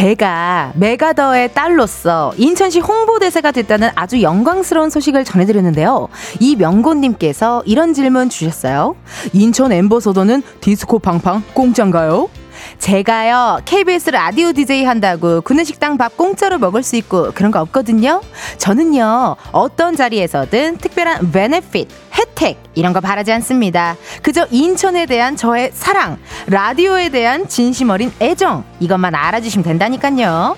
제가 0.00 0.72
메가더의 0.76 1.52
딸로서 1.52 2.32
인천시 2.38 2.80
홍보대사가 2.80 3.52
됐다는 3.52 3.90
아주 3.94 4.22
영광스러운 4.22 4.88
소식을 4.88 5.26
전해드렸는데요. 5.26 6.08
이 6.40 6.56
명고님께서 6.56 7.62
이런 7.66 7.92
질문 7.92 8.30
주셨어요. 8.30 8.96
인천 9.34 9.72
엠버서더는 9.72 10.42
디스코 10.62 11.00
팡팡 11.00 11.42
공짜인가요? 11.52 12.30
제가요 12.80 13.60
KBS 13.66 14.10
라디오 14.10 14.52
DJ 14.52 14.84
한다고 14.84 15.42
구내식당 15.42 15.98
밥 15.98 16.16
공짜로 16.16 16.58
먹을 16.58 16.82
수 16.82 16.96
있고 16.96 17.30
그런 17.32 17.52
거 17.52 17.60
없거든요. 17.60 18.22
저는요 18.56 19.36
어떤 19.52 19.94
자리에서든 19.94 20.78
특별한 20.78 21.30
베네핏 21.30 21.88
혜택 22.14 22.58
이런 22.74 22.92
거 22.92 23.00
바라지 23.00 23.32
않습니다. 23.32 23.96
그저 24.22 24.46
인천에 24.50 25.06
대한 25.06 25.36
저의 25.36 25.70
사랑, 25.74 26.18
라디오에 26.46 27.10
대한 27.10 27.46
진심 27.46 27.90
어린 27.90 28.10
애정 28.20 28.64
이것만 28.80 29.14
알아주시면 29.14 29.62
된다니까요. 29.62 30.56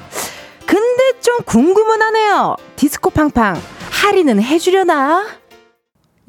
근데 0.65 1.20
좀 1.20 1.43
궁금은 1.45 2.00
하네요. 2.00 2.56
디스코 2.77 3.11
팡팡 3.11 3.61
할인은 3.91 4.41
해주려나? 4.43 5.42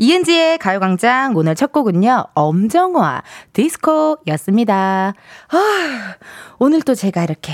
이은지의 0.04 0.58
가요광장 0.58 1.32
오늘 1.38 1.56
첫 1.56 1.72
곡은요, 1.72 2.26
엄정화 2.34 3.24
디스코였습니다. 3.54 5.14
아, 5.48 6.16
오늘 6.60 6.82
또 6.82 6.94
제가 6.94 7.24
이렇게 7.24 7.54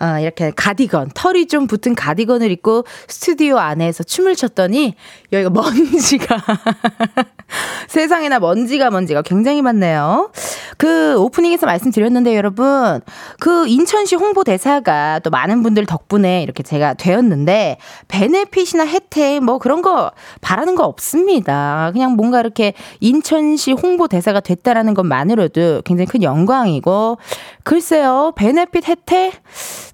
어, 0.00 0.18
이렇게 0.18 0.50
가디건, 0.54 1.10
털이 1.14 1.46
좀 1.46 1.66
붙은 1.66 1.94
가디건을 1.94 2.50
입고 2.50 2.84
스튜디오 3.06 3.58
안에서 3.58 4.02
춤을 4.02 4.34
췄더니 4.34 4.94
여기가 5.32 5.50
먼지가 5.50 6.36
세상에나 7.88 8.38
먼지가 8.38 8.90
먼지가 8.90 9.22
굉장히 9.22 9.60
많네요. 9.62 10.30
그 10.78 11.18
오프닝에서 11.18 11.66
말씀드렸는데 11.66 12.34
여러분 12.36 13.00
그 13.38 13.66
인천시 13.66 14.16
홍보대사가 14.16 15.18
또 15.18 15.30
많은 15.30 15.62
분들 15.62 15.84
덕분에 15.84 16.42
이렇게 16.42 16.62
제가 16.62 16.94
되었는데 16.94 17.76
베네핏이나 18.08 18.86
혜택 18.86 19.42
뭐 19.42 19.58
그런 19.58 19.82
거 19.82 20.12
바라는 20.40 20.76
거 20.76 20.84
없습니다. 20.84 21.90
그냥 21.92 22.12
뭔가 22.12 22.40
이렇게 22.40 22.72
인천시 23.00 23.72
홍보대사가 23.72 24.40
됐다라는 24.40 24.94
것만으로도 24.94 25.82
굉장히 25.84 26.06
큰 26.06 26.22
영광이고 26.22 27.18
글쎄요 27.64 28.32
베네핏 28.36 28.88
혜택 28.88 29.34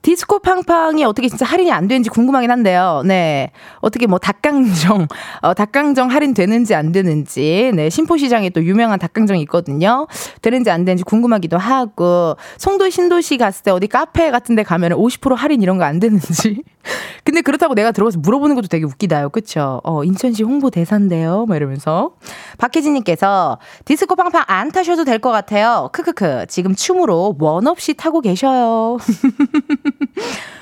디스코 0.06 0.38
팡팡이 0.38 1.02
어떻게 1.02 1.28
진짜 1.28 1.44
할인이 1.44 1.72
안 1.72 1.88
되는지 1.88 2.10
궁금하긴 2.10 2.48
한데요. 2.48 3.02
네. 3.04 3.50
어떻게 3.80 4.06
뭐 4.06 4.20
닭강정, 4.20 5.08
어, 5.42 5.52
닭강정 5.52 6.12
할인 6.12 6.32
되는지 6.32 6.76
안 6.76 6.92
되는지, 6.92 7.72
네. 7.74 7.90
신포시장에 7.90 8.50
또 8.50 8.62
유명한 8.62 9.00
닭강정이 9.00 9.40
있거든요. 9.42 10.06
되는지 10.42 10.70
안 10.70 10.84
되는지 10.84 11.02
궁금하기도 11.02 11.58
하고, 11.58 12.36
송도 12.56 12.88
신도시 12.88 13.36
갔을 13.36 13.64
때 13.64 13.72
어디 13.72 13.88
카페 13.88 14.30
같은 14.30 14.54
데 14.54 14.62
가면 14.62 14.92
50% 14.92 15.34
할인 15.34 15.60
이런 15.60 15.76
거 15.76 15.82
안 15.86 15.98
되는지. 15.98 16.62
근데 17.24 17.40
그렇다고 17.40 17.74
내가 17.74 17.90
들어가서 17.90 18.20
물어보는 18.20 18.54
것도 18.54 18.68
되게 18.68 18.84
웃기다요. 18.84 19.30
그쵸? 19.30 19.80
어, 19.82 20.04
인천시 20.04 20.44
홍보 20.44 20.70
대사인데요. 20.70 21.46
뭐 21.46 21.56
이러면서. 21.56 22.12
박혜진님께서 22.58 23.58
디스코 23.84 24.14
팡팡 24.14 24.44
안 24.46 24.70
타셔도 24.70 25.02
될 25.04 25.18
것 25.18 25.32
같아요. 25.32 25.88
크크크. 25.92 26.46
지금 26.46 26.76
춤으로 26.76 27.34
원 27.40 27.66
없이 27.66 27.94
타고 27.94 28.20
계셔요. 28.20 28.98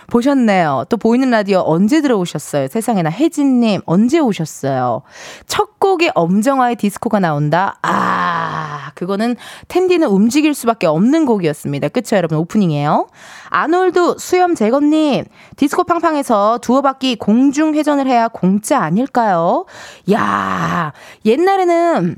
보셨네요. 0.07 0.85
또 0.89 0.97
보이는 0.97 1.29
라디오 1.31 1.63
언제 1.67 2.01
들어오셨어요? 2.01 2.69
세상에나 2.69 3.11
혜진님 3.11 3.81
언제 3.87 4.19
오셨어요? 4.19 5.03
첫 5.47 5.81
곡에 5.81 6.11
엄정화의 6.15 6.77
디스코가 6.77 7.21
나온다. 7.21 7.79
아, 7.83 8.91
그거는 8.95 9.37
텐디는 9.69 10.09
움직일 10.09 10.55
수밖에 10.55 10.87
없는 10.87 11.27
곡이었습니다. 11.27 11.89
그쵸, 11.89 12.17
여러분? 12.17 12.39
오프닝이에요. 12.39 13.09
아놀드 13.49 14.17
수염 14.19 14.55
제거님, 14.55 15.25
디스코 15.57 15.85
팡팡에서 15.85 16.59
두어 16.59 16.83
바퀴 16.83 17.17
공중 17.17 17.75
회전을 17.75 18.07
해야 18.07 18.29
공짜 18.29 18.81
아닐까요? 18.81 19.65
야, 20.13 20.93
옛날에는 21.25 22.17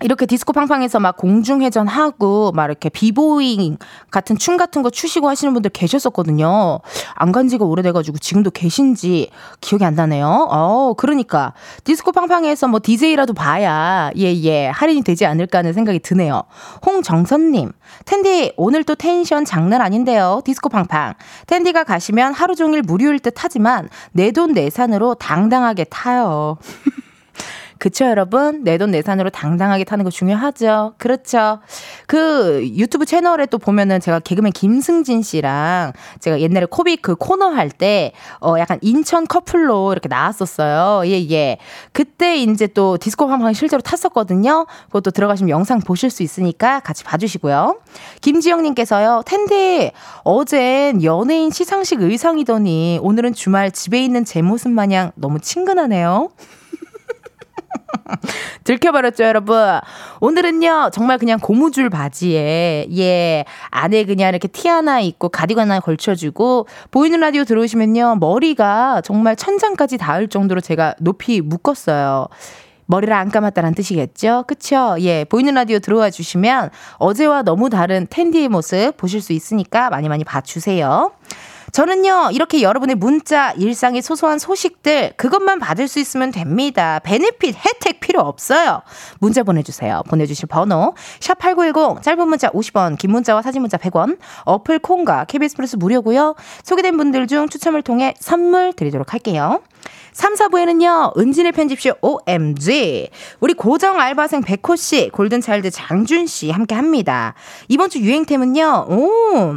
이렇게 0.00 0.26
디스코 0.26 0.52
팡팡에서 0.52 0.98
막 0.98 1.16
공중회전 1.16 1.86
하고 1.86 2.50
막 2.52 2.64
이렇게 2.64 2.88
비보잉 2.88 3.76
같은 4.10 4.36
춤 4.36 4.56
같은 4.56 4.82
거 4.82 4.90
추시고 4.90 5.28
하시는 5.28 5.52
분들 5.52 5.70
계셨었거든요. 5.70 6.80
안 7.14 7.32
간 7.32 7.48
지가 7.48 7.64
오래돼가지고 7.64 8.18
지금도 8.18 8.50
계신지 8.50 9.30
기억이 9.60 9.84
안 9.84 9.94
나네요. 9.94 10.48
어, 10.50 10.94
그러니까 10.96 11.52
디스코 11.84 12.12
팡팡에서 12.12 12.68
뭐 12.68 12.80
DJ라도 12.82 13.32
봐야 13.32 14.10
예예 14.16 14.42
예, 14.44 14.66
할인이 14.68 15.02
되지 15.02 15.24
않을까 15.24 15.58
하는 15.58 15.72
생각이 15.72 16.00
드네요. 16.00 16.42
홍정선님, 16.84 17.72
텐디 18.04 18.52
오늘 18.56 18.84
또 18.84 18.94
텐션 18.94 19.44
장난 19.44 19.80
아닌데요. 19.80 20.40
디스코 20.44 20.68
팡팡. 20.68 21.14
텐디가 21.46 21.84
가시면 21.84 22.34
하루 22.34 22.54
종일 22.54 22.82
무료일 22.82 23.18
듯 23.20 23.34
하지만 23.38 23.88
내 24.12 24.32
돈 24.32 24.52
내산으로 24.52 25.14
당당하게 25.14 25.84
타요. 25.84 26.56
그쵸, 27.82 28.04
여러분? 28.04 28.62
내 28.62 28.78
돈 28.78 28.92
내산으로 28.92 29.30
당당하게 29.30 29.82
타는 29.82 30.04
거 30.04 30.10
중요하죠. 30.10 30.94
그렇죠. 30.98 31.58
그 32.06 32.64
유튜브 32.76 33.04
채널에 33.04 33.46
또 33.46 33.58
보면은 33.58 33.98
제가 33.98 34.20
개그맨 34.20 34.52
김승진 34.52 35.22
씨랑 35.22 35.92
제가 36.20 36.38
옛날에 36.40 36.66
코빅 36.70 37.02
그 37.02 37.16
코너 37.16 37.48
할 37.48 37.70
때, 37.70 38.12
어, 38.40 38.54
약간 38.60 38.78
인천 38.82 39.26
커플로 39.26 39.90
이렇게 39.90 40.06
나왔었어요. 40.08 41.08
예, 41.10 41.28
예. 41.32 41.58
그때 41.90 42.36
이제 42.36 42.68
또 42.68 42.98
디스코 42.98 43.26
한방 43.26 43.52
실제로 43.52 43.82
탔었거든요. 43.82 44.66
그것도 44.86 45.10
들어가시면 45.10 45.50
영상 45.50 45.80
보실 45.80 46.08
수 46.08 46.22
있으니까 46.22 46.78
같이 46.78 47.02
봐주시고요. 47.02 47.80
김지영님께서요, 48.20 49.22
텐데, 49.26 49.90
어젠 50.22 51.02
연예인 51.02 51.50
시상식 51.50 52.00
의상이더니 52.00 53.00
오늘은 53.02 53.34
주말 53.34 53.72
집에 53.72 54.04
있는 54.04 54.24
제 54.24 54.40
모습 54.40 54.70
마냥 54.70 55.10
너무 55.16 55.40
친근하네요. 55.40 56.30
들켜버렸죠, 58.64 59.24
여러분. 59.24 59.56
오늘은요, 60.20 60.90
정말 60.92 61.18
그냥 61.18 61.38
고무줄 61.38 61.90
바지에, 61.90 62.86
예, 62.96 63.44
안에 63.70 64.04
그냥 64.04 64.30
이렇게 64.30 64.48
티 64.48 64.68
하나 64.68 65.00
입고 65.00 65.28
가디건 65.28 65.70
하나 65.70 65.80
걸쳐주고, 65.80 66.66
보이는 66.90 67.18
라디오 67.20 67.44
들어오시면요, 67.44 68.16
머리가 68.20 69.00
정말 69.02 69.36
천장까지 69.36 69.98
닿을 69.98 70.28
정도로 70.28 70.60
제가 70.60 70.94
높이 71.00 71.40
묶었어요. 71.40 72.28
머리를 72.86 73.14
안 73.14 73.30
감았다는 73.30 73.74
뜻이겠죠? 73.74 74.44
그쵸? 74.46 74.96
예, 75.00 75.24
보이는 75.24 75.54
라디오 75.54 75.78
들어와 75.78 76.10
주시면 76.10 76.70
어제와 76.96 77.42
너무 77.42 77.70
다른 77.70 78.06
텐디의 78.10 78.48
모습 78.48 78.96
보실 78.96 79.22
수 79.22 79.32
있으니까 79.32 79.88
많이 79.88 80.08
많이 80.08 80.24
봐주세요. 80.24 81.12
저는요, 81.72 82.28
이렇게 82.32 82.60
여러분의 82.60 82.96
문자, 82.96 83.52
일상의 83.52 84.02
소소한 84.02 84.38
소식들, 84.38 85.14
그것만 85.16 85.58
받을 85.58 85.88
수 85.88 85.98
있으면 86.00 86.30
됩니다. 86.30 87.00
베네핏, 87.02 87.56
혜택 87.56 88.00
필요 88.00 88.20
없어요. 88.20 88.82
문자 89.20 89.42
보내주세요. 89.42 90.02
보내주실 90.06 90.48
번호, 90.48 90.94
샵8910, 91.20 92.02
짧은 92.02 92.28
문자 92.28 92.50
50원, 92.50 92.98
긴 92.98 93.12
문자와 93.12 93.40
사진 93.40 93.62
문자 93.62 93.78
100원, 93.78 94.18
어플 94.44 94.80
콩과 94.80 95.24
KBS 95.24 95.56
플러스 95.56 95.76
무료고요 95.76 96.34
소개된 96.62 96.98
분들 96.98 97.26
중 97.26 97.48
추첨을 97.48 97.80
통해 97.80 98.12
선물 98.20 98.74
드리도록 98.74 99.14
할게요. 99.14 99.62
3, 100.12 100.34
4부에는요, 100.34 101.16
은진의 101.16 101.52
편집쇼 101.52 101.94
OMG. 102.02 103.08
우리 103.40 103.54
고정 103.54 103.98
알바생 103.98 104.42
백호씨, 104.42 105.08
골든차일드 105.08 105.70
장준씨 105.70 106.50
함께 106.50 106.74
합니다. 106.74 107.32
이번 107.68 107.88
주 107.88 107.98
유행템은요, 107.98 108.88
오, 108.90 109.56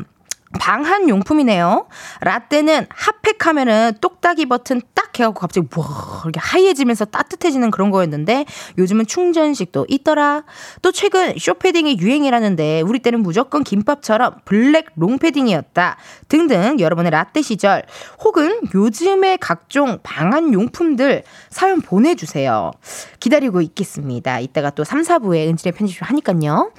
방한 0.59 1.09
용품이네요. 1.09 1.87
라떼는 2.21 2.87
핫팩하면은 2.89 3.93
똑딱이 4.01 4.45
버튼 4.47 4.81
딱 4.93 5.17
해갖고 5.19 5.39
갑자기 5.39 5.67
와 5.75 6.21
이렇게 6.23 6.39
하얘지면서 6.39 7.05
따뜻해지는 7.05 7.71
그런 7.71 7.91
거였는데 7.91 8.45
요즘은 8.77 9.05
충전식도 9.05 9.85
있더라. 9.89 10.43
또 10.81 10.91
최근 10.91 11.35
숏패딩이 11.37 11.99
유행이라는데 11.99 12.81
우리 12.81 12.99
때는 12.99 13.21
무조건 13.21 13.63
김밥처럼 13.63 14.39
블랙 14.45 14.87
롱패딩이었다. 14.95 15.97
등등 16.27 16.79
여러분의 16.79 17.11
라떼 17.11 17.41
시절 17.41 17.83
혹은 18.23 18.61
요즘의 18.73 19.37
각종 19.39 19.99
방한 20.03 20.53
용품들 20.53 21.23
사연 21.49 21.81
보내주세요. 21.81 22.71
기다리고 23.19 23.61
있겠습니다. 23.61 24.39
이따가 24.39 24.69
또 24.69 24.83
3, 24.83 25.01
4부에 25.01 25.47
은지네 25.47 25.73
편집숍 25.73 26.07
하니깐요. 26.07 26.71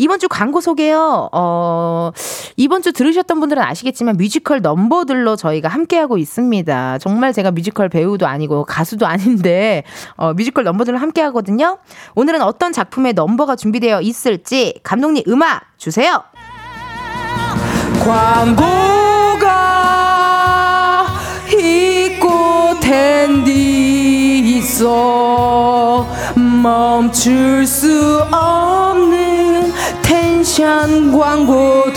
이번 0.00 0.18
주 0.18 0.28
광고 0.28 0.62
소개요. 0.62 1.28
어, 1.30 2.10
이번 2.56 2.80
주 2.80 2.90
들으셨던 2.92 3.38
분들은 3.38 3.62
아시겠지만 3.62 4.16
뮤지컬 4.16 4.62
넘버들로 4.62 5.36
저희가 5.36 5.68
함께하고 5.68 6.16
있습니다. 6.16 6.96
정말 6.98 7.34
제가 7.34 7.50
뮤지컬 7.50 7.90
배우도 7.90 8.26
아니고 8.26 8.64
가수도 8.64 9.06
아닌데 9.06 9.84
어, 10.16 10.32
뮤지컬 10.32 10.64
넘버들로 10.64 10.96
함께하거든요. 10.96 11.76
오늘은 12.14 12.40
어떤 12.40 12.72
작품의 12.72 13.12
넘버가 13.12 13.56
준비되어 13.56 14.00
있을지 14.00 14.80
감독님 14.82 15.24
음악 15.28 15.64
주세요. 15.76 16.22
광고가 18.02 19.46
있고 21.52 22.80
텐디 22.80 24.56
있어 24.56 25.99
멈출 26.62 27.66
수 27.66 28.22
없는 28.30 29.72
텐션 30.02 31.10
광고 31.16 31.92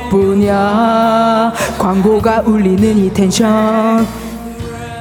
덕분이야. 0.00 1.52
광고가 1.78 2.42
울리는 2.46 2.98
이 2.98 3.12
텐션 3.12 4.06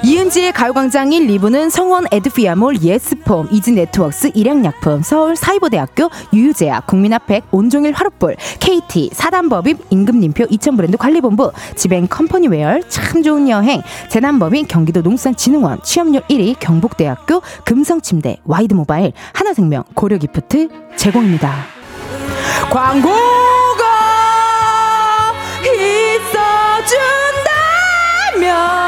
이은지의 0.06 0.54
가요광장 0.54 1.12
1, 1.14 1.26
2부는 1.26 1.72
성원 1.72 2.06
에드피아몰, 2.12 2.80
예스폼, 2.80 3.48
이지네트웍스, 3.52 4.34
일양약품, 4.36 5.02
서울 5.02 5.36
사이버대학교, 5.36 6.12
유유제약, 6.32 6.86
국민아팩, 6.86 7.46
온종일 7.50 7.94
화롯불, 7.94 8.36
KT, 8.60 9.10
사단법인, 9.14 9.80
임금님표, 9.90 10.46
이천브랜드 10.52 10.98
관리본부, 10.98 11.52
지뱅 11.76 12.06
컴퍼니웨어, 12.08 12.82
참 12.88 13.24
좋은 13.24 13.50
여행, 13.50 13.82
재난법인, 14.10 14.68
경기도 14.68 15.02
농산진흥원, 15.02 15.82
취업률 15.82 16.22
1위, 16.30 16.58
경북대학교, 16.60 17.42
금성침대, 17.64 18.42
와이드모바일, 18.46 19.12
하나생명, 19.34 19.86
고려기프트 19.96 20.70
제공입니다. 20.98 21.52
광고가 22.70 23.16
있어준다면 28.36 28.85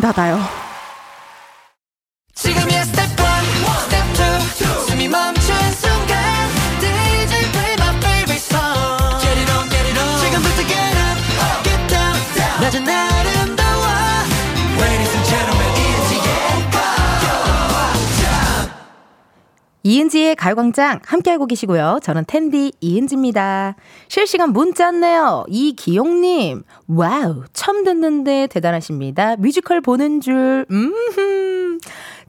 닫아요 0.00 0.61
이은지의 19.82 20.36
가요광장 20.36 21.00
함께하고 21.04 21.46
계시고요. 21.46 21.98
저는 22.02 22.24
텐디 22.26 22.72
이은지입니다. 22.80 23.76
실시간 24.08 24.52
문자 24.52 24.86
왔네요. 24.86 25.44
이기용님, 25.48 26.62
와우, 26.88 27.44
처음 27.52 27.84
듣는데 27.84 28.46
대단하십니다. 28.48 29.36
뮤지컬 29.36 29.80
보는 29.80 30.20
줄, 30.20 30.66
음, 30.70 30.92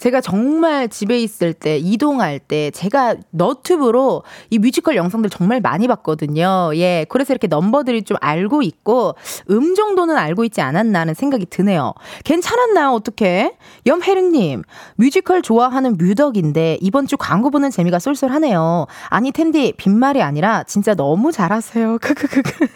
제가 0.04 0.20
정말 0.20 0.90
집에 0.90 1.22
있을 1.22 1.54
때, 1.54 1.78
이동할 1.78 2.38
때, 2.38 2.72
제가 2.72 3.16
너튜브로 3.30 4.24
이 4.50 4.60
뮤지컬 4.60 4.98
영상들 4.98 5.30
정말 5.30 5.62
많이 5.62 5.88
봤거든요. 5.88 6.72
예. 6.76 7.06
그래서 7.08 7.32
이렇게 7.32 7.48
넘버들이 7.48 8.04
좀 8.04 8.18
알고 8.20 8.64
있고, 8.64 9.16
음 9.50 9.76
정도는 9.76 10.18
알고 10.18 10.44
있지 10.44 10.60
않았나 10.60 11.00
하는 11.00 11.14
생각이 11.14 11.46
드네요. 11.46 11.94
괜찮았나요? 12.26 12.90
어떻게? 12.90 13.56
염혜릉님, 13.86 14.64
뮤지컬 14.96 15.42
좋아하는 15.42 15.96
뮤덕인데, 15.96 16.80
이번 16.82 17.08
주 17.08 17.16
광고 17.16 17.50
보는 17.50 17.72
재미가 17.72 18.00
쏠쏠하네요. 18.00 18.88
아니, 19.08 19.32
텐디, 19.32 19.72
빈말이 19.78 20.22
아니라, 20.22 20.64
진짜 20.64 20.96
너무 20.96 21.32
잘하세요. 21.32 22.00
크크크크. 22.04 22.68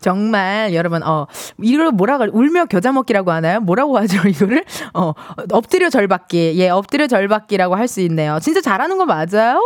정말 0.00 0.74
여러분 0.74 1.02
어 1.02 1.26
이걸 1.62 1.92
뭐라 1.92 2.18
고 2.18 2.26
울며 2.32 2.66
겨자 2.66 2.92
먹기라고 2.92 3.30
하나요? 3.30 3.60
뭐라고 3.60 3.98
하죠 3.98 4.16
이거를 4.28 4.64
어 4.94 5.12
엎드려 5.70 5.88
절받기 5.88 6.54
예 6.56 6.68
엎드려 6.68 7.06
절받기라고 7.06 7.76
할 7.76 7.86
수 7.90 8.00
있네요. 8.02 8.38
진짜 8.40 8.60
잘하는 8.60 8.98
거 8.98 9.06
맞아요? 9.06 9.60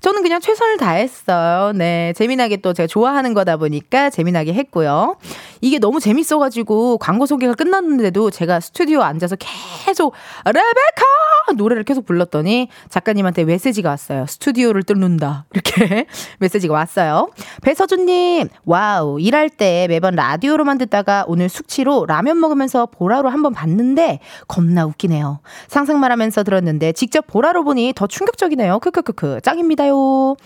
저는 0.00 0.22
그냥 0.22 0.40
최선을 0.40 0.76
다했어요. 0.78 1.72
네 1.72 2.12
재미나게 2.16 2.58
또 2.58 2.72
제가 2.72 2.86
좋아하는 2.86 3.34
거다 3.34 3.56
보니까 3.58 4.08
재미나게 4.10 4.52
했고요. 4.54 5.16
이게 5.60 5.78
너무 5.78 6.00
재밌어가지고 6.00 6.98
광고 6.98 7.26
소개가 7.26 7.54
끝났는데도 7.54 8.30
제가 8.30 8.60
스튜디오 8.60 9.02
앉아서 9.02 9.36
계속 9.36 10.14
레베카 10.46 11.52
노래를 11.56 11.84
계속 11.84 12.06
불렀더니 12.06 12.68
작가님한테 12.90 13.44
메시지가 13.44 13.88
왔어요. 13.90 14.26
스튜디오를 14.26 14.82
뚫는다 14.82 15.46
이렇게 15.52 16.06
메시지가 16.40 16.72
왔어요. 16.72 17.30
배서준님 17.62 18.48
wow 18.64 19.20
일할 19.20 19.50
때 19.50 19.86
매번 19.88 20.14
라디오로만 20.14 20.78
듣다가 20.78 21.24
오늘 21.26 21.48
숙취로 21.48 22.06
라면 22.06 22.38
먹으면서 22.40 22.86
보라로 22.86 23.28
한번 23.30 23.52
봤는데 23.52 24.20
겁나 24.46 24.86
웃기네요. 24.86 25.37
상상만 25.68 26.10
하면서 26.12 26.42
들었는데 26.42 26.92
직접 26.92 27.26
보라로 27.26 27.64
보니 27.64 27.92
더 27.94 28.06
충격적이네요. 28.06 28.78
크크크크 28.80 29.40
짱입니다요. 29.42 30.36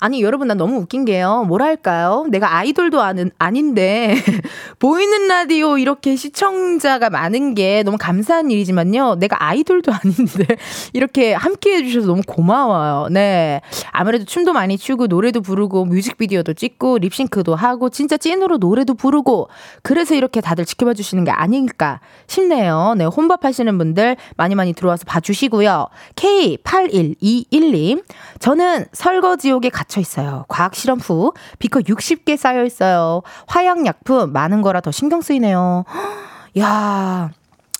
아니 0.00 0.22
여러분 0.22 0.48
나 0.48 0.54
너무 0.54 0.78
웃긴 0.78 1.04
게요. 1.04 1.44
뭐랄까요? 1.46 2.24
내가 2.30 2.56
아이돌도 2.56 3.02
아는 3.02 3.30
아닌데 3.38 4.14
보이는 4.80 5.28
라디오 5.28 5.76
이렇게 5.76 6.16
시청자가 6.16 7.10
많은 7.10 7.54
게 7.54 7.82
너무 7.82 7.98
감사한 7.98 8.50
일이지만요. 8.50 9.16
내가 9.16 9.44
아이돌도 9.44 9.92
아닌데 9.92 10.56
이렇게 10.94 11.34
함께 11.34 11.76
해주셔서 11.76 12.06
너무 12.06 12.22
고마워요. 12.26 13.08
네. 13.10 13.60
아무래도 13.90 14.24
춤도 14.24 14.54
많이 14.54 14.78
추고 14.78 15.06
노래도 15.06 15.42
부르고 15.42 15.84
뮤직비디오도 15.84 16.54
찍고 16.54 16.96
립싱크도 16.98 17.54
하고 17.54 17.90
진짜 17.90 18.16
찐으로 18.16 18.56
노래도 18.56 18.94
부르고 18.94 19.50
그래서 19.82 20.14
이렇게 20.14 20.40
다들 20.40 20.64
지켜봐 20.64 20.94
주시는 20.94 21.24
게 21.24 21.30
아닐까 21.30 22.00
싶네요. 22.26 22.94
네. 22.96 23.04
혼밥 23.04 23.44
하시는 23.44 23.76
분들 23.76 24.16
많이 24.38 24.54
많이 24.54 24.72
들어와서 24.72 25.04
봐주시고요. 25.04 25.88
K8121님. 26.14 28.02
저는 28.38 28.86
설거지옥에 28.92 29.68
갇혀 29.90 30.00
있어요. 30.00 30.44
과학 30.48 30.74
실험 30.74 31.00
후 31.00 31.32
비커 31.58 31.80
60개 31.80 32.36
쌓여 32.36 32.64
있어요. 32.64 33.22
화약약품 33.48 34.32
많은 34.32 34.62
거라 34.62 34.80
더 34.80 34.92
신경 34.92 35.20
쓰이네요. 35.20 35.84
야, 36.58 37.30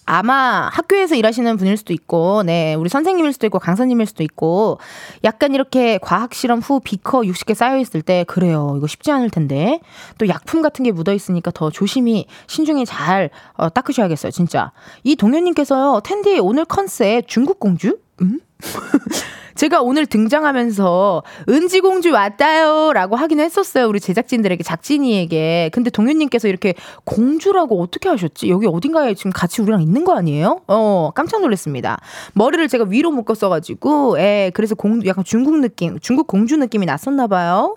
아마 0.07 0.69
학교에서 0.73 1.15
일하시는 1.15 1.57
분일 1.57 1.77
수도 1.77 1.93
있고, 1.93 2.43
네, 2.43 2.75
우리 2.75 2.89
선생님일 2.89 3.33
수도 3.33 3.47
있고, 3.47 3.61
강사님일 3.61 4.07
수도 4.07 4.25
있고, 4.25 4.79
약간 5.23 5.55
이렇게 5.55 5.99
과학 5.99 6.35
실험 6.35 6.59
후 6.59 6.81
비커 6.81 7.21
60개 7.21 7.55
쌓여 7.55 7.79
있을 7.79 8.03
때, 8.03 8.25
그래요. 8.25 8.75
이거 8.77 8.89
쉽지 8.89 9.13
않을 9.13 9.31
텐데. 9.31 9.81
또 10.19 10.27
약품 10.27 10.63
같은 10.63 10.85
게 10.85 10.91
묻어 10.91 11.13
있으니까 11.13 11.53
더 11.53 11.71
조심히, 11.71 12.27
신중히 12.49 12.85
잘 12.85 13.31
어, 13.55 13.69
닦으셔야겠어요, 13.69 14.33
진짜. 14.33 14.73
이 15.05 15.15
동현님께서요, 15.15 16.01
텐디 16.03 16.41
오늘 16.41 16.65
컨셉 16.65 17.29
중국 17.29 17.61
공주? 17.61 17.99
음? 18.21 18.41
제가 19.61 19.83
오늘 19.83 20.07
등장하면서 20.07 21.23
은지공주 21.51 22.13
왔다요 22.13 22.95
라고 22.95 23.17
하긴 23.17 23.41
했었어요. 23.41 23.89
우리 23.89 24.01
제작진들에게, 24.01 24.65
작진이에게. 24.65 25.69
근데 25.75 25.91
동현님께서 25.91 26.49
이렇게 26.49 26.73
공주라고 27.05 27.83
어떻게 27.83 28.09
하셨지? 28.09 28.49
여기 28.49 28.67
어딘가에 28.67 29.13
지금 29.13 29.33
같이 29.33 29.61
우리랑 29.61 29.83
있는 29.83 30.05
거 30.05 30.17
아니에요? 30.17 30.63
어, 30.67 31.11
깜짝 31.15 31.43
놀랐습니다. 31.43 31.99
머리를 32.33 32.67
제가 32.69 32.87
위로 32.89 33.11
묶었어가지고, 33.11 34.19
예, 34.21 34.51
그래서 34.55 34.75
공, 34.75 35.05
약간 35.05 35.25
중국 35.25 35.61
느낌, 35.61 36.01
중국 36.01 36.27
공주 36.27 36.57
느낌이 36.57 36.87
났었나봐요. 36.87 37.77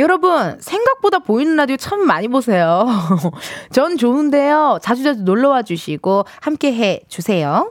여러분, 0.00 0.56
생각보다 0.58 1.20
보이는 1.20 1.54
라디오 1.54 1.76
참 1.76 2.04
많이 2.04 2.26
보세요. 2.26 2.84
전 3.70 3.96
좋은데요. 3.96 4.80
자주자주 4.82 5.22
놀러와 5.22 5.62
주시고, 5.62 6.24
함께 6.40 6.74
해 6.74 7.02
주세요. 7.06 7.70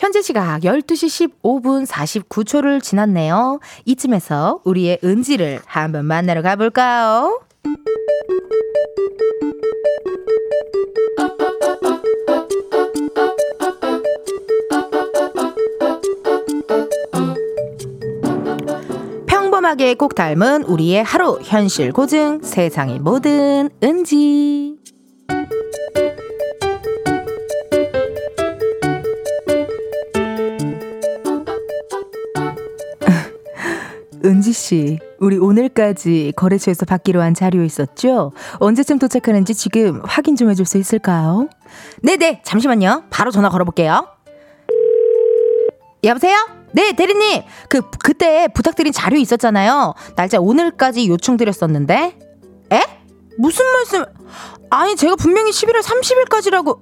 현재 0.00 0.22
시각 0.22 0.60
12시 0.62 1.42
15분 1.42 1.86
49초를 1.86 2.82
지났네요. 2.82 3.60
이쯤에서 3.84 4.62
우리의 4.64 4.98
은지를 5.04 5.60
한번 5.66 6.06
만나러 6.06 6.40
가볼까요? 6.40 7.38
평범하게 19.26 19.96
꼭 19.96 20.14
닮은 20.14 20.62
우리의 20.62 21.04
하루 21.04 21.38
현실 21.42 21.92
고증 21.92 22.40
세상의 22.42 23.00
모든 23.00 23.68
은지 23.82 24.78
은지 34.24 34.52
씨, 34.52 34.98
우리 35.18 35.38
오늘까지 35.38 36.34
거래처에서 36.36 36.84
받기로 36.84 37.20
한 37.22 37.34
자료 37.34 37.62
있었죠? 37.62 38.32
언제쯤 38.58 38.98
도착하는지 38.98 39.54
지금 39.54 40.02
확인 40.04 40.36
좀 40.36 40.50
해줄 40.50 40.66
수 40.66 40.78
있을까요? 40.78 41.48
네네, 42.02 42.42
잠시만요. 42.44 43.04
바로 43.10 43.30
전화 43.30 43.48
걸어볼게요. 43.48 44.06
여보세요? 46.04 46.36
네, 46.72 46.92
대리님. 46.92 47.42
그, 47.68 47.82
그때 48.02 48.48
부탁드린 48.54 48.92
자료 48.92 49.16
있었잖아요. 49.16 49.94
날짜 50.16 50.38
오늘까지 50.38 51.08
요청드렸었는데. 51.08 52.18
에? 52.72 52.82
무슨 53.38 53.64
말씀? 53.72 54.04
아니, 54.70 54.96
제가 54.96 55.16
분명히 55.16 55.50
11월 55.50 55.82
30일까지라고. 55.82 56.78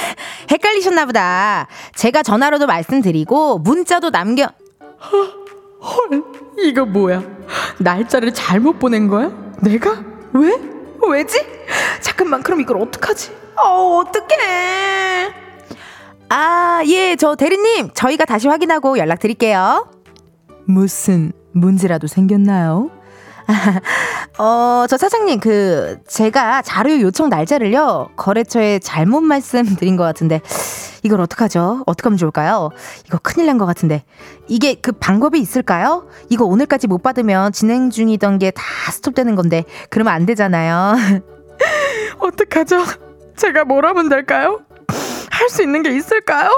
헷갈리셨나 0.50 1.06
보다. 1.06 1.68
제가 1.94 2.22
전화로도 2.22 2.66
말씀드리고, 2.66 3.58
문자도 3.58 4.10
남겨. 4.10 4.48
헐, 5.80 6.22
이거 6.58 6.84
뭐야? 6.84 7.22
날짜를 7.78 8.32
잘못 8.34 8.78
보낸 8.78 9.08
거야? 9.08 9.30
내가? 9.62 10.02
왜? 10.32 10.54
왜지? 11.08 11.38
잠깐만, 12.00 12.42
그럼 12.42 12.60
이걸 12.60 12.78
어떡하지? 12.82 13.30
어, 13.56 13.98
어떡해. 13.98 15.32
아, 16.30 16.82
예, 16.86 17.16
저 17.16 17.34
대리님, 17.36 17.90
저희가 17.94 18.24
다시 18.24 18.48
확인하고 18.48 18.98
연락드릴게요. 18.98 19.88
무슨 20.64 21.32
문제라도 21.52 22.06
생겼나요? 22.06 22.90
어, 24.38 24.84
저 24.88 24.96
사장님, 24.96 25.40
그, 25.40 25.98
제가 26.06 26.62
자료 26.62 27.00
요청 27.00 27.28
날짜를요, 27.30 28.10
거래처에 28.16 28.78
잘못 28.78 29.22
말씀드린 29.22 29.96
것 29.96 30.04
같은데, 30.04 30.40
이걸 31.02 31.20
어떡하죠? 31.20 31.82
어떻게 31.86 32.06
하면 32.08 32.18
좋을까요? 32.18 32.70
이거 33.06 33.18
큰일 33.22 33.46
난 33.46 33.58
것 33.58 33.66
같은데. 33.66 34.04
이게 34.48 34.74
그 34.74 34.92
방법이 34.92 35.40
있을까요? 35.40 36.06
이거 36.28 36.44
오늘까지 36.44 36.86
못 36.88 37.02
받으면 37.02 37.52
진행 37.52 37.90
중이던 37.90 38.38
게 38.38 38.50
다 38.50 38.62
스톱되는 38.92 39.34
건데, 39.34 39.64
그러면 39.90 40.12
안 40.12 40.26
되잖아요. 40.26 40.94
어떡하죠? 42.18 42.84
제가 43.36 43.64
뭘 43.64 43.86
하면 43.86 44.08
될까요? 44.08 44.60
할 45.30 45.48
수 45.48 45.62
있는 45.62 45.82
게 45.82 45.90
있을까요? 45.96 46.50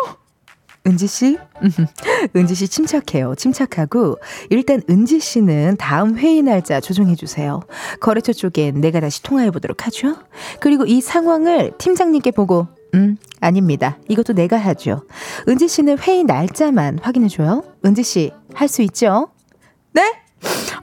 은지 0.86 1.06
씨? 1.06 1.36
은지 2.34 2.54
씨 2.54 2.66
침착해요. 2.68 3.34
침착하고 3.34 4.18
일단 4.48 4.82
은지 4.88 5.20
씨는 5.20 5.76
다음 5.78 6.16
회의 6.16 6.42
날짜 6.42 6.80
조정해 6.80 7.14
주세요. 7.14 7.60
거래처 8.00 8.32
쪽엔 8.32 8.80
내가 8.80 9.00
다시 9.00 9.22
통화해 9.22 9.50
보도록 9.50 9.86
하죠. 9.86 10.16
그리고 10.58 10.86
이 10.86 11.00
상황을 11.00 11.72
팀장님께 11.78 12.30
보고 12.30 12.66
음, 12.94 13.16
아닙니다. 13.40 13.98
이것도 14.08 14.32
내가 14.32 14.56
하죠. 14.56 15.04
은지 15.48 15.68
씨는 15.68 15.98
회의 15.98 16.24
날짜만 16.24 16.98
확인해 17.02 17.28
줘요. 17.28 17.62
은지 17.84 18.02
씨, 18.02 18.32
할 18.54 18.66
수 18.68 18.82
있죠? 18.82 19.28
네? 19.92 20.02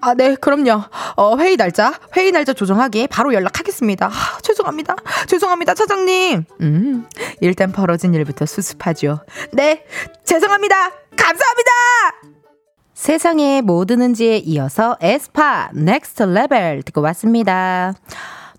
아, 0.01 0.13
네, 0.13 0.35
그럼요. 0.35 0.83
어, 1.15 1.37
회의 1.37 1.57
날짜, 1.57 1.93
회의 2.15 2.31
날짜 2.31 2.53
조정하기 2.53 3.07
바로 3.07 3.33
연락하겠습니다. 3.33 4.07
아, 4.07 4.39
죄송합니다. 4.41 4.95
죄송합니다, 5.27 5.73
차장님. 5.73 6.45
음, 6.61 7.07
일단 7.41 7.71
벌어진 7.71 8.13
일부터 8.13 8.45
수습하죠. 8.45 9.19
네, 9.51 9.85
죄송합니다. 10.25 10.75
감사합니다! 11.15 11.71
세상의 12.93 13.61
모든 13.61 14.01
은지에 14.01 14.37
이어서 14.37 14.97
에스파 15.01 15.69
Next 15.73 16.23
Level 16.23 16.81
듣고 16.83 17.01
왔습니다. 17.01 17.93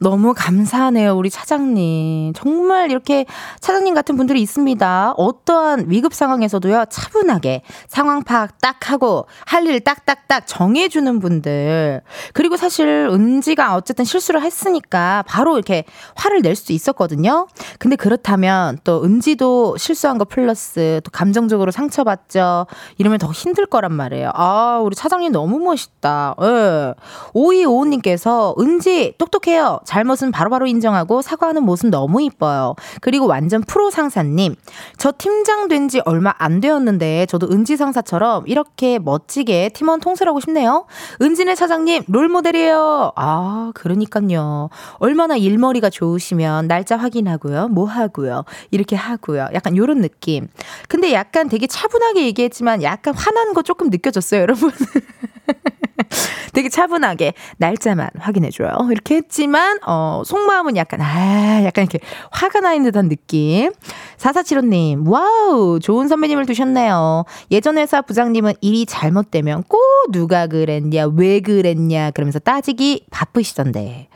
너무 0.00 0.32
감사하네요, 0.36 1.16
우리 1.16 1.28
차장님. 1.28 2.32
정말 2.34 2.90
이렇게 2.90 3.26
차장님 3.60 3.94
같은 3.94 4.16
분들이 4.16 4.40
있습니다. 4.42 5.14
어떠한 5.16 5.86
위급 5.88 6.14
상황에서도요, 6.14 6.84
차분하게 6.88 7.62
상황 7.88 8.22
파악 8.22 8.60
딱 8.60 8.90
하고 8.90 9.26
할 9.46 9.68
일 9.68 9.80
딱딱딱 9.80 10.46
정해주는 10.46 11.18
분들. 11.18 12.00
그리고 12.32 12.56
사실 12.56 13.08
은지가 13.10 13.74
어쨌든 13.74 14.04
실수를 14.06 14.40
했으니까 14.42 15.24
바로 15.26 15.56
이렇게 15.56 15.84
화를 16.14 16.40
낼 16.42 16.54
수도 16.54 16.72
있었거든요. 16.72 17.48
근데 17.78 17.96
그렇다면 17.96 18.78
또 18.84 19.02
은지도 19.04 19.76
실수한 19.76 20.16
거 20.16 20.24
플러스 20.24 21.00
또 21.04 21.10
감정적으로 21.10 21.70
상처받죠. 21.72 22.66
이러면 22.98 23.18
더 23.18 23.30
힘들 23.32 23.66
거란 23.66 23.92
말이에요. 23.92 24.30
아, 24.32 24.80
우리 24.82 24.94
차장님 24.94 25.32
너무 25.32 25.58
멋있다. 25.58 26.36
예. 26.40 26.94
오이오우님께서 27.34 28.54
은지 28.58 29.14
똑똑해요. 29.18 29.80
잘못은 29.88 30.33
바로 30.33 30.50
바로 30.50 30.66
인정하고 30.66 31.23
사과하는 31.23 31.62
모습 31.62 31.88
너무 31.88 32.21
이뻐요. 32.21 32.75
그리고 33.00 33.26
완전 33.26 33.62
프로 33.62 33.90
상사님. 33.90 34.54
저 34.99 35.12
팀장 35.16 35.66
된 35.68 35.88
지 35.88 36.02
얼마 36.04 36.35
안 36.37 36.61
되었는데 36.61 37.25
저도 37.26 37.49
은지 37.50 37.78
상사처럼 37.78 38.45
이렇게 38.47 38.99
멋지게 38.99 39.71
팀원 39.71 40.00
통솔하고 40.00 40.38
싶네요. 40.40 40.85
은진의 41.23 41.57
사장님 41.57 42.02
롤모델이에요. 42.09 43.12
아, 43.16 43.73
그러니까요. 43.75 44.68
얼마나 44.99 45.37
일머리가 45.37 45.88
좋으시면 45.88 46.68
날짜 46.68 46.99
확인하고요. 46.99 47.68
뭐 47.68 47.87
하고요. 47.87 48.45
이렇게 48.71 48.97
하고요. 48.97 49.49
약간 49.54 49.78
요런 49.78 50.02
느낌. 50.02 50.49
근데 50.88 51.14
약간 51.14 51.49
되게 51.49 51.66
차분하게 51.66 52.26
얘기했지만 52.26 52.83
약간 52.83 53.14
화난 53.14 53.54
거 53.54 53.62
조금 53.62 53.88
느껴졌어요, 53.88 54.42
여러분. 54.42 54.71
되게 56.52 56.68
차분하게 56.68 57.34
날짜만 57.58 58.08
확인해줘요. 58.18 58.88
이렇게 58.90 59.16
했지만, 59.16 59.78
어, 59.86 60.22
속마음은 60.24 60.76
약간, 60.76 61.00
아, 61.00 61.62
약간 61.64 61.84
이렇게 61.84 62.00
화가 62.30 62.60
나 62.60 62.74
있는 62.74 62.90
듯한 62.90 63.08
느낌. 63.08 63.72
4475님, 64.16 65.08
wow, 65.08 65.78
좋은 65.80 66.08
선배님을 66.08 66.46
두셨네요. 66.46 67.24
예전 67.50 67.78
회사 67.78 68.02
부장님은 68.02 68.54
일이 68.60 68.86
잘못되면 68.86 69.64
꼭 69.68 69.80
누가 70.10 70.46
그랬냐, 70.46 71.06
왜 71.14 71.40
그랬냐, 71.40 72.10
그러면서 72.12 72.38
따지기 72.38 73.06
바쁘시던데. 73.10 74.08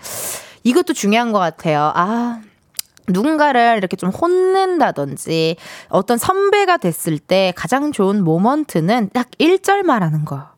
이것도 0.64 0.92
중요한 0.92 1.32
것 1.32 1.38
같아요. 1.38 1.92
아. 1.94 2.40
누군가를 3.08 3.74
이렇게 3.78 3.96
좀 3.96 4.10
혼낸다든지 4.10 5.56
어떤 5.88 6.18
선배가 6.18 6.76
됐을 6.76 7.18
때 7.18 7.52
가장 7.56 7.90
좋은 7.90 8.22
moment는 8.22 9.10
딱 9.12 9.28
1절 9.38 9.82
말하는 9.82 10.24
거. 10.24 10.51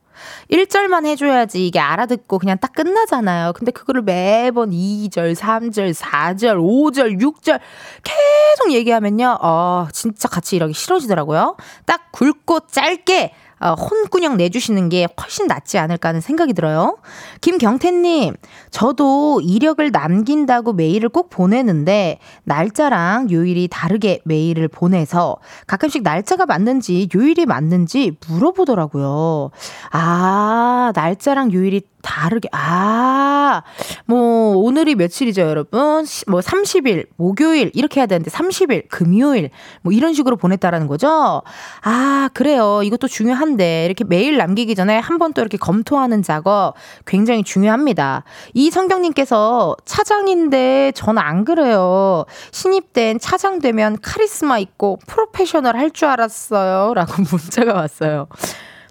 1절만 0.51 1.07
해줘야지 1.07 1.67
이게 1.67 1.79
알아듣고 1.79 2.39
그냥 2.39 2.59
딱 2.59 2.73
끝나잖아요. 2.73 3.53
근데 3.55 3.71
그거를 3.73 4.03
매번 4.03 4.71
2절, 4.71 5.35
3절, 5.35 5.95
4절, 5.95 6.57
5절, 6.57 7.21
6절 7.21 7.61
계속 8.03 8.73
얘기하면요. 8.73 9.39
어, 9.41 9.89
진짜 9.93 10.29
같이 10.29 10.57
일하기 10.57 10.73
싫어지더라고요. 10.73 11.57
딱 11.87 12.13
굵고 12.13 12.61
짧게 12.71 13.35
어, 13.61 13.75
혼꾸녕 13.75 14.37
내주시는 14.37 14.89
게 14.89 15.07
훨씬 15.21 15.47
낫지 15.47 15.79
않을까 15.79 16.11
하는 16.11 16.21
생각이 16.21 16.53
들어요. 16.53 16.99
김경태님, 17.41 18.35
저도 18.71 19.41
이력을 19.43 19.91
남긴다고 19.91 20.73
메일을 20.73 21.09
꼭 21.09 21.31
보내는데, 21.31 22.19
날짜랑 22.45 23.31
요일이 23.31 23.69
다르게 23.71 24.21
메일을 24.25 24.69
보내서 24.69 25.37
가끔씩 25.67 26.03
날짜가 26.03 26.47
맞는지 26.47 27.09
요일이 27.15 27.47
맞는지 27.47 28.17
물어보더라고요. 28.29 29.51
아, 29.91 30.93
날짜랑 30.95 31.53
요일이 31.53 31.83
다르게, 32.05 32.49
아, 32.53 33.63
뭐, 34.05 34.57
오늘이 34.59 34.95
며칠이죠, 34.95 35.41
여러분? 35.43 36.05
뭐, 36.29 36.41
30일, 36.41 37.07
목요일, 37.17 37.71
이렇게 37.75 38.01
해야 38.01 38.07
되는데, 38.07 38.31
30일, 38.31 38.89
금요일, 38.89 39.51
뭐, 39.83 39.93
이런 39.93 40.13
식으로 40.15 40.37
보냈다라는 40.37 40.87
거죠? 40.87 41.43
아, 41.83 42.29
그래요. 42.35 42.83
이것도 42.85 43.09
중요한데, 43.09 43.87
이렇게 43.87 44.05
메일 44.05 44.37
남기기 44.37 44.75
전에 44.75 44.99
한 44.99 45.19
번 45.19 45.33
또 45.33 45.41
이렇게 45.41 45.57
검토하는 45.57 46.23
작업 46.23 46.75
굉장히 47.07 47.43
중요합니다. 47.43 48.25
이 48.53 48.71
성경님께서 48.71 49.77
차장인데, 49.87 50.93
저는 50.95 51.21
안 51.23 51.45
그래요. 51.45 52.27
신입된 52.53 53.19
차장 53.19 53.61
되면 53.61 53.97
카리스마 54.03 54.59
있고, 54.59 54.99
프로페셔널 55.07 55.77
할 55.77 55.91
줄 55.91 56.09
알았어요. 56.09 56.93
라고 56.95 57.15
문자가 57.31 57.75
왔어요. 57.75 58.27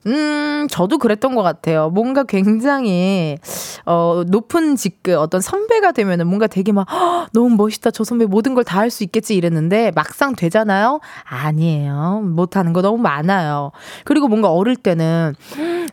음, 0.05 0.67
저도 0.69 0.97
그랬던 0.97 1.33
것 1.35 1.43
같아요. 1.43 1.89
뭔가 1.89 2.23
굉장히, 2.23 3.37
어, 3.85 4.23
높은 4.27 4.75
직급, 4.75 5.17
어떤 5.17 5.39
선배가 5.39 5.93
되면은 5.93 6.27
뭔가 6.27 6.47
되게 6.47 6.71
막, 6.73 6.85
너무 7.33 7.55
멋있다. 7.55 7.91
저 7.91 8.03
선배 8.03 8.25
모든 8.25 8.53
걸 8.53 8.63
다 8.65 8.79
할 8.79 8.89
수 8.91 9.03
있겠지 9.03 9.35
이랬는데, 9.35 9.91
막상 9.95 10.35
되잖아요? 10.35 10.99
아니에요. 11.23 12.21
못하는 12.25 12.73
거 12.73 12.81
너무 12.81 12.97
많아요. 12.97 13.71
그리고 14.03 14.27
뭔가 14.27 14.51
어릴 14.51 14.75
때는, 14.75 15.35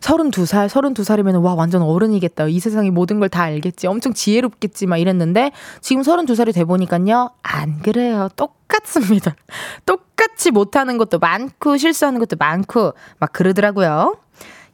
32살, 0.01 0.67
32살이면 0.67 1.43
와, 1.43 1.53
완전 1.53 1.81
어른이겠다. 1.81 2.47
이 2.47 2.59
세상의 2.59 2.91
모든 2.91 3.19
걸 3.19 3.29
다 3.29 3.43
알겠지. 3.43 3.87
엄청 3.87 4.13
지혜롭겠지. 4.13 4.87
막 4.87 4.97
이랬는데, 4.97 5.51
지금 5.79 6.01
32살이 6.03 6.53
돼보니까요, 6.53 7.29
안 7.43 7.79
그래요. 7.81 8.27
똑 8.35 8.60
같습니다. 8.71 9.35
똑같이 9.85 10.51
못하는 10.51 10.97
것도 10.97 11.19
많고, 11.19 11.77
실수하는 11.77 12.19
것도 12.19 12.37
많고, 12.39 12.93
막 13.19 13.33
그러더라고요. 13.33 14.17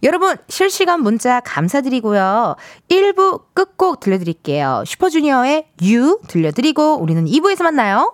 여러분, 0.03 0.37
실시간 0.47 1.01
문자 1.01 1.39
감사드리고요. 1.39 2.55
1부 2.89 3.45
끝곡 3.53 3.99
들려드릴게요. 3.99 4.83
슈퍼주니어의 4.85 5.69
You 5.81 6.19
들려드리고, 6.27 7.01
우리는 7.01 7.25
2부에서 7.25 7.63
만나요. 7.63 8.13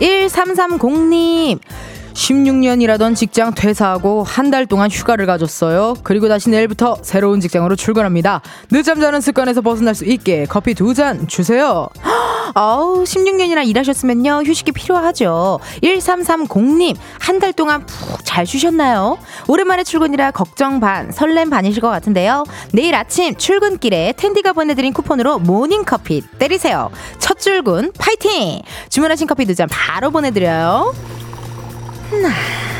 1330님. 0.00 1.60
16년 2.30 2.80
이라던 2.82 3.14
직장 3.16 3.52
퇴사하고 3.54 4.22
한 4.22 4.50
달 4.50 4.66
동안 4.66 4.90
휴가를 4.90 5.26
가졌어요. 5.26 5.94
그리고 6.02 6.28
다시 6.28 6.50
내일부터 6.50 6.96
새로운 7.02 7.40
직장으로 7.40 7.76
출근합니다. 7.76 8.40
늦잠 8.72 9.00
자는 9.00 9.20
습관에서 9.20 9.60
벗어날 9.60 9.94
수 9.94 10.04
있게 10.04 10.44
커피 10.48 10.74
두 10.74 10.92
잔 10.94 11.28
주세요. 11.28 11.88
아우, 12.54 13.04
16년이나 13.04 13.64
일하셨으면요. 13.66 14.42
휴식이 14.44 14.72
필요하죠. 14.72 15.60
1330님, 15.84 16.96
한 17.20 17.38
달 17.38 17.52
동안 17.52 17.86
푹 17.86 18.24
잘 18.24 18.44
쉬셨나요? 18.44 19.18
오랜만에 19.46 19.84
출근이라 19.84 20.32
걱정 20.32 20.80
반, 20.80 21.12
설렘 21.12 21.48
반이실 21.48 21.80
것 21.80 21.88
같은데요. 21.90 22.44
내일 22.72 22.94
아침 22.96 23.36
출근길에 23.36 24.14
텐디가 24.16 24.52
보내드린 24.52 24.92
쿠폰으로 24.92 25.38
모닝커피 25.38 26.22
때리세요. 26.40 26.90
첫 27.20 27.38
출근 27.38 27.92
파이팅! 27.98 28.62
주문하신 28.88 29.26
커피 29.28 29.46
두 29.46 29.54
잔 29.54 29.68
바로 29.70 30.10
보내드려요. 30.10 30.92
那。 32.18 32.79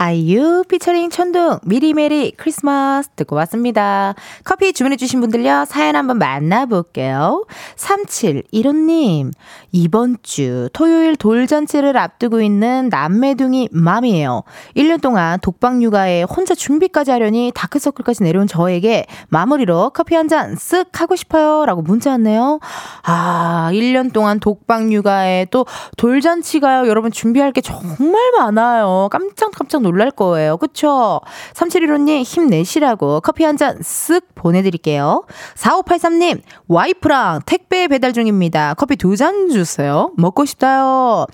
아이유 0.00 0.62
피처링 0.68 1.10
천둥 1.10 1.58
미리 1.64 1.92
Merry 1.92 2.30
Christmas 2.36 3.08
듣고 3.16 3.34
왔습니다. 3.34 4.14
커피 4.44 4.72
주문해주신 4.72 5.20
분들요 5.20 5.64
사연 5.66 5.96
한번 5.96 6.18
만나볼게요. 6.18 7.44
3715님 7.74 9.32
이번 9.72 10.16
주 10.22 10.68
토요일 10.72 11.16
돌잔치를 11.16 11.96
앞두고 11.96 12.40
있는 12.40 12.88
남매둥이 12.88 13.68
맘이에요. 13.72 14.42
1년 14.76 15.00
동안 15.02 15.38
독방 15.40 15.82
육아에 15.82 16.22
혼자 16.22 16.54
준비까지 16.54 17.10
하려니 17.10 17.52
다크서클까지 17.54 18.22
내려온 18.22 18.46
저에게 18.46 19.06
마무리로 19.28 19.90
커피 19.90 20.14
한 20.14 20.28
잔 20.28 20.54
쓱 20.56 20.88
하고 20.94 21.16
싶어요 21.16 21.64
라고 21.64 21.80
문자 21.82 22.10
왔네요. 22.10 22.60
아 23.02 23.70
1년 23.72 24.12
동안 24.12 24.40
독방 24.40 24.92
육아에 24.92 25.46
또 25.50 25.64
돌잔치가요 25.96 26.86
여러분 26.88 27.10
준비할 27.10 27.52
게 27.52 27.60
정말 27.60 28.20
많아요. 28.38 29.08
깜짝깜짝 29.10 29.82
놀랄 29.82 30.10
거예요. 30.10 30.56
그쵸? 30.58 31.20
3715님 31.54 32.22
힘내시라고 32.24 33.20
커피 33.20 33.44
한 33.44 33.56
잔 33.58 33.78
쓱 33.80 34.22
보내드릴게요. 34.36 35.24
4583님 35.56 36.42
와이프랑 36.68 37.40
택배 37.46 37.88
배달 37.88 38.12
중입니다. 38.12 38.74
커피 38.74 38.96
두 38.96 39.16
잔 39.16 39.48
주세요. 39.48 40.12
먹고 40.16 40.44
싶다요. 40.44 41.26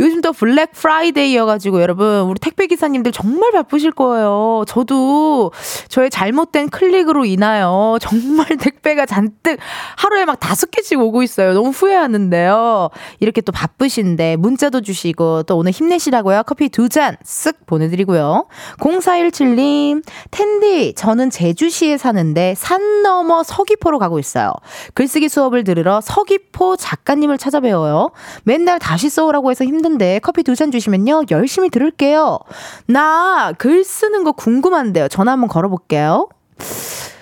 요즘 0.00 0.20
또 0.20 0.32
Black 0.32 0.72
Friday여가지고 0.72 1.80
여러분 1.82 2.20
우리 2.22 2.38
택배 2.38 2.66
기사님들 2.66 3.12
정말 3.12 3.52
바쁘실 3.52 3.92
거예요. 3.92 4.64
저도 4.66 5.52
저의 5.88 6.10
잘못된 6.10 6.68
클릭으로 6.68 7.24
인하여 7.24 7.98
정말 8.02 8.46
택배가 8.56 9.06
잔뜩 9.06 9.58
하루에 9.96 10.24
막 10.24 10.38
다섯 10.40 10.70
개씩 10.70 11.00
오고 11.00 11.22
있어요. 11.22 11.52
너무 11.54 11.70
후회하는데요. 11.70 12.90
이렇게 13.20 13.40
또 13.40 13.52
바쁘신데 13.52 14.36
문자도 14.36 14.80
주시고 14.82 15.44
또 15.44 15.56
오늘 15.56 15.72
힘내시라고요. 15.72 16.42
커피 16.44 16.68
두 16.68 16.88
잔 16.88 17.16
쓱 17.24 17.66
보내드리고요. 17.66 18.46
0417님 18.78 20.02
텐디 20.30 20.94
저는 20.94 21.30
제주시에 21.30 21.98
사는데 21.98 22.54
산 22.56 23.02
넘어 23.02 23.42
서귀포로 23.42 23.98
가고 23.98 24.18
있어요. 24.18 24.52
글쓰기 24.94 25.28
수업을 25.28 25.64
들으러 25.64 26.00
서귀포 26.00 26.76
작가님을 26.76 27.38
찾아뵈어요. 27.38 28.10
맨날 28.44 28.78
다시 28.78 29.08
써오라고 29.10 29.50
해서 29.50 29.64
힘든 29.64 29.87
힘든데 29.88 30.20
커피 30.20 30.42
두 30.42 30.54
잔 30.54 30.70
주시면요. 30.70 31.22
열심히 31.30 31.70
들을게요. 31.70 32.38
나 32.86 33.52
글 33.58 33.84
쓰는 33.84 34.24
거 34.24 34.32
궁금한데요. 34.32 35.08
전화 35.08 35.32
한번 35.32 35.48
걸어볼게요. 35.48 36.28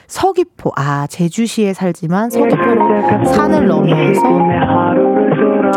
서귀포, 0.06 0.72
아, 0.76 1.06
제주시에 1.08 1.74
살지만 1.74 2.30
서귀포로 2.30 3.24
산을 3.26 3.66
넘어서. 3.66 4.26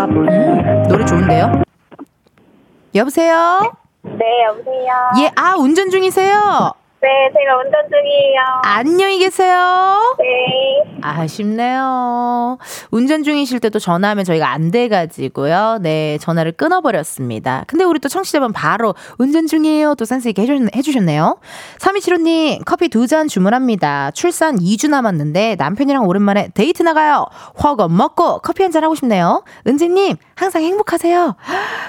음, 0.08 0.84
노래 0.88 1.06
좋은데요? 1.06 1.62
여보세요? 2.96 3.72
네, 4.04 4.26
여보세요. 4.48 4.94
예, 5.22 5.32
아, 5.36 5.56
운전 5.58 5.90
중이세요? 5.90 6.74
네, 7.02 7.08
제가 7.34 7.56
운전 7.58 7.82
중이에요. 7.90 8.42
안녕히 8.64 9.20
계세요. 9.20 10.02
네. 10.20 11.00
아쉽네요. 11.02 12.58
운전 12.92 13.24
중이실 13.24 13.62
때도 13.62 13.80
전화하면 13.80 14.26
저희가 14.26 14.50
안 14.52 14.70
돼가지고요. 14.70 15.80
네, 15.82 16.18
전화를 16.20 16.52
끊어버렸습니다. 16.52 17.64
근데 17.68 17.86
우리 17.86 18.00
또 18.00 18.10
청취자분 18.10 18.52
바로 18.52 18.96
운전 19.18 19.48
중이에요. 19.48 19.96
또 19.96 20.04
센스 20.04 20.28
있게 20.28 20.42
해주, 20.42 20.68
해주셨 20.76 21.04
네요. 21.04 21.40
3275님, 21.80 22.64
커피 22.66 22.90
두 22.90 23.08
잔 23.08 23.30
주문합니다. 23.30 24.12
출산 24.12 24.58
2주 24.58 24.90
남았는데 24.90 25.56
남편이랑 25.58 26.06
오랜만에 26.06 26.50
데이트 26.54 26.84
나가요. 26.84 27.26
허겁 27.64 27.92
먹고 27.94 28.40
커피 28.40 28.62
한 28.64 28.74
잔 28.74 28.84
하고 28.84 28.94
싶네요. 28.94 29.44
은지님, 29.66 30.18
항상 30.36 30.62
행복하세요. 30.64 31.36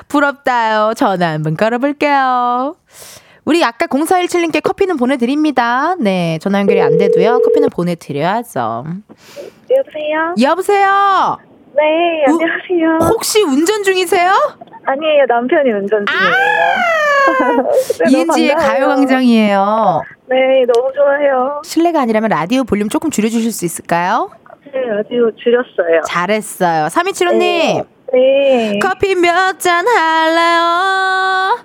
부럽다요. 0.09 0.94
전화 0.94 1.31
한번 1.33 1.57
걸어볼게요. 1.57 2.77
우리 3.44 3.64
아까 3.64 3.87
0417님께 3.87 4.62
커피는 4.62 4.96
보내드립니다. 4.96 5.94
네, 5.98 6.38
전화 6.40 6.61
연결이 6.61 6.81
안 6.81 6.98
돼도요. 6.98 7.40
커피는 7.40 7.68
보내드려야죠. 7.70 8.85
여보세요? 9.70 10.35
여보세요? 10.40 11.38
네, 11.74 12.24
안녕하세요. 12.26 12.98
우, 13.00 13.05
혹시 13.14 13.42
운전 13.42 13.83
중이세요? 13.83 14.31
아니에요, 14.85 15.24
남편이 15.29 15.70
운전 15.70 16.05
중이에요. 16.07 16.35
아~ 16.35 18.05
네, 18.05 18.11
이은지의 18.11 18.55
가요광장이에요. 18.57 20.03
네, 20.29 20.37
너무 20.72 20.92
좋아요. 20.94 21.62
실례가 21.64 22.00
아니라면 22.03 22.31
라디오 22.31 22.64
볼륨 22.64 22.88
조금 22.88 23.11
줄여주실 23.11 23.53
수 23.53 23.64
있을까요? 23.64 24.31
네, 24.72 24.81
라디오 24.81 25.31
줄였어요. 25.37 26.03
잘했어요. 26.07 26.87
3275님. 26.87 27.38
네. 27.38 27.85
네. 28.12 28.79
커피 28.83 29.14
몇 29.14 29.59
잔 29.61 29.87
할래요? 29.87 31.59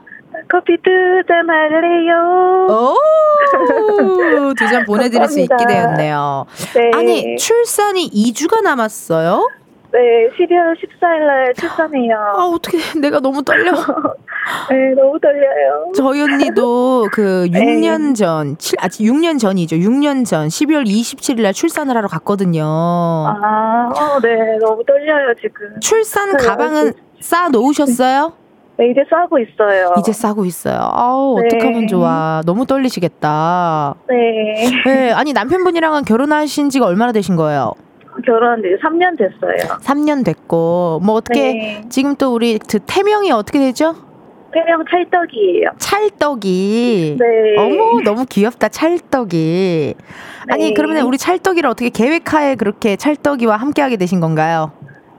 커피 0.50 0.78
두 0.82 0.92
잔 1.28 1.50
할래요? 1.50 2.68
오, 2.70 4.54
두 4.54 4.68
잔 4.68 4.84
보내드릴 4.86 5.28
수 5.28 5.40
있게 5.40 5.66
되었네요. 5.68 6.46
네. 6.76 6.92
아니, 6.94 7.36
출산이 7.38 8.10
2주가 8.12 8.62
남았어요? 8.62 9.50
네, 9.92 10.00
12월 10.38 10.76
14일 10.76 11.26
날 11.26 11.54
출산해요. 11.54 12.18
아, 12.18 12.44
어떻게, 12.54 12.78
내가 13.00 13.20
너무 13.22 13.42
떨려. 13.44 13.72
네, 14.70 14.94
너무 14.96 15.18
떨려요. 15.22 15.92
저희 15.96 16.22
언니도 16.22 17.08
그 17.14 17.48
6년 17.50 18.10
네. 18.12 18.14
전, 18.14 18.58
7, 18.58 18.78
아, 18.82 18.88
6년 18.90 19.40
전이죠. 19.40 19.78
6년 19.78 20.26
전, 20.26 20.48
12월 20.50 20.86
27일 20.86 21.44
날 21.44 21.54
출산을 21.54 21.96
하러 21.96 22.08
갔거든요. 22.10 22.64
아, 22.66 23.90
어, 23.96 24.20
네, 24.22 24.58
너무 24.60 24.84
떨려요, 24.84 25.34
지금. 25.42 25.80
출산 25.80 26.36
가방은 26.36 26.94
싸 27.22 27.48
놓으셨어요? 27.50 28.34
네, 28.78 28.90
이제 28.90 29.04
싸고 29.10 29.40
있어요. 29.40 29.94
이제 30.00 30.12
싸고 30.12 30.46
있어요. 30.46 30.80
아우, 30.92 31.40
네. 31.40 31.48
어떡하면 31.48 31.88
좋아. 31.88 32.42
너무 32.46 32.66
떨리시겠다. 32.66 33.96
네. 34.10 34.70
네. 34.86 35.12
아니, 35.12 35.32
남편분이랑은 35.32 36.04
결혼하신 36.04 36.70
지가 36.70 36.86
얼마나 36.86 37.12
되신 37.14 37.36
거예요? 37.38 37.72
결혼한 38.26 38.62
지 38.62 38.68
3년 38.84 39.18
됐어요. 39.18 39.78
3년 39.80 40.26
됐고. 40.26 41.00
뭐 41.04 41.16
어떻게, 41.16 41.54
네. 41.54 41.82
지금 41.90 42.16
또 42.16 42.34
우리 42.34 42.60
그 42.60 42.80
태명이 42.80 43.32
어떻게 43.32 43.60
되죠? 43.60 43.96
태명 44.54 44.84
찰떡이에요. 44.90 45.70
찰떡이. 45.78 47.18
네. 47.20 47.56
어머, 47.58 48.02
너무 48.04 48.26
귀엽다, 48.26 48.70
찰떡이. 48.70 49.96
아니, 50.50 50.64
네. 50.70 50.74
그러면 50.74 51.06
우리 51.06 51.18
찰떡이를 51.18 51.70
어떻게 51.70 51.90
계획하에 51.90 52.56
그렇게 52.56 52.96
찰떡이와 52.98 53.58
함께하게 53.58 53.98
되신 53.98 54.20
건가요? 54.20 54.72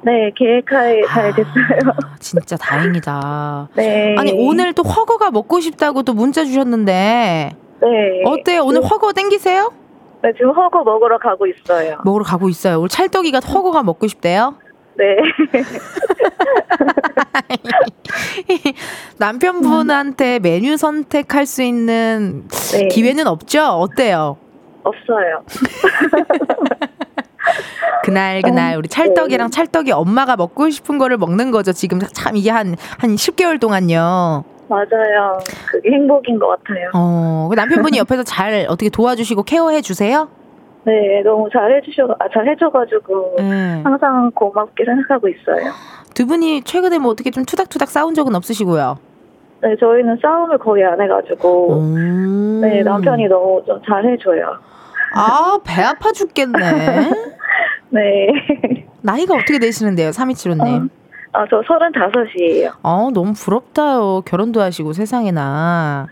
네, 0.06 0.30
계획하에 0.36 1.02
잘 1.08 1.34
됐어요. 1.34 1.80
아, 1.84 2.14
진짜 2.20 2.56
다행이다. 2.56 3.70
네. 3.74 4.14
아니 4.16 4.30
오늘 4.32 4.72
또 4.72 4.84
허거가 4.84 5.32
먹고 5.32 5.58
싶다고 5.58 6.04
또 6.04 6.14
문자 6.14 6.44
주셨는데 6.44 7.50
네. 7.80 8.22
어때요? 8.24 8.62
오늘 8.62 8.84
허거 8.84 9.12
땡기세요? 9.14 9.72
네, 10.22 10.30
지금 10.36 10.52
허거 10.52 10.84
먹으러 10.84 11.18
가고 11.18 11.48
있어요. 11.48 11.96
먹으러 12.04 12.24
가고 12.24 12.48
있어요. 12.48 12.80
우리 12.80 12.88
찰떡이가 12.88 13.40
허거가 13.40 13.82
먹고 13.82 14.06
싶대요. 14.06 14.54
네. 14.96 15.16
남편분한테 19.18 20.38
메뉴 20.38 20.76
선택할 20.76 21.46
수 21.46 21.64
있는 21.64 22.44
네. 22.72 22.86
기회는 22.86 23.26
없죠? 23.26 23.64
어때요? 23.64 24.36
없어요. 24.84 25.42
그날 28.02 28.42
그날 28.42 28.76
우리 28.76 28.88
찰떡이랑 28.88 29.48
네. 29.48 29.50
찰떡이 29.50 29.92
엄마가 29.92 30.36
먹고 30.36 30.70
싶은 30.70 30.98
거를 30.98 31.16
먹는 31.16 31.50
거죠. 31.50 31.72
지금 31.72 31.98
참 32.12 32.36
이게 32.36 32.50
한한 32.50 32.76
10개월 33.00 33.60
동안요. 33.60 34.44
맞아요. 34.68 35.38
그게 35.70 35.90
행복인 35.90 36.38
것 36.38 36.48
같아요. 36.48 36.90
어, 36.94 37.46
그 37.48 37.54
남편분이 37.54 37.98
옆에서 37.98 38.22
잘 38.24 38.66
어떻게 38.68 38.90
도와주시고 38.90 39.44
케어해 39.44 39.80
주세요? 39.80 40.28
네, 40.84 41.20
너무 41.24 41.48
잘해주셔, 41.52 42.14
아, 42.18 42.28
잘해줘가지고 42.32 43.36
네. 43.38 43.80
항상 43.82 44.30
고맙게 44.34 44.84
생각하고 44.84 45.28
있어요. 45.28 45.72
두 46.14 46.26
분이 46.26 46.62
최근에 46.62 46.98
뭐 46.98 47.10
어떻게 47.10 47.30
좀 47.30 47.44
투닥투닥 47.44 47.88
싸운 47.88 48.14
적은 48.14 48.34
없으시고요. 48.36 48.96
네, 49.62 49.74
저희는 49.80 50.18
싸움을 50.22 50.58
거의 50.58 50.84
안 50.84 51.00
해가지고, 51.00 51.72
오. 51.72 52.60
네, 52.60 52.82
남편이 52.82 53.26
너무 53.26 53.62
좀 53.66 53.80
잘해줘요. 53.84 54.58
아, 55.14 55.58
배 55.64 55.82
아파 55.82 56.12
죽겠네. 56.12 57.10
네. 57.96 58.86
나이가 59.02 59.34
어떻게 59.34 59.58
되시는데요, 59.58 60.10
3275님? 60.10 60.88
아, 61.32 61.44
저 61.50 61.62
서른다섯이에요. 61.66 62.70
어, 62.82 63.10
너무 63.12 63.32
부럽다요. 63.34 64.22
결혼도 64.24 64.60
하시고 64.60 64.92
세상에나. 64.92 66.06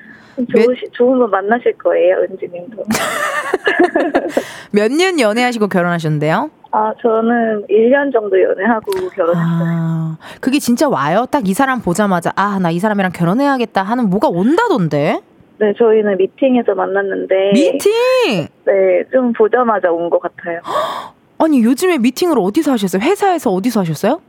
좋으시, 0.52 0.88
좋은 0.92 1.18
분 1.18 1.30
만나실 1.30 1.78
거예요, 1.78 2.16
은지님도. 2.28 2.82
몇 4.72 4.90
년 4.90 5.18
연애하시고 5.20 5.68
결혼하셨는데요? 5.68 6.50
아, 6.72 6.92
저는 7.00 7.66
1년 7.68 8.12
정도 8.12 8.40
연애하고 8.42 8.90
결혼했어요. 9.10 9.36
아, 9.36 10.16
그게 10.40 10.58
진짜 10.58 10.88
와요? 10.88 11.24
딱 11.30 11.44
이 11.46 11.54
사람 11.54 11.80
보자마자, 11.80 12.32
아, 12.36 12.58
나 12.60 12.70
이 12.70 12.78
사람이랑 12.80 13.12
결혼해야겠다 13.12 13.82
하는 13.82 14.10
뭐가 14.10 14.28
온다던데? 14.28 15.20
네, 15.58 15.72
저희는 15.78 16.16
미팅에서 16.18 16.74
만났는데. 16.74 17.52
미팅! 17.54 18.48
네, 18.66 19.04
좀 19.12 19.32
보자마자 19.32 19.90
온 19.92 20.10
것 20.10 20.20
같아요. 20.20 20.60
아니, 21.38 21.62
요즘에 21.64 21.98
미팅을 21.98 22.36
어디서 22.38 22.72
하셨어요? 22.72 23.02
회사에서 23.02 23.50
어디서 23.50 23.80
하셨어요? 23.80 24.20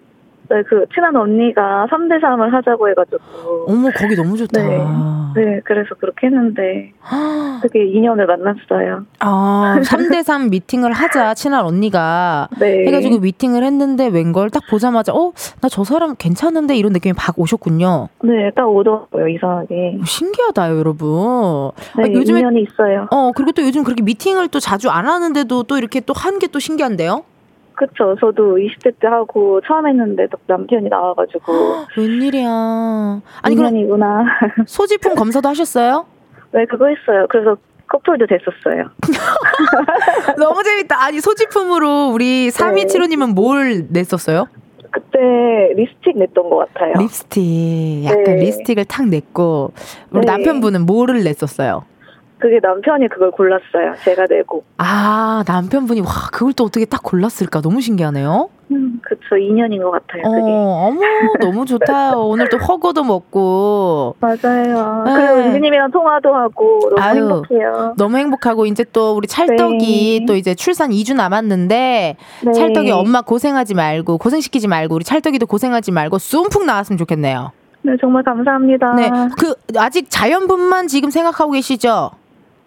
네, 0.50 0.62
그, 0.63 0.86
친한 0.94 1.15
언니가 1.15 1.88
3대 1.89 2.22
3을 2.22 2.52
하자고 2.52 2.89
해가지고. 2.89 3.65
어머, 3.68 3.89
거기 3.91 4.15
너무 4.15 4.38
좋다. 4.38 4.62
네. 4.62 4.78
네, 5.36 5.62
그래서 5.63 5.95
그렇게 5.95 6.28
했는데. 6.28 6.91
되게 7.62 7.86
인연을 7.86 8.26
만났어요. 8.26 9.06
아, 9.19 9.78
3대3 9.84 10.50
미팅을 10.52 10.91
하자, 10.91 11.34
친한 11.34 11.65
언니가. 11.65 12.48
네. 12.60 12.86
해가지고 12.88 13.19
미팅을 13.19 13.63
했는데 13.63 14.08
웬걸 14.08 14.50
딱 14.50 14.63
보자마자, 14.69 15.13
어, 15.13 15.32
나 15.62 15.69
저 15.69 15.84
사람 15.84 16.15
괜찮은데? 16.15 16.76
이런 16.78 16.93
느낌이 16.93 17.13
팍 17.17 17.38
오셨군요. 17.39 18.10
네, 18.24 18.52
딱 18.56 18.65
오더라고요, 18.69 19.28
이상하게. 19.28 20.00
신기하다, 20.06 20.78
여러분. 20.78 21.71
네, 21.98 22.04
아, 22.04 22.08
요즘에 22.12 22.39
인연이 22.39 22.62
있어요. 22.63 23.08
어, 23.12 23.32
그리고 23.36 23.52
또 23.52 23.62
요즘 23.63 23.84
그렇게 23.84 24.04
미팅을 24.04 24.48
또 24.50 24.60
자주 24.60 24.89
안 24.89 25.08
하는데도 25.08 25.63
또 25.63 25.78
이렇게 25.78 26.00
또 26.02 26.13
한 26.13 26.39
게 26.39 26.48
또 26.48 26.60
신기한데요? 26.60 27.24
그쵸. 27.76 28.16
저도 28.20 28.58
20대 28.58 29.00
때 29.00 29.08
하고 29.08 29.62
처음 29.68 29.88
했는데 29.88 30.28
딱 30.28 30.40
남편이 30.48 30.90
나와가지고. 30.90 31.54
웬일이야. 31.98 33.22
아니, 33.42 33.56
그럼 33.56 33.76
인연이구나. 33.76 34.26
소지품 34.66 35.16
검사도 35.16 35.50
하셨어요? 35.50 36.06
네, 36.52 36.66
그거 36.66 36.88
했어요. 36.88 37.26
그래서 37.30 37.58
커플도 37.88 38.26
됐었어요. 38.28 38.90
너무 40.40 40.64
재밌다. 40.64 41.04
아니, 41.04 41.20
소지품으로 41.20 42.12
우리 42.14 42.50
3275님은 42.50 43.34
뭘 43.34 43.88
냈었어요? 43.90 44.48
그때 44.92 45.74
립스틱 45.76 46.18
냈던 46.18 46.50
것 46.50 46.74
같아요. 46.74 46.94
립스틱. 47.00 48.06
약간 48.06 48.24
네. 48.24 48.36
립스틱을 48.38 48.86
탁 48.86 49.08
냈고. 49.08 49.74
우리 50.12 50.26
네. 50.26 50.32
남편분은 50.32 50.86
뭐를 50.86 51.24
냈었어요? 51.24 51.84
그게 52.38 52.60
남편이 52.62 53.08
그걸 53.10 53.32
골랐어요. 53.32 53.93
제가 54.04 54.26
내고. 54.30 54.63
아, 54.78 55.43
남편분이, 55.48 56.02
와, 56.02 56.08
그걸 56.32 56.54
또 56.54 56.65
어떻게 56.65 56.86
딱 56.86 57.02
골랐을까? 57.02 57.62
너무 57.62 57.80
신기하네요. 57.82 58.50
음, 58.71 59.00
그쵸. 59.04 59.38
인연인 59.38 59.82
것 59.82 59.91
같아요. 59.91 60.24
어, 60.26 60.32
그게. 60.32 60.41
어머, 60.52 61.00
너무 61.39 61.65
좋다. 61.65 62.17
오늘 62.17 62.50
또 62.50 62.58
허거도 62.58 63.04
먹고. 63.04 64.15
맞아요. 64.19 65.04
네. 65.06 65.13
그리고 65.13 65.34
은지님이랑 65.48 65.91
통화도 65.91 66.36
하고 66.36 66.80
너무 66.89 67.02
아유. 67.02 67.15
행복해요. 67.21 67.93
너무 67.98 68.17
행복하고, 68.17 68.65
이제 68.65 68.84
또 68.91 69.15
우리 69.15 69.28
찰떡이 69.28 70.19
네. 70.21 70.26
또 70.26 70.36
이제 70.36 70.56
출산 70.56 70.89
2주 70.89 71.15
남았는데, 71.15 72.17
네. 72.45 72.52
찰떡이 72.52 72.91
엄마 72.91 73.21
고생하지 73.21 73.76
말고, 73.76 74.17
고생시키지 74.17 74.67
말고, 74.67 74.95
우리 74.95 75.04
찰떡이도 75.06 75.45
고생하지 75.45 75.91
말고, 75.91 76.17
쏨풍 76.17 76.65
나왔으면 76.65 76.98
좋겠네요. 76.98 77.52
네, 77.84 77.93
정말 78.02 78.24
감사합니다. 78.24 78.93
네. 78.95 79.10
그, 79.39 79.54
아직 79.78 80.08
자연분만 80.10 80.88
지금 80.88 81.12
생각하고 81.12 81.52
계시죠? 81.52 82.12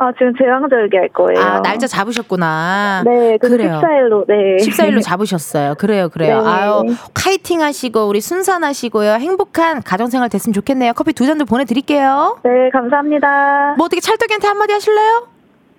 아, 0.01 0.13
지금 0.17 0.33
제왕절개 0.37 0.97
할 0.97 1.09
거예요. 1.09 1.41
아, 1.41 1.61
날짜 1.61 1.89
잡으셨구나. 1.89 3.03
네, 3.05 3.37
그래요. 3.39 3.81
14일로, 3.83 4.27
네. 4.29 4.57
14일로 4.65 5.03
잡으셨어요. 5.03 5.75
그래요, 5.75 6.09
그래요. 6.09 6.43
네. 6.43 6.49
아유, 6.49 6.85
카이팅 7.15 7.63
하시고, 7.63 8.07
우리 8.07 8.21
순산하시고요. 8.21 9.15
행복한 9.15 9.83
가정생활 9.83 10.29
됐으면 10.29 10.55
좋겠네요. 10.55 10.93
커피 10.93 11.13
두 11.13 11.27
잔도 11.27 11.45
보내드릴게요. 11.47 12.39
네, 12.45 12.71
감사합니다. 12.73 13.75
뭐 13.77 13.87
어떻게 13.87 14.01
찰떡이한테 14.01 14.47
한마디 14.47 14.73
하실래요? 14.73 15.27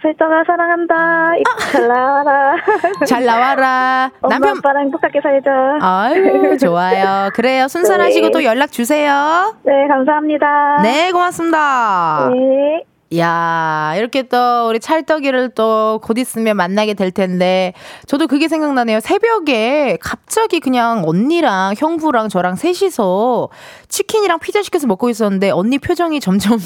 설정아 0.01 0.43
사랑한다. 0.47 1.35
이쁘게 1.39 1.71
잘 1.71 1.87
나와라. 1.87 2.55
잘 3.05 3.25
나와라. 3.25 4.11
남편, 4.29 4.57
아빠랑 4.57 4.83
행복하게 4.83 5.19
살자. 5.21 5.77
아유, 5.81 6.57
좋아요. 6.57 7.29
그래요. 7.33 7.67
순산하시고 7.67 8.27
네. 8.27 8.31
또 8.31 8.43
연락 8.43 8.71
주세요. 8.71 9.55
네, 9.63 9.87
감사합니다. 9.89 10.79
네, 10.83 11.11
고맙습니다. 11.11 12.29
네. 12.33 12.83
야 13.17 13.93
이렇게 13.97 14.23
또 14.23 14.67
우리 14.67 14.79
찰떡이를 14.79 15.49
또 15.55 15.99
곧 16.03 16.17
있으면 16.17 16.55
만나게 16.57 16.93
될 16.93 17.11
텐데 17.11 17.73
저도 18.05 18.27
그게 18.27 18.47
생각나네요. 18.47 18.99
새벽에 18.99 19.97
갑자기 19.99 20.59
그냥 20.59 21.03
언니랑 21.05 21.73
형부랑 21.77 22.29
저랑 22.29 22.55
셋이서 22.55 23.49
치킨이랑 23.87 24.39
피자 24.39 24.61
시켜서 24.61 24.85
먹고 24.87 25.09
있었는데 25.09 25.49
언니 25.49 25.79
표정이 25.79 26.19
점점 26.19 26.59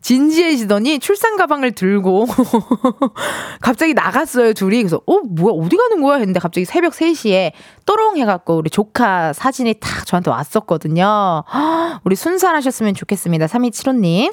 진지해지더니 0.00 0.98
출산 0.98 1.36
가방을 1.36 1.72
들고 1.72 2.26
갑자기 3.60 3.94
나갔어요 3.94 4.52
둘이. 4.54 4.78
그래서 4.78 5.00
어 5.06 5.18
뭐야 5.20 5.54
어디 5.64 5.76
가는 5.76 6.00
거야? 6.00 6.16
했는데 6.16 6.40
갑자기 6.40 6.64
새벽 6.64 6.92
3시에 6.92 7.52
또롱 7.86 8.16
해 8.18 8.24
갖고 8.24 8.56
우리 8.56 8.70
조카 8.70 9.32
사진이 9.32 9.74
탁 9.80 10.06
저한테 10.06 10.30
왔었거든요. 10.30 11.44
헉, 11.52 12.00
우리 12.04 12.16
순산하셨으면 12.16 12.94
좋겠습니다 12.94 13.46
3275님. 13.46 14.32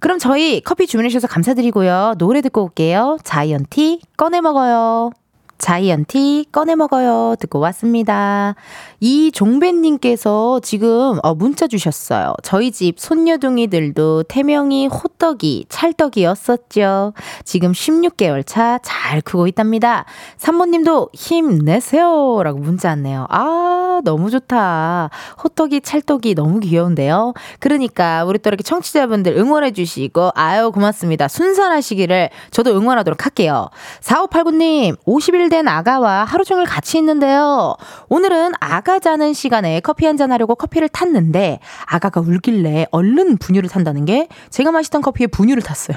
그럼 0.00 0.18
저희 0.18 0.60
커피 0.60 0.86
주문해 0.86 1.08
주셔서 1.08 1.26
감사드리고요. 1.26 2.14
노래 2.18 2.40
듣고 2.40 2.64
올게요. 2.64 3.18
자이언티 3.24 4.00
꺼내 4.16 4.40
먹어요 4.40 5.10
자이언티 5.58 6.46
꺼내 6.50 6.74
먹어요. 6.74 7.36
듣고 7.38 7.58
왔습니다. 7.60 8.54
이종배님께서 9.00 10.60
지금 10.62 11.18
어, 11.22 11.34
문자 11.34 11.66
주셨어요. 11.66 12.34
저희 12.42 12.72
집 12.72 12.98
손녀둥이들도 12.98 14.24
태명이 14.24 14.86
호떡이, 14.86 15.66
찰떡이었었죠. 15.68 17.12
지금 17.44 17.72
16개월 17.72 18.44
차 18.46 18.78
잘 18.82 19.20
크고 19.20 19.46
있답니다. 19.48 20.04
산모님도 20.36 21.10
힘내세요. 21.12 22.42
라고 22.42 22.58
문자 22.58 22.88
왔네요. 22.90 23.26
아, 23.28 24.00
너무 24.04 24.30
좋다. 24.30 25.10
호떡이, 25.42 25.80
찰떡이 25.80 26.34
너무 26.34 26.60
귀여운데요. 26.60 27.34
그러니까 27.58 28.24
우리 28.24 28.38
또 28.38 28.48
이렇게 28.48 28.62
청취자분들 28.62 29.36
응원해 29.36 29.72
주시고 29.72 30.30
아유 30.34 30.70
고맙습니다. 30.72 31.28
순산하시기를 31.28 32.30
저도 32.50 32.76
응원하도록 32.76 33.24
할게요. 33.24 33.68
4589님 34.00 34.96
50일 35.48 35.50
된 35.50 35.68
아가와 35.68 36.24
하루 36.24 36.44
종일 36.44 36.66
같이 36.66 36.98
있는데요. 36.98 37.74
오늘은 38.08 38.52
아가 38.60 38.98
자는 38.98 39.32
시간에 39.32 39.80
커피 39.80 40.06
한 40.06 40.18
잔 40.18 40.32
하려고 40.32 40.56
커피를 40.56 40.88
탔는데 40.88 41.60
아가가 41.86 42.20
울길래 42.20 42.86
얼른 42.90 43.38
분유를 43.38 43.68
탄다는 43.68 44.04
게 44.04 44.26
제가 44.50 44.72
마시던 44.72 45.00
커피에 45.00 45.28
분유를 45.28 45.62
탔어요. 45.62 45.96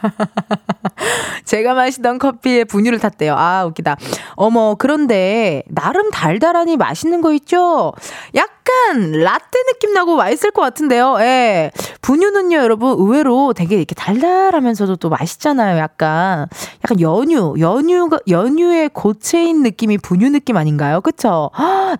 제가 1.44 1.74
마시던 1.74 2.18
커피에 2.18 2.64
분유를 2.64 2.98
탔대요. 2.98 3.34
아, 3.36 3.64
웃기다. 3.66 3.96
어머, 4.34 4.74
그런데 4.78 5.62
나름 5.68 6.10
달달하니 6.10 6.76
맛있는 6.76 7.20
거 7.20 7.32
있죠? 7.34 7.92
약간 8.34 9.12
라떼 9.12 9.62
느낌 9.72 9.92
나고 9.92 10.16
맛있을 10.16 10.50
것 10.52 10.62
같은데요. 10.62 11.16
예. 11.20 11.70
분유는요, 12.02 12.56
여러분, 12.56 12.96
의외로 12.98 13.52
되게 13.52 13.76
이렇게 13.76 13.94
달달하면서도 13.94 14.96
또 14.96 15.08
맛있잖아요. 15.08 15.78
약간, 15.78 16.46
약간 16.84 17.00
연유, 17.00 17.56
연유가, 17.58 18.18
연유의 18.28 18.90
고체인 18.92 19.62
느낌이 19.62 19.98
분유 19.98 20.30
느낌 20.30 20.56
아닌가요? 20.56 21.00
그쵸? 21.00 21.50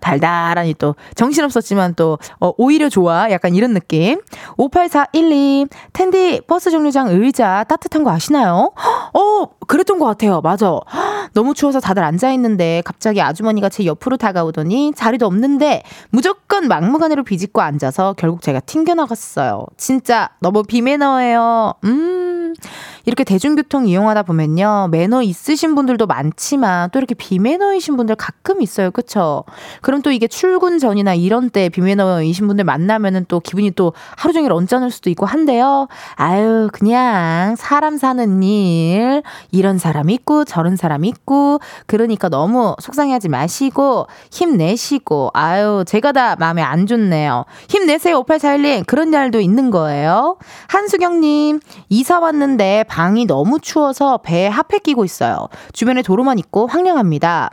달달하니 0.00 0.74
또, 0.74 0.94
정신없었지만 1.14 1.94
또, 1.94 2.18
어, 2.40 2.52
오히려 2.56 2.88
좋아. 2.88 3.30
약간 3.30 3.54
이런 3.54 3.74
느낌. 3.74 4.20
5841님, 4.56 5.68
텐디 5.92 6.40
버스 6.46 6.70
정류장 6.70 7.08
의자 7.08 7.64
따뜻 7.64 7.89
한 7.96 8.04
거 8.04 8.10
아시나요? 8.10 8.72
어, 9.14 9.46
그랬던 9.66 9.98
것 9.98 10.06
같아요. 10.06 10.40
맞아. 10.40 10.78
너무 11.34 11.54
추워서 11.54 11.80
다들 11.80 12.02
앉아있는데 12.02 12.82
갑자기 12.84 13.20
아주머니가 13.20 13.68
제 13.68 13.84
옆으로 13.86 14.16
다가오더니 14.16 14.92
자리도 14.94 15.26
없는데 15.26 15.82
무조건 16.10 16.66
막무가내로 16.68 17.22
비집고 17.24 17.60
앉아서 17.60 18.14
결국 18.16 18.42
제가 18.42 18.60
튕겨나갔어요. 18.60 19.66
진짜 19.76 20.30
너무 20.40 20.62
비매너예요. 20.62 21.74
음. 21.84 22.54
이렇게 23.04 23.24
대중교통 23.24 23.88
이용하다 23.88 24.22
보면요. 24.24 24.88
매너 24.90 25.22
있으신 25.22 25.74
분들도 25.74 26.06
많지만 26.06 26.90
또 26.90 26.98
이렇게 26.98 27.14
비매너이신 27.14 27.96
분들 27.96 28.16
가끔 28.16 28.62
있어요. 28.62 28.90
그쵸? 28.90 29.44
그럼 29.80 30.02
또 30.02 30.10
이게 30.10 30.26
출근 30.26 30.78
전이나 30.78 31.14
이런 31.14 31.50
때 31.50 31.68
비매너이신 31.68 32.46
분들 32.46 32.64
만나면은 32.64 33.26
또 33.28 33.40
기분이 33.40 33.70
또 33.72 33.92
하루 34.16 34.32
종일 34.32 34.52
언짢을 34.52 34.90
수도 34.90 35.10
있고 35.10 35.26
한데요. 35.26 35.88
아유, 36.14 36.68
그냥 36.72 37.56
사람 37.56 37.96
사는 37.96 38.42
일, 38.42 39.22
이런 39.50 39.78
사람 39.78 40.10
있고 40.10 40.44
저런 40.44 40.76
사람 40.76 41.04
있고 41.04 41.60
그러니까 41.86 42.28
너무 42.28 42.74
속상해하지 42.80 43.28
마시고 43.28 44.06
힘내시고 44.30 45.30
아유, 45.34 45.84
제가 45.86 46.12
다 46.12 46.36
마음에 46.36 46.62
안 46.62 46.86
좋네요. 46.86 47.44
힘내세요. 47.68 48.22
5841님. 48.24 48.86
그런 48.86 49.10
날도 49.10 49.40
있는 49.40 49.70
거예요. 49.70 50.36
한수경님, 50.68 51.60
이사 51.88 52.20
왔는데 52.20 52.84
방이 52.90 53.24
너무 53.24 53.60
추워서 53.60 54.18
배에 54.18 54.48
핫팩 54.48 54.82
끼고 54.82 55.04
있어요. 55.04 55.48
주변에 55.72 56.02
도로만 56.02 56.40
있고 56.40 56.66
황량합니다. 56.66 57.52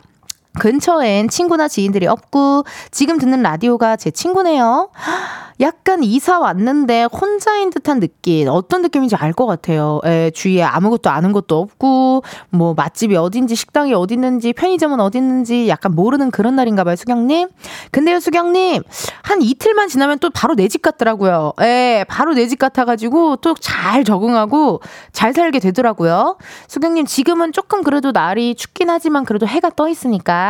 근처엔 0.59 1.29
친구나 1.29 1.67
지인들이 1.67 2.07
없고 2.07 2.63
지금 2.91 3.17
듣는 3.17 3.41
라디오가 3.41 3.95
제 3.95 4.11
친구네요. 4.11 4.89
약간 5.59 6.03
이사 6.03 6.37
왔는데 6.39 7.05
혼자인 7.05 7.71
듯한 7.71 7.99
느낌. 7.99 8.47
어떤 8.47 8.83
느낌인지 8.83 9.15
알 9.15 9.33
것 9.33 9.47
같아요. 9.47 9.99
에, 10.05 10.29
주위에 10.31 10.61
아무것도 10.63 11.09
아는 11.09 11.31
것도 11.31 11.57
없고, 11.59 12.21
뭐, 12.49 12.73
맛집이 12.75 13.15
어딘지, 13.15 13.55
식당이 13.55 13.93
어디 13.95 14.13
있는지, 14.13 14.53
편의점은 14.53 14.99
어디 14.99 15.17
있는지 15.17 15.67
약간 15.67 15.93
모르는 15.95 16.29
그런 16.31 16.55
날인가 16.55 16.83
봐요, 16.83 16.95
수경님. 16.95 17.49
근데요, 17.91 18.19
수경님, 18.19 18.83
한 19.23 19.41
이틀만 19.41 19.89
지나면 19.89 20.19
또 20.19 20.29
바로 20.29 20.53
내 20.55 20.67
집 20.67 20.81
같더라고요. 20.83 21.53
에, 21.61 22.03
바로 22.07 22.33
내 22.35 22.47
집 22.47 22.59
같아 22.59 22.85
가지고 22.85 23.35
또 23.37 23.55
잘 23.59 24.03
적응하고 24.03 24.81
잘 25.11 25.33
살게 25.33 25.59
되더라고요. 25.59 26.37
수경님, 26.67 27.05
지금은 27.07 27.51
조금 27.51 27.81
그래도 27.83 28.11
날이 28.11 28.53
춥긴 28.55 28.89
하지만 28.91 29.25
그래도 29.25 29.47
해가 29.47 29.71
떠 29.75 29.87
있으니까 29.89 30.46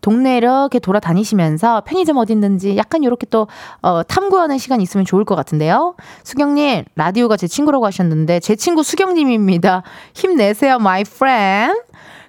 동네 0.00 0.36
이렇게 0.36 0.78
돌아다니시면서 0.78 1.82
편의점 1.86 2.16
어디 2.16 2.32
있는지 2.32 2.76
약간 2.76 3.02
이렇게 3.02 3.26
또, 3.30 3.46
어, 3.82 4.02
탐구 4.02 4.38
하는 4.38 4.58
시간 4.58 4.80
있으면 4.80 5.04
좋을 5.04 5.24
것 5.24 5.34
같은데요. 5.34 5.94
수경님, 6.22 6.84
라디오가 6.96 7.36
제 7.36 7.46
친구라고 7.46 7.86
하셨는데, 7.86 8.40
제 8.40 8.56
친구 8.56 8.82
수경님입니다. 8.82 9.82
힘내세요, 10.14 10.76
my 10.76 11.02
friend. 11.02 11.80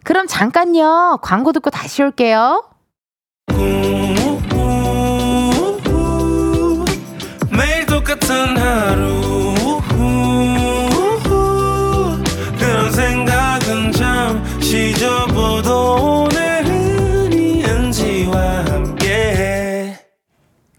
그럼 0.03 0.27
잠깐요. 0.27 1.19
광고 1.21 1.51
듣고 1.51 1.69
다시 1.69 2.03
올게요. 2.03 2.63
매일 7.49 7.85
똑같은 7.87 8.57
하루 8.57 9.14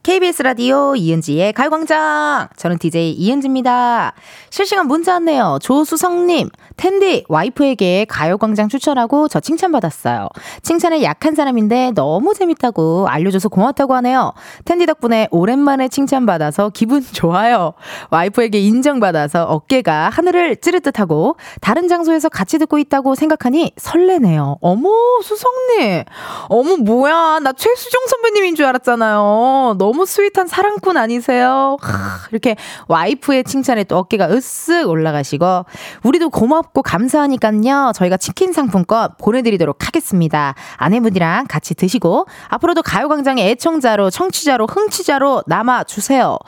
KBS 0.07 0.43
라디오 0.43 0.95
이은지의 0.95 1.53
가요광장. 1.53 2.47
저는 2.57 2.79
DJ 2.79 3.11
이은지입니다. 3.11 4.13
실시간 4.51 4.87
문자 4.87 5.15
왔네요. 5.15 5.59
조수성님, 5.61 6.49
텐디 6.77 7.25
와이프에게 7.29 8.05
가요광장 8.09 8.69
추천하고 8.69 9.27
저 9.27 9.41
칭찬받았어요. 9.41 10.29
칭찬에 10.63 11.03
약한 11.03 11.35
사람인데 11.35 11.91
너무 11.97 12.35
재밌다고 12.35 13.09
알려줘서 13.09 13.49
고맙다고 13.49 13.97
하네요. 13.97 14.33
텐디 14.65 14.87
덕분에 14.87 15.27
오랜만에 15.33 15.89
칭찬받아서 15.89 16.71
기분 16.71 17.03
좋아요. 17.13 17.73
와이프에게 18.11 18.61
인정받아서 18.61 19.43
어깨가 19.43 20.11
하늘을 20.11 20.55
찌를 20.59 20.79
듯하고 20.83 21.35
다른 21.61 21.89
장소에서 21.89 22.29
같이 22.29 22.59
듣고 22.59 22.79
있다고 22.79 23.17
생각하니 23.17 23.73
설레네요. 23.77 24.59
어머, 24.61 24.89
수성님. 25.25 26.05
어머, 26.49 26.77
뭐야. 26.77 27.41
나 27.43 27.53
최수종 27.53 28.03
선배님인 28.07 28.55
줄 28.55 28.67
알았잖아요. 28.67 29.75
너무 29.79 29.96
스윗한 30.05 30.47
사랑꾼 30.49 30.97
아니세요? 30.97 31.77
하, 31.81 32.19
이렇게 32.31 32.57
와이프의 32.89 33.45
칭찬에 33.45 33.85
또 33.85 33.97
어깨가 33.99 34.29
으쓱 34.29 34.89
올라가시고 34.89 35.65
우리도 36.05 36.31
고맙고 36.31 36.83
감사하니까요. 36.83 37.93
저희가 37.95 38.17
치킨 38.17 38.53
상품권 38.53 39.11
보내드리도록 39.19 39.87
하겠습니다. 39.87 40.55
아내분이랑 40.77 41.47
같이 41.49 41.75
드시고 41.75 42.27
앞으로도 42.49 42.83
가요광장의 42.83 43.51
애청자로 43.51 44.11
청취자로 44.11 44.67
흥취자로 44.67 45.45
남아주세요. 45.47 46.39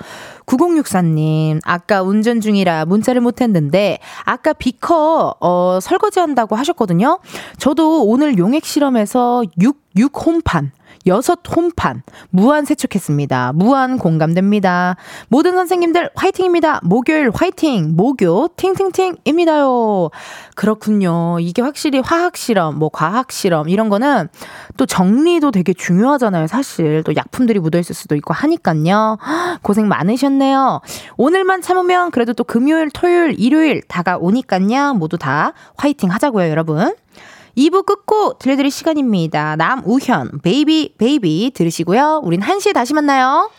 9064님, 0.49 1.61
아까 1.65 2.03
운전 2.03 2.41
중이라 2.41 2.87
문자를 2.87 3.21
못했는데, 3.21 3.99
아까 4.25 4.53
비커, 4.55 5.35
어, 5.41 5.79
설거지 5.81 6.21
한다고 6.21 6.57
하셨거든요? 6.57 7.21
저도 7.59 8.05
오늘 8.05 8.39
용액 8.39 8.65
실험에서 8.65 9.45
6, 9.61 9.77
6 9.97 10.27
홈판, 10.27 10.73
여섯 11.09 11.41
홈판 11.55 12.03
무한 12.31 12.65
세척했습니다. 12.65 13.53
무한 13.55 13.99
공감됩니다. 13.99 14.97
모든 15.29 15.53
선생님들 15.53 16.11
화이팅입니다. 16.15 16.81
목요일 16.85 17.31
화이팅. 17.35 17.97
목요 17.97 18.49
팅팅팅입니다요. 18.57 20.11
그렇군요. 20.55 21.39
이게 21.41 21.63
확실히 21.63 22.01
화학 22.01 22.37
실험, 22.37 22.79
뭐 22.79 22.91
과학 22.93 23.33
실험 23.33 23.69
이런 23.69 23.89
거는 23.89 24.29
또 24.77 24.87
정리도 24.87 25.51
되게 25.51 25.73
중요하잖아요. 25.73 26.47
사실 26.47 27.03
또 27.05 27.17
약품들이 27.17 27.59
묻어 27.59 27.79
있을 27.79 27.95
수도 27.95 28.15
있고 28.15 28.35
하니까요. 28.35 29.19
고생 29.63 29.89
많으셨네요. 29.89 30.81
오늘만 31.17 31.63
참으면 31.63 32.11
그래도 32.11 32.33
또 32.33 32.45
금요일, 32.45 32.91
토요일, 32.91 33.35
일요일 33.39 33.83
다가오니까요. 33.89 34.95
모두 34.95 35.19
다 35.19 35.53
화이팅 35.77 36.11
하자고요, 36.11 36.49
여러분. 36.51 36.95
2부 37.59 37.85
끝고 37.85 38.39
들려드릴 38.39 38.71
시간입니다. 38.71 39.57
남우현, 39.57 40.43
베이비, 40.43 40.95
베이비 40.97 41.51
들으시고요. 41.55 42.21
우린 42.23 42.41
1시에 42.41 42.73
다시 42.73 42.95
만나요. 42.95 43.51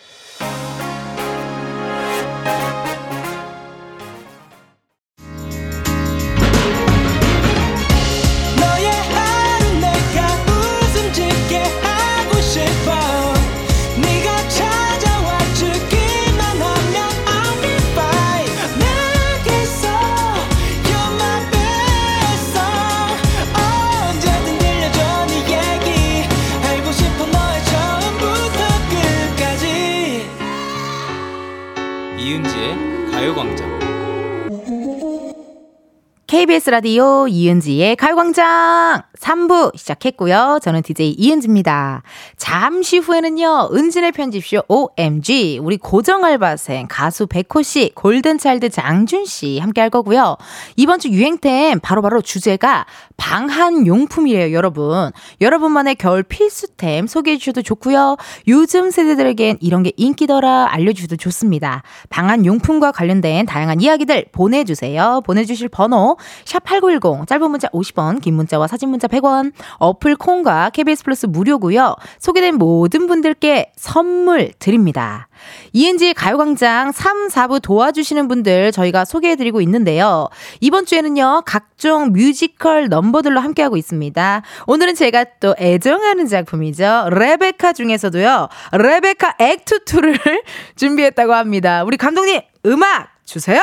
KBS 36.30 36.70
라디오 36.70 37.28
이은지의 37.28 37.96
가요광장 37.96 39.02
3부 39.20 39.76
시작했고요. 39.76 40.60
저는 40.62 40.84
DJ 40.84 41.16
이은지입니다. 41.18 42.04
잠시 42.38 43.00
후에는요, 43.00 43.70
은진의 43.74 44.12
편집쇼 44.12 44.62
OMG, 44.68 45.60
우리 45.60 45.78
고정 45.78 46.24
알바생 46.24 46.86
가수 46.88 47.26
백호 47.26 47.64
씨, 47.64 47.92
골든차일드 47.96 48.70
장준 48.70 49.26
씨 49.26 49.58
함께 49.58 49.82
할 49.82 49.90
거고요. 49.90 50.38
이번 50.76 51.00
주 51.00 51.10
유행템 51.10 51.80
바로바로 51.80 52.22
주제가 52.22 52.86
방한용품이래요, 53.18 54.54
여러분. 54.54 55.12
여러분만의 55.42 55.96
겨울 55.96 56.22
필수템 56.22 57.08
소개해 57.08 57.38
주셔도 57.40 57.64
좋고요. 57.64 58.18
요즘 58.48 58.92
세대들에겐 58.92 59.58
이런 59.62 59.82
게 59.82 59.94
인기더라 59.98 60.68
알려주셔도 60.70 61.18
좋습니다. 61.18 61.82
방한용품과 62.10 62.92
관련된 62.92 63.48
다양한 63.48 63.82
이야기들 63.82 64.28
보내주세요. 64.32 65.22
보내주실 65.26 65.70
번호 65.70 66.19
샵8910 66.46 67.28
짧은 67.28 67.50
문자 67.50 67.68
50원 67.70 68.22
긴 68.22 68.36
문자와 68.36 68.68
사진 68.68 68.90
문자 68.90 69.08
100원 69.08 69.54
어플 69.78 70.16
콩과 70.16 70.72
KBS 70.72 71.04
플러스 71.04 71.26
무료고요. 71.26 71.96
소개된 72.20 72.56
모든 72.56 73.08
분들께 73.08 73.72
선물 73.76 74.52
드립니다. 74.60 75.28
이은지의 75.74 76.14
가요광장 76.14 76.92
3, 76.92 77.28
4부 77.30 77.62
도와주시는 77.62 78.28
분들 78.28 78.72
저희가 78.72 79.06
소개해드리고 79.06 79.62
있는데요. 79.62 80.30
이번 80.60 80.86
주에는요, 80.86 81.44
각종 81.46 82.12
뮤지컬 82.12 82.90
넘버들로 82.90 83.40
함께하고 83.40 83.78
있습니다. 83.78 84.42
오늘은 84.68 84.96
제가 84.96 85.26
또 85.40 85.56
애정하는 85.60 86.28
작품이죠. 86.28 87.10
레베카 87.12 87.74
중에서도요, 87.74 88.50
레베카 88.74 89.36
Act 89.40 89.86
2를 89.86 90.20
준비했다고 90.76 91.34
합니다. 91.34 91.84
우리 91.84 91.98
감독님, 91.98 92.42
음악 92.66 93.10
주세요! 93.26 93.62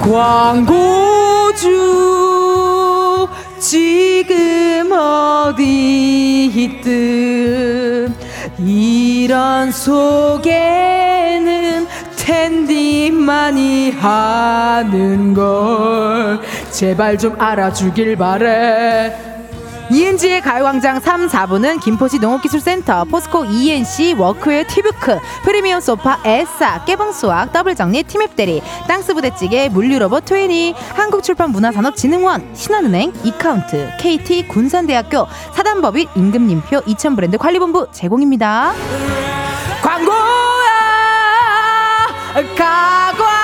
광고주 0.00 1.68
지금 3.58 4.90
어디 4.92 6.46
있든 6.46 8.14
이런 8.58 9.70
소개는 9.72 10.48
탠디만이 12.16 13.90
하는 13.92 15.34
걸 15.34 16.40
제발 16.70 17.18
좀 17.18 17.40
알아주길 17.40 18.16
바래 18.16 19.37
이은지의 19.90 20.42
가요광장 20.42 21.00
3, 21.00 21.28
4부는 21.28 21.80
김포시 21.80 22.18
농업기술센터, 22.18 23.04
포스코 23.04 23.46
E&C, 23.46 24.14
workwear 24.18 24.64
티뷰크, 24.68 25.18
프리미엄 25.44 25.80
소파, 25.80 26.20
에싸, 26.24 26.84
깨봉수학, 26.84 27.52
더블정리, 27.52 28.02
티맵대리, 28.02 28.60
땅스부대찌개, 28.86 29.70
물류로봇 29.70 30.26
트웨니, 30.26 30.74
한국출판문화산업진흥원, 30.94 32.54
신한은행, 32.54 33.14
이카운트, 33.24 33.90
KT, 33.98 34.48
군산대학교, 34.48 35.26
사단법인, 35.54 36.08
임금님표, 36.14 36.82
이천브랜드 36.86 37.38
관리본부 37.38 37.88
제공입니다. 37.90 38.72
광고야! 39.82 40.18
가광 42.56 43.37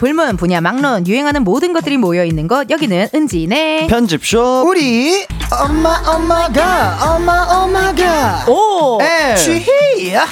불문 0.00 0.38
분야 0.38 0.62
막론 0.62 1.06
유행하는 1.06 1.44
모든 1.44 1.74
것들이 1.74 1.98
모여 1.98 2.24
있는 2.24 2.48
곳 2.48 2.70
여기는 2.70 3.08
은지네 3.14 3.86
편집숍 3.88 4.64
우리 4.66 5.26
엄마 5.52 6.02
엄마가 6.06 7.16
엄마 7.16 7.42
엄마가 7.42 8.46
오에 8.48 9.34
취희야 9.36 10.24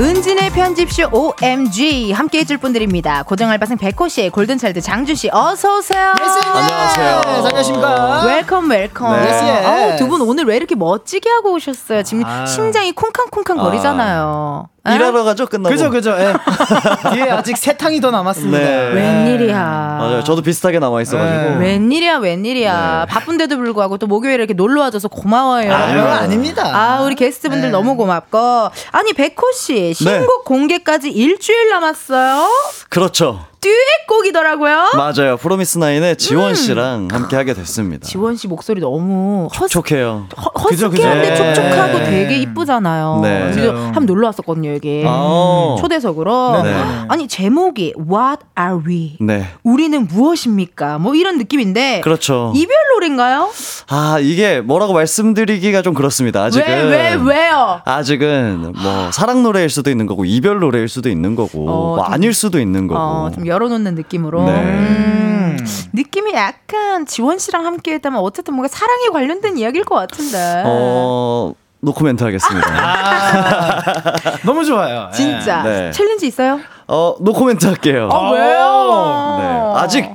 은지네 0.00 0.48
편집숍 0.52 1.10
OMG 1.12 2.12
함께 2.12 2.38
해줄 2.38 2.56
분들입니다. 2.56 3.22
고정 3.24 3.50
알바생 3.50 3.76
백호 3.76 4.08
씨, 4.08 4.30
골든차일드 4.30 4.80
장준 4.80 5.14
씨 5.14 5.28
어서 5.30 5.76
오세요. 5.76 6.14
안녕하세요. 6.16 7.20
네, 7.22 7.30
안녕하십니까 7.36 8.24
welcome 8.24 8.70
Welcome. 8.70 9.12
네. 9.12 9.28
Yes, 9.28 9.44
yes. 9.44 9.98
두분 9.98 10.22
오늘 10.22 10.46
왜 10.46 10.56
이렇게 10.56 10.74
멋지게 10.74 11.28
하고 11.28 11.52
오셨어요? 11.52 12.02
지금 12.02 12.24
아. 12.24 12.46
심장이 12.46 12.92
쿵쾅쿵쾅 12.92 13.58
거리잖아요. 13.58 14.68
에? 14.79 14.79
일하러 14.86 15.24
가죠 15.24 15.46
끝나고 15.46 15.74
그죠 15.74 15.90
그죠 15.90 16.16
예. 16.18 16.32
뒤에 17.12 17.30
아직 17.30 17.56
세 17.56 17.76
탕이 17.76 18.00
더 18.00 18.10
남았습니다 18.10 18.58
네. 18.58 18.88
웬일이야. 18.94 19.56
맞아요 20.00 20.24
저도 20.24 20.40
비슷하게 20.42 20.78
나와 20.78 21.02
있어가지고 21.02 21.58
네. 21.58 21.66
웬일이야 21.66 22.16
웬일이야. 22.18 23.04
네. 23.06 23.12
바쁜데도 23.12 23.56
불구하고 23.58 23.98
또 23.98 24.06
목요일에 24.06 24.36
이렇게 24.36 24.54
놀러 24.54 24.80
와줘서 24.82 25.08
고마워요. 25.08 25.72
아, 25.72 25.76
아닙니다 26.20 26.62
아, 26.74 27.02
우리 27.02 27.14
게스트분들 27.14 27.68
네. 27.68 27.70
너무 27.70 27.96
고맙고. 27.96 28.70
아니, 28.92 29.12
백호 29.12 29.52
씨, 29.54 29.92
신곡 29.94 30.44
공개까지 30.44 31.10
일주일 31.10 31.68
남았어요? 31.68 32.48
그렇죠 32.88 33.44
듀엣곡이더라고요? 33.60 34.90
맞아요 34.96 35.36
프로미스나인의 35.36 36.16
지원 36.16 36.54
씨랑 36.54 37.08
함께 37.10 37.36
하게 37.36 37.54
됐습니다 37.54 38.06
음. 38.06 38.08
지원 38.08 38.36
씨 38.36 38.48
목소리 38.48 38.80
너무 38.80 39.48
허스, 39.54 39.68
촉촉해요 39.72 40.26
허, 40.36 40.50
그죠, 40.68 40.90
그죠. 40.90 41.02
허스키한데 41.02 41.28
네. 41.30 41.36
촉촉하고 41.36 41.98
되게 41.98 42.38
이쁘잖아요. 42.38 43.20
네. 43.22 43.50
그래서. 43.52 43.72
한번 43.76 44.06
놀러 44.06 44.28
왔었거든요, 44.28 44.74
여기. 44.74 45.04
아. 45.06 45.76
초대석으로. 45.80 46.62
네, 46.62 46.72
네. 46.72 46.82
아니, 47.08 47.28
제목이 47.28 47.94
What 47.98 48.44
are 48.58 48.80
we? 48.86 49.16
네 49.20 49.46
우리는 49.62 50.06
무엇입니까? 50.06 50.98
뭐 50.98 51.14
이런 51.14 51.38
느낌인데. 51.38 52.00
그렇죠 52.02 52.52
이별 52.56 52.76
노래인가요? 52.94 53.50
아 53.88 54.18
이게 54.20 54.60
뭐라고 54.60 54.92
말씀드리기가 54.92 55.82
좀 55.82 55.94
그렇습니다 55.94 56.42
아직은 56.44 56.66
왜, 56.66 57.14
왜, 57.14 57.14
왜요? 57.14 57.80
아직은 57.84 58.72
뭐 58.76 59.10
사랑 59.12 59.42
노래일 59.42 59.68
수도 59.70 59.90
있는 59.90 60.06
거고 60.06 60.24
이별 60.24 60.60
노래일 60.60 60.88
수도 60.88 61.08
있는 61.08 61.34
거고 61.34 61.68
어, 61.68 61.96
뭐 61.96 62.04
좀- 62.04 62.12
아닐 62.12 62.32
수도 62.34 62.60
있는 62.60 62.86
거고 62.86 63.00
어, 63.00 63.30
좀 63.34 63.46
열어놓는 63.50 63.94
느낌으로. 63.94 64.44
네. 64.44 64.52
음, 64.52 65.58
느낌이 65.92 66.32
약간 66.34 67.04
지원 67.04 67.38
씨랑 67.38 67.66
함께 67.66 67.92
했다면 67.94 68.20
어쨌든 68.20 68.54
뭔가 68.54 68.68
사랑에 68.74 69.08
관련된 69.12 69.58
이야기일 69.58 69.84
것 69.84 69.96
같은데. 69.96 70.62
어 70.64 71.52
no 71.82 71.91
comment 71.91 72.22
하겠습니다 72.22 72.66
아, 72.70 73.82
너무 74.44 74.64
좋아요 74.66 75.08
예. 75.10 75.16
진짜. 75.16 75.62
네. 75.62 75.90
challenge 75.92 76.26
있어요? 76.26 76.60
어 76.86 77.14
no 77.20 77.30
comment 77.30 77.64
할게요 77.66 78.10
아, 78.12 78.30
왜요? 78.32 79.36
네 79.38 79.80
아직 79.80 80.10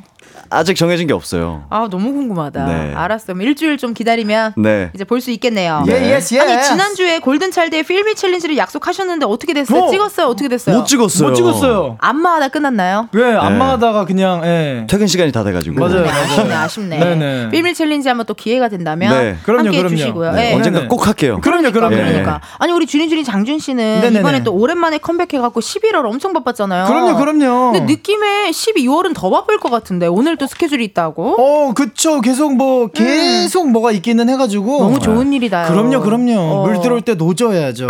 아직 0.49 0.75
정해진 0.75 1.08
게 1.08 1.13
없어요 1.13 1.63
아, 1.69 1.88
너무 1.89 2.13
궁금하다. 2.13 2.65
네. 2.65 2.93
알았어. 2.95 3.34
일주일 3.34 3.77
좀 3.77 3.93
기다리면 3.93 4.53
네 4.58 4.91
이제 4.93 5.03
볼 5.03 5.19
수 5.21 5.31
있겠네요. 5.31 5.84
예, 5.88 6.13
yes, 6.15 6.36
yes. 6.36 6.39
아니, 6.43 6.62
지난 6.63 6.93
주에 6.93 7.19
골든 7.19 7.51
차일드의 7.51 7.84
Feel 7.84 8.05
Me 8.05 8.15
challenge를 8.15 8.58
약속하셨는데 8.58 9.25
어떻게 9.25 9.53
됐어요? 9.53 9.84
어. 9.84 9.89
찍었어요? 9.89 10.27
어떻게 10.27 10.47
됐어요? 10.49 10.77
못 10.77 10.86
찍었어요 10.86 11.29
못 11.29 11.36
찍었어요 11.36 11.97
안마하다 11.99 12.49
끝났나요? 12.49 13.08
왜 13.13 13.34
안마하다가 13.36 14.05
그냥 14.05 14.41
예. 14.45 14.86
퇴근 14.89 15.08
시간이 15.08 15.31
다 15.31 15.43
돼가지고 15.43 15.79
맞아요. 15.79 16.03
네, 16.03 16.10
아쉽네, 16.10 16.53
아쉽네. 16.53 16.99
네네. 16.99 17.49
Feel 17.49 17.65
Me 17.65 17.73
challenge 17.73 18.08
한번 18.08 18.25
또 18.25 18.34
기회가 18.34 18.67
된다면 18.69 19.10
네. 19.17 19.38
그럼요, 19.43 19.65
함께 19.65 19.77
그럼요. 19.77 19.93
해주시고요. 19.93 20.31
네, 20.34 20.51
예. 20.51 20.55
언젠가. 20.55 20.88
꼭 20.88 21.08
할게요 21.08 21.39
그럼요 21.41 21.71
그럼요 21.71 21.95
예. 21.97 22.03
그러니까 22.05 22.41
아니 22.60 22.71
우리 22.71 22.86
주린 22.86 23.10
주린 23.10 23.23
장준 23.23 23.60
씨는 23.60 24.01
네네네. 24.01 24.19
이번에 24.19 24.43
또 24.43 24.53
오랜만에 24.53 24.97
컴백해갖고 24.99 25.60
11월 25.60 26.05
엄청 26.05 26.34
바빴잖아요. 26.34 26.86
그럼요 26.86 27.15
그럼요 27.17 27.71
근데 27.71 27.91
느낌에 27.93 28.51
12월은 28.51 29.13
더 29.15 29.29
바쁠 29.29 29.60
것 29.60 29.69
같은데 29.71 30.08
오늘 30.08 30.35
오늘 30.36 30.38
또 30.38 30.48
스케줄이 30.48 30.84
있다고? 30.86 31.36
어, 31.39 31.74
그쵸. 31.74 32.19
계속 32.19 32.56
뭐, 32.56 32.88
계속 32.88 33.69
뭐가 33.71 33.91
있기는 33.91 34.28
해가지고. 34.30 34.80
너무 34.80 35.00
좋은 35.00 35.32
일이다. 35.32 35.67
그럼요, 35.67 36.02
그럼요. 36.02 36.34
어. 36.38 36.67
물 36.67 36.82
들어올 36.82 37.02
때 37.02 37.15
노 37.15 37.27
저어야죠. 37.27 37.88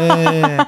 예. 0.00 0.58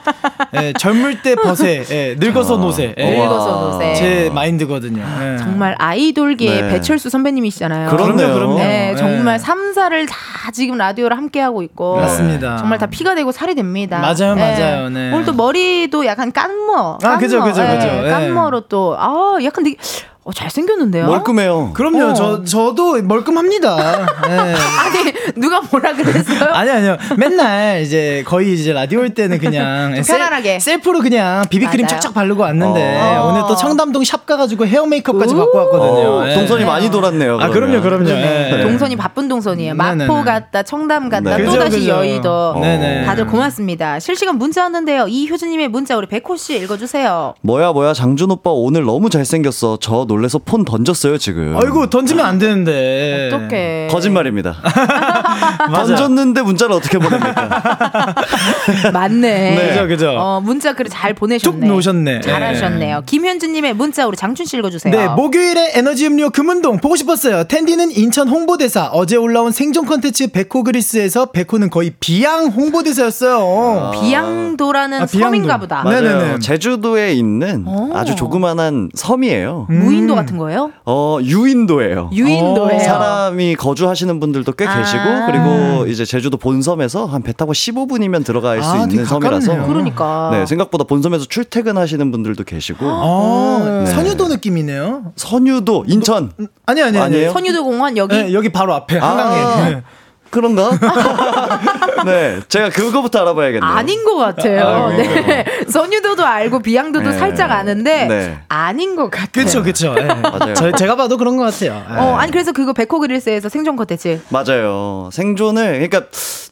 예, 0.55 0.73
젊을 0.79 1.23
때 1.23 1.35
벌세, 1.35 1.85
예, 1.91 2.17
늙어서 2.19 2.57
노세. 2.57 2.95
예. 2.97 3.11
늙어서 3.11 3.71
노세. 3.73 3.95
제 3.95 4.31
mind거든요. 4.33 5.03
예. 5.03 5.37
정말 5.39 5.75
아이돌계의 5.79 6.63
네. 6.63 6.69
배철수 6.69 7.11
선배님이시잖아요. 7.11 7.91
그렇네요. 7.91 8.33
그럼요. 8.33 8.59
네, 8.59 8.91
예. 8.93 8.97
정말 8.97 9.39
삼사를 9.39 10.07
다 10.07 10.17
지금 10.53 10.77
라디오를 10.77 11.17
함께 11.17 11.41
하고 11.41 11.63
있고 11.63 11.97
맞습니다. 11.97 12.59
정말 12.59 12.79
다 12.79 12.87
피가 12.87 13.15
되고 13.15 13.33
살이 13.33 13.55
됩니다. 13.55 13.99
맞아요, 13.99 14.35
네. 14.35 14.41
맞아요. 14.41 14.89
네. 14.91 15.13
오늘 15.13 15.25
또 15.25 15.33
머리도 15.33 16.07
약간 16.07 16.33
깐머. 16.33 16.99
아, 17.03 17.19
그죠, 17.19 17.39
깐머. 17.41 17.51
그죠, 17.53 17.63
네, 17.63 17.75
그죠. 17.77 18.07
예. 18.07 18.11
깐머로 18.11 18.63
또 18.63 18.97
아, 18.99 19.39
약간 19.43 19.65
되게 19.65 19.77
어, 20.23 20.33
잘생겼는데요. 20.35 21.07
멀끔해요. 21.07 21.71
그럼요. 21.73 22.11
어. 22.11 22.15
저, 22.15 22.45
저도 22.45 23.01
멀끔합니다. 23.03 24.01
예. 24.29 24.55
아니 24.55 25.13
누가 25.41 25.63
뭐라 25.63 25.95
그랬어요? 25.95 26.45
아니 26.53 26.71
아니요. 26.71 26.99
맨날 27.17 27.81
이제 27.81 28.23
거의 28.27 28.53
이제 28.53 28.75
라디오 28.75 29.01
올 29.01 29.11
때는 29.15 29.39
그냥 29.39 29.95
좀 29.95 30.03
셀- 30.03 30.19
편안하게. 30.19 30.59
셀프로 30.61 31.01
그냥 31.01 31.43
비비크림 31.49 31.87
맞아요. 31.87 31.89
착착 32.01 32.13
바르고 32.13 32.43
왔는데 32.43 32.99
어. 33.01 33.29
오늘 33.31 33.43
또 33.49 33.57
청담동 33.57 34.05
샵 34.05 34.27
가가지고 34.27 34.67
헤어 34.67 34.85
메이크업까지 34.85 35.35
우. 35.35 35.39
받고 35.39 35.57
왔거든요. 35.59 36.09
어, 36.11 36.29
예. 36.29 36.35
동선이 36.35 36.67
많이 36.67 36.91
돌았네요. 36.91 37.39
아 37.41 37.49
그러면. 37.49 37.81
그럼요, 37.81 38.05
그럼요. 38.05 38.11
예. 38.21 38.61
동선이 38.63 38.97
바쁜 38.97 39.27
동선이에요. 39.27 39.73
네네네. 39.75 40.07
마포 40.07 40.23
갔다 40.23 40.63
청담 40.63 41.09
갔다 41.09 41.37
네. 41.39 41.45
또 41.45 41.51
그죠, 41.51 41.59
다시 41.65 41.79
그죠. 41.79 41.91
여의도. 41.93 42.59
네네. 42.61 43.07
다들 43.07 43.27
고맙습니다. 43.27 43.99
실시간 43.99 44.37
문자 44.37 44.65
왔는데요. 44.65 45.07
이효진님의 45.09 45.69
문자 45.69 45.97
우리 45.97 46.07
백호 46.07 46.37
씨 46.37 46.57
읽어주세요. 46.59 47.35
뭐야 47.41 47.73
뭐야 47.73 47.95
장준 47.95 48.31
오빠 48.31 48.51
오늘 48.51 48.85
너무 48.85 49.09
잘생겼어. 49.09 49.79
저 49.81 50.07
놀 50.11 50.20
래서 50.21 50.39
폰 50.39 50.65
던졌어요 50.65 51.19
지금. 51.19 51.57
아이고 51.57 51.89
던지면 51.91 52.25
안 52.25 52.39
되는데. 52.39 53.31
어떡해. 53.33 53.89
거짓말입니다. 53.91 54.57
던졌는데 55.73 56.43
문자를 56.43 56.75
어떻게 56.75 56.99
보냅니까? 56.99 58.15
맞네. 58.93 59.21
네. 59.55 59.69
그죠, 59.71 59.89
그죠. 59.89 60.11
어, 60.19 60.41
문자 60.41 60.73
글을 60.75 60.91
잘 60.91 61.15
보내셨네. 61.15 61.61
뚝 61.61 61.67
놓으셨네. 61.67 62.21
잘하셨네요. 62.21 63.03
김현주님의 63.07 63.75
문자 63.75 64.07
우리 64.07 64.17
장춘 64.17 64.47
씨 64.47 64.57
읽어주세요. 64.59 64.95
네, 64.95 65.09
목요일에 65.09 65.73
에너지 65.75 66.07
음료 66.07 66.31
금운동 66.31 66.79
보고 66.79 66.97
싶었어요. 66.97 67.45
텐디는 67.45 67.91
인천 67.93 68.29
홍보대사. 68.29 68.91
어제 68.93 69.17
올라온 69.17 69.53
생존 69.53 69.87
컨텐츠 69.87 70.29
백호 70.29 70.65
그리스에서 70.65 71.27
백호는 71.27 71.71
거의 71.71 71.93
비양 72.01 72.47
홍보대사였어요. 72.47 73.93
비양도라는 74.01 75.03
아, 75.03 75.07
비양도. 75.07 75.27
섬인가 75.27 75.59
보다. 75.59 75.83
네. 75.85 75.91
맞아요. 75.91 76.19
네네네. 76.19 76.39
제주도에 76.41 77.13
있는 77.15 77.65
오. 77.67 77.91
아주 77.95 78.15
조그만한 78.17 78.91
섬이에요. 78.95 79.67
무인도 80.01 80.15
같은 80.15 80.37
거예요? 80.37 80.73
어 80.87 81.19
유인도예요. 81.23 82.11
유인도예요. 82.13 82.81
사람이 82.81 83.57
거주하시는 83.57 84.19
분들도 84.21 84.53
꽤 84.53 84.67
아. 84.67 84.79
계시고 84.79 85.03
그리고 85.27 85.87
이제 85.87 86.05
제주도 86.05 86.37
본섬에서 86.37 87.07
한 87.07 87.21
배 87.23 87.33
타고 87.33 87.53
15분이면 87.53 88.25
들어갈 88.25 88.63
수 88.63 88.71
아, 88.71 88.77
있는 88.79 89.05
섬이라서. 89.05 89.67
그러니까. 89.67 90.31
네 90.33 90.47
생각보다 90.47 90.85
본섬에서 90.85 91.27
출퇴근하시는 91.27 92.11
분들도 92.11 92.45
계시고 92.45 92.85
어, 92.87 93.83
네. 93.85 93.87
선유도 93.93 94.29
느낌이네요. 94.29 95.13
선유도 95.17 95.85
인천 95.87 96.33
아니 96.67 96.83
아니 96.83 96.99
아니. 96.99 97.17
아니에요? 97.17 97.33
선유도 97.33 97.65
공원 97.65 97.97
여기 97.97 98.17
네, 98.17 98.33
여기 98.33 98.49
바로 98.51 98.75
앞에 98.75 98.99
아. 98.99 99.07
한강에. 99.11 99.83
네. 100.31 100.41
그런가? 100.41 100.71
네 102.07 102.41
제가 102.49 102.71
그거부터 102.71 103.21
알아봐야겠네요. 103.21 103.71
아닌 103.71 104.05
것 104.05 104.17
같아요. 104.17 104.67
아, 104.67 104.97
네. 104.97 105.45
선유도도 105.69 106.25
알고 106.25 106.61
비양도도 106.61 107.11
네. 107.11 107.19
살짝 107.19 107.51
아는데 107.51 108.07
네. 108.07 108.39
아닌 108.49 108.97
것 108.97 109.11
같아요. 109.11 109.45
그쵸 109.45 109.63
그쵸. 109.63 109.95
예. 109.99 110.05
맞아요. 110.05 110.55
저, 110.55 110.73
제가 110.73 110.97
봐도 110.97 111.17
그런 111.17 111.37
것 111.37 111.45
같아요. 111.45 111.85
예. 111.91 111.95
어, 111.99 112.17
아니 112.17 112.31
그래서 112.31 112.53
그거 112.53 112.73
백호 112.73 113.01
그릴스에서 113.01 113.49
생존 113.49 113.77
컨텐츠. 113.77 114.21
맞아요. 114.29 115.11
생존을 115.13 115.89
그러니까 115.89 116.03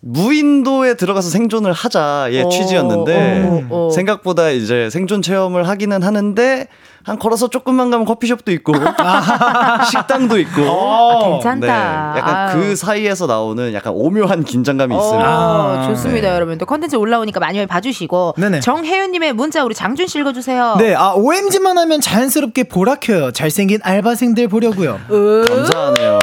무인도에 0.00 0.94
들어가서 0.94 1.30
생존을 1.30 1.72
하자의 1.72 2.42
어, 2.42 2.48
취지였는데 2.48 3.42
어, 3.46 3.66
어. 3.70 3.90
생각보다 3.90 4.50
이제 4.50 4.90
생존 4.90 5.22
체험을 5.22 5.68
하기는 5.68 6.02
하는데 6.02 6.66
한 7.04 7.18
걸어서 7.18 7.48
조금만 7.48 7.90
가면 7.90 8.06
커피숍도 8.06 8.50
있고 8.52 8.72
식당도 9.90 10.38
있고 10.40 10.62
어. 10.62 11.32
괜찮다. 11.34 12.12
네, 12.14 12.18
약간 12.20 12.34
아유. 12.48 12.58
그 12.60 12.76
사이에서 12.76 13.26
나오는 13.26 13.72
약간 13.72 13.92
오묘한 13.94 14.44
긴장감이 14.44 14.94
어, 14.94 14.98
있습니다. 14.98 15.28
아, 15.28 15.86
좋습니다, 15.88 16.34
여러분. 16.34 16.58
또 16.58 16.66
컨텐츠 16.66 16.96
올라오니까 16.96 17.40
많이 17.40 17.58
많이 17.58 17.66
봐주시고. 17.66 18.34
네네. 18.36 18.60
정혜윤님의 18.60 19.32
문자 19.32 19.64
우리 19.64 19.74
장준 19.74 20.06
씨 20.06 20.18
읽어주세요. 20.18 20.76
네, 20.78 20.94
아 20.94 21.12
OMG만 21.14 21.78
하면 21.78 22.00
자연스럽게 22.00 22.64
보라 22.64 22.96
켜요. 22.96 23.32
잘생긴 23.32 23.80
알바생들 23.82 24.48
보려고요. 24.48 25.00
감사하네요. 25.08 26.18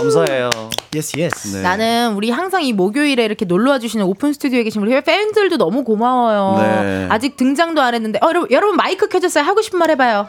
감사해요. 0.00 0.50
yes 0.94 1.18
yes. 1.18 1.56
네. 1.56 1.62
나는 1.62 2.14
우리 2.14 2.30
항상 2.30 2.62
이 2.62 2.72
목요일에 2.72 3.24
이렇게 3.24 3.44
놀러와 3.44 3.78
주시는 3.78 4.04
오픈 4.04 4.32
스튜디오에 4.32 4.62
계신 4.62 4.82
우리 4.82 4.98
팬들도 5.00 5.56
너무 5.56 5.84
고마워요. 5.84 6.82
네. 6.82 7.06
아직 7.10 7.36
등장도 7.36 7.80
안 7.80 7.94
했는데, 7.94 8.18
어, 8.22 8.28
여러분, 8.28 8.50
여러분 8.50 8.76
마이크 8.76 9.08
켜졌어요. 9.08 9.44
하고 9.44 9.62
싶은 9.62 9.78
말 9.78 9.90
해봐요. 9.90 10.26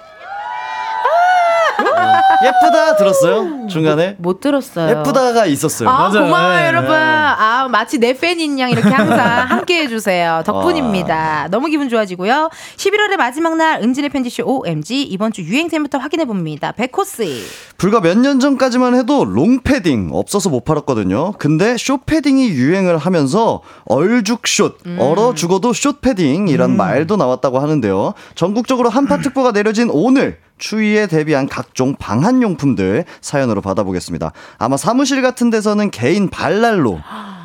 예쁘다 2.44 2.96
들었어요? 2.96 3.68
중간에 3.68 4.16
못 4.18 4.40
들었어요. 4.40 5.00
예쁘다가 5.00 5.46
있었어요. 5.46 5.90
아, 5.90 6.10
맞아요. 6.10 6.26
고마워요, 6.26 6.60
네, 6.60 6.68
여러분. 6.68 6.92
아, 6.96 7.68
마치 7.70 7.98
내 8.00 8.14
팬인 8.14 8.60
양 8.60 8.70
이렇게 8.70 8.90
항상 8.90 9.20
함께 9.50 9.82
해주세요. 9.84 10.42
덕분입니다. 10.46 11.48
너무 11.52 11.68
기분 11.68 11.90
좋아지고요. 11.90 12.50
11월의 12.78 13.18
마지막 13.18 13.56
날, 13.58 13.82
은지네 13.82 14.10
편집숍 14.10 14.44
OMG. 14.46 15.04
이번 15.04 15.32
주 15.32 15.42
유행템부터 15.44 15.98
확인해봅니다. 15.98 16.72
백호씨. 16.74 17.44
불과 17.78 18.00
몇 18.00 18.18
년 18.22 18.40
전까지만 18.40 18.94
해도 18.96 19.26
롱패딩 19.26 20.10
없어서 20.14 20.50
못 20.50 20.64
팔았거든요. 20.66 21.34
근데 21.40 21.76
숏패딩이 21.78 22.50
유행을 22.50 22.98
하면서 23.00 23.62
얼죽숏, 23.86 24.78
얼어 25.00 25.34
죽어도 25.34 25.74
숏패딩이란 25.74 26.76
말도 26.78 27.16
나왔다고 27.18 27.60
하는데요. 27.60 28.14
전국적으로 28.36 28.90
한파특보가 28.90 29.52
내려진 29.54 29.90
오늘 29.92 30.40
추위에 30.62 31.08
대비한 31.08 31.48
각종 31.48 31.96
방한 31.96 32.42
용품들 32.42 33.04
사연으로 33.20 33.60
받아보겠습니다. 33.62 34.32
아마 34.58 34.78
사무실 34.78 35.22
같은 35.22 35.50
데서는 35.50 35.92
개인 35.92 36.30
발난로 36.30 37.02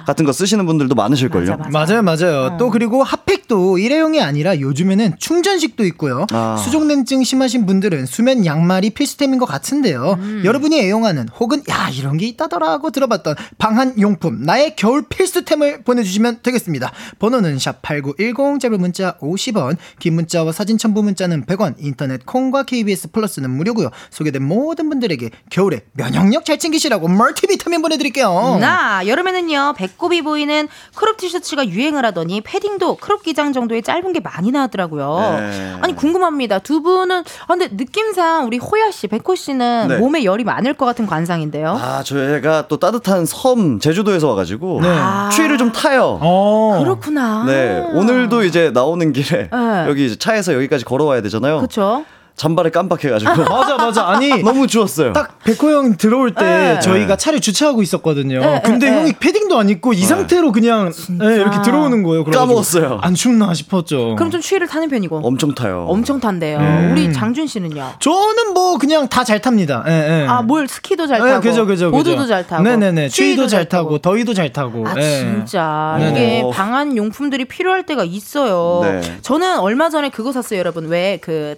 같은 0.07 0.25
거 0.25 0.33
쓰시는 0.33 0.67
분들도 0.67 0.95
많으실걸요. 0.95 1.57
맞아, 1.71 2.01
맞아요, 2.01 2.03
맞아요. 2.03 2.57
또 2.59 2.71
그리고 2.71 3.03
핫팩도 3.03 3.79
일회용이 3.79 4.21
아니라 4.21 4.59
요즘에는 4.61 5.17
충전식도 5.19 5.85
있고요. 5.87 6.27
아. 6.33 6.57
수족냉증 6.57 7.25
심하신 7.25 7.67
분들은 7.67 8.07
수면 8.07 8.47
양말이 8.47 8.91
필수템인 8.91 9.39
것 9.39 9.47
같은데요. 9.47 10.19
여러분이 10.45 10.81
애용하는 10.81 11.29
혹은 11.39 11.63
야 11.69 11.89
이런 11.93 12.17
게 12.17 12.27
있다더라 12.27 12.71
하고 12.71 12.91
들어봤던 12.91 13.35
방한 13.59 14.01
용품 14.01 14.43
나의 14.43 14.77
겨울 14.77 15.03
필수템을 15.09 15.83
보내주시면 15.83 16.41
되겠습니다. 16.43 16.93
번호는 17.19 17.59
샵 17.59 17.83
#8910 17.83 18.61
짧은 18.61 18.81
문자 18.81 19.17
50원, 19.19 19.77
긴 19.99 20.15
문자와 20.15 20.53
사진 20.53 20.79
첨부 20.79 21.03
문자는 21.03 21.47
100원, 21.47 21.75
인터넷 21.79 22.25
콩과 22.25 22.63
KBS 22.65 23.11
플러스는 23.11 23.51
무료고요. 23.51 23.91
소개된 24.11 24.43
모든 24.43 24.89
분들에게 24.89 25.31
겨울에 25.51 25.81
면역력 25.95 26.45
잘 26.45 26.59
챙기시라고 26.59 27.09
멀티비타민 27.09 27.83
보내드릴게요. 27.83 28.59
나 28.61 29.07
여름에는요 29.07 29.75
배꼽이 29.97 30.23
보이는 30.23 30.69
crop 30.95 31.17
티셔츠가 31.17 31.67
유행을 31.67 32.05
하더니 32.05 32.41
패딩도 32.43 32.97
crop 32.97 33.23
기장 33.23 33.53
정도의 33.53 33.83
짧은 33.83 34.13
게 34.13 34.21
많이 34.21 34.51
나왔더라고요. 34.51 35.39
네. 35.41 35.77
아니 35.81 35.97
궁금합니다. 35.97 36.59
두 36.61 36.83
분은 36.83 37.21
아, 37.21 37.47
근데 37.47 37.69
느낌상 37.73 38.47
우리 38.47 38.59
호야 38.59 38.91
씨, 38.91 39.09
백호 39.09 39.35
씨는 39.35 39.89
네. 39.89 39.97
몸에 39.99 40.25
열이 40.25 40.45
많을 40.45 40.75
것 40.75 40.85
같은 40.85 41.07
관상인데요. 41.07 41.79
아, 41.81 42.03
저희가 42.03 42.69
또 42.69 42.77
따뜻한 42.77 43.27
섬 43.27 43.81
제주도에서 43.81 44.29
와가지고 44.29 44.81
네. 44.83 44.89
추위를 45.33 45.59
좀 45.59 45.73
타요. 45.73 46.19
어. 46.21 46.81
그렇구나. 46.83 47.45
네, 47.47 47.81
오늘도 47.95 48.45
이제 48.45 48.71
나오는 48.71 49.13
길에 49.13 49.49
네. 49.51 49.89
여기 49.89 50.07
이제 50.07 50.17
차에서 50.17 50.55
여기까지 50.55 50.85
걸어와야 50.85 51.23
되잖아요. 51.23 51.57
그렇죠. 51.57 52.05
잠바를 52.37 52.71
깜빡해가지고 52.71 53.45
맞아, 53.49 53.77
맞아. 53.77 54.09
아니. 54.09 54.43
너무 54.43 54.67
추웠어요. 54.67 55.13
딱 55.15 55.39
백호 55.45 55.71
형 55.73 55.97
들어올 55.97 56.33
때 56.35 56.45
네. 56.45 56.81
저희가 56.81 57.17
차를 57.17 57.41
주차하고 57.41 57.83
있었거든요. 57.83 58.41
네, 58.41 58.61
근데 58.65 58.91
네, 58.91 58.97
형이 58.99 59.13
패딩도 59.15 59.59
안 59.59 59.71
입고 59.71 59.95
이 59.95 60.03
상태로 60.03 60.53
그냥 60.53 60.93
네, 61.19 61.35
이렇게 61.37 61.63
들어오는 61.63 62.03
거예요. 62.03 62.25
까먹었어요. 62.25 62.99
안 63.03 63.15
춥나 63.15 63.55
싶었죠. 63.55 64.17
그럼 64.17 64.31
좀 64.31 64.41
추위를 64.41 64.67
타는 64.67 64.89
편이고. 64.91 65.21
엄청 65.25 65.55
타요. 65.55 65.87
엄청 65.89 66.21
탄대요. 66.21 66.59
음. 66.59 66.91
우리 66.93 67.13
장준 67.13 67.47
씨는요? 67.47 67.95
저는 68.01 68.53
뭐 68.55 68.77
그냥 68.79 69.09
다 69.09 69.25
잘 69.27 69.41
탑니다. 69.41 69.83
예, 69.89 70.23
예. 70.23 70.27
아, 70.29 70.41
뭘 70.43 70.69
스키도 70.69 71.09
잘 71.09 71.21
네, 71.21 71.31
타고, 71.31 71.41
그죠, 71.41 71.67
그죠, 71.67 71.91
그죠. 71.91 71.91
보드도 71.91 72.27
잘 72.27 72.47
타고, 72.47 72.63
네네네. 72.63 73.09
추위도 73.09 73.49
잘 73.49 73.69
타고, 73.69 73.99
더위도 73.99 74.35
잘 74.35 74.53
타고. 74.53 74.87
아 74.87 74.95
예. 74.99 75.19
진짜. 75.19 75.99
이게 76.01 76.43
어. 76.45 76.51
방한 76.51 76.97
용품들이 76.97 77.47
필요할 77.47 77.87
때가 77.87 78.05
있어요. 78.05 78.83
네. 78.85 79.01
저는 79.23 79.59
얼마 79.59 79.89
전에 79.91 80.11
그거 80.11 80.31
샀어요, 80.33 80.61
여러분. 80.61 80.87
왜 80.89 81.19
그 81.23 81.57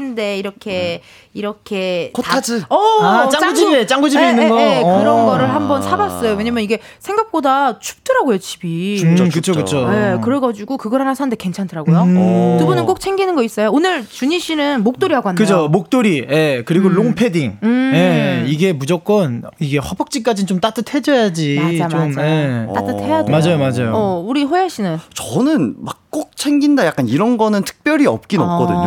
뿔인데 0.00 0.38
이렇게 0.38 1.02
이렇게 1.34 2.10
코타즈. 2.12 2.62
다- 2.62 2.66
어, 2.70 3.02
아, 3.02 3.28
짱구집에, 3.28 3.86
짱구집에 3.86 4.24
예, 4.24 4.30
있는 4.30 4.44
예, 4.44 4.48
거? 4.48 4.60
예, 4.60 4.82
그런 4.82 5.20
어. 5.20 5.26
거를 5.26 5.48
한번 5.48 5.80
사봤어요. 5.82 6.34
왜냐면 6.34 6.64
이게 6.64 6.80
생각보다 6.98 7.78
춥더라고요 7.78 8.38
집이. 8.38 9.00
음, 9.04 9.16
진짜 9.16 9.24
그쵸, 9.24 9.40
춥죠. 9.52 9.54
그쵸. 9.54 9.90
네, 9.90 10.18
그래가지고 10.22 10.76
그걸 10.78 11.02
하나 11.02 11.14
샀는데 11.14 11.36
괜찮더라고요. 11.36 12.02
음. 12.02 12.56
두 12.58 12.66
분은 12.66 12.86
꼭 12.86 12.98
챙기는 12.98 13.34
거 13.36 13.42
있어요? 13.42 13.70
오늘 13.72 14.04
준희 14.06 14.40
씨는 14.40 14.82
목도리 14.82 15.14
하고 15.14 15.28
왔나요? 15.28 15.38
그죠 15.38 15.68
목도리 15.68 16.26
예 16.30 16.62
그리고 16.66 16.88
롱패딩 16.88 17.58
음. 17.62 17.92
예 17.94 18.44
이게 18.48 18.72
무조건 18.72 19.42
이게 19.60 19.78
허벅지까지는 19.78 20.46
좀 20.46 20.60
따뜻해져야지 20.60 21.78
맞아 21.78 21.88
좀 21.88 22.08
맞아. 22.08 22.26
예. 22.26 22.66
따뜻해야 22.74 23.24
돼. 23.24 23.30
맞아요, 23.30 23.58
맞아요. 23.58 23.92
어, 23.94 24.24
우리 24.26 24.42
호야 24.44 24.68
씨는 24.68 24.98
저는 25.14 25.76
막 25.78 26.00
꼭 26.10 26.36
챙긴다 26.36 26.86
약간 26.86 27.06
이런 27.06 27.36
거는 27.36 27.62
특별히 27.62 28.04
없긴 28.04 28.40
없거든요. 28.40 28.80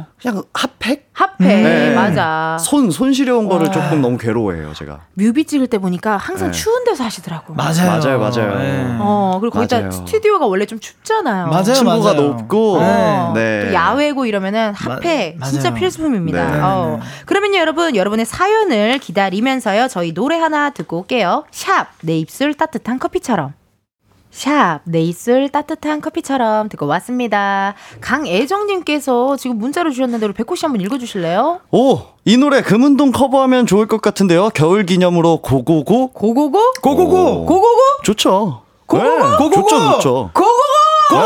어, 0.00 0.12
그냥 0.20 0.42
핫팩? 0.54 1.08
핫팩 1.12 1.36
네. 1.46 1.94
맞아. 1.94 2.56
손, 2.60 2.90
손 2.90 3.12
시려운 3.12 3.48
거를 3.48 3.70
조금 3.70 4.00
너무 4.00 4.16
괴로워해요, 4.18 4.72
제가. 4.74 5.00
뮤비 5.14 5.44
찍을 5.44 5.66
때 5.66 5.78
보니까 5.78 6.16
항상 6.16 6.50
네. 6.50 6.58
추운 6.58 6.84
데서 6.84 7.04
하시더라고. 7.04 7.54
맞아요 7.54 7.86
맞아요, 7.86 8.18
맞아요. 8.18 8.60
예. 8.60 8.96
어, 8.98 9.38
그리고 9.40 9.54
거기다 9.58 9.76
맞아요. 9.78 9.90
스튜디오가 9.90 10.46
원래 10.46 10.66
좀 10.66 10.78
춥잖아요. 10.80 11.46
맞아요, 11.48 11.62
층고가 11.74 12.14
맞아요. 12.14 12.20
높고. 12.28 12.78
어, 12.80 13.32
네. 13.34 13.66
또 13.68 13.74
야외고 13.74 14.26
이러면은 14.26 14.72
핫팩 14.74 15.38
마- 15.38 15.46
진짜. 15.46 15.72
필수품입니다. 15.74 16.50
네. 16.50 16.60
어. 16.62 17.00
그러면요 17.26 17.58
여러분 17.58 17.94
여러분의 17.96 18.24
사연을 18.26 18.98
기다리면서요 18.98 19.88
저희 19.88 20.12
노래 20.14 20.38
하나 20.38 20.70
듣고 20.70 20.98
올게요. 21.00 21.44
샵 21.50 21.86
내 22.02 22.16
입술 22.18 22.54
따뜻한 22.54 22.98
커피처럼. 22.98 23.52
샵, 24.44 24.80
내 24.84 25.02
입술 25.02 25.50
따뜻한 25.50 26.00
커피처럼 26.00 26.70
듣고 26.70 26.86
왔습니다. 26.86 27.74
강애정님께서 28.00 29.36
지금 29.36 29.58
문자로 29.58 29.90
주셨는데 29.90 30.24
우리 30.24 30.32
백호 30.32 30.56
씨 30.56 30.64
한번 30.64 30.80
읽어주실래요? 30.80 31.60
오, 31.70 32.00
이 32.24 32.38
노래 32.38 32.62
금운동 32.62 33.12
커버하면 33.12 33.66
좋을 33.66 33.86
것 33.86 34.00
같은데요. 34.00 34.48
겨울 34.54 34.86
기념으로 34.86 35.42
고고고. 35.42 36.12
고고고? 36.12 36.72
고고고 36.80 37.16
오. 37.16 37.44
고고고? 37.44 37.78
좋죠. 38.02 38.62
고고고? 38.86 39.08
네, 39.10 39.36
고고고? 39.36 39.68
좋죠, 39.68 39.90
좋죠. 39.92 40.30
고고고? 40.32 40.62
네. 41.12 41.18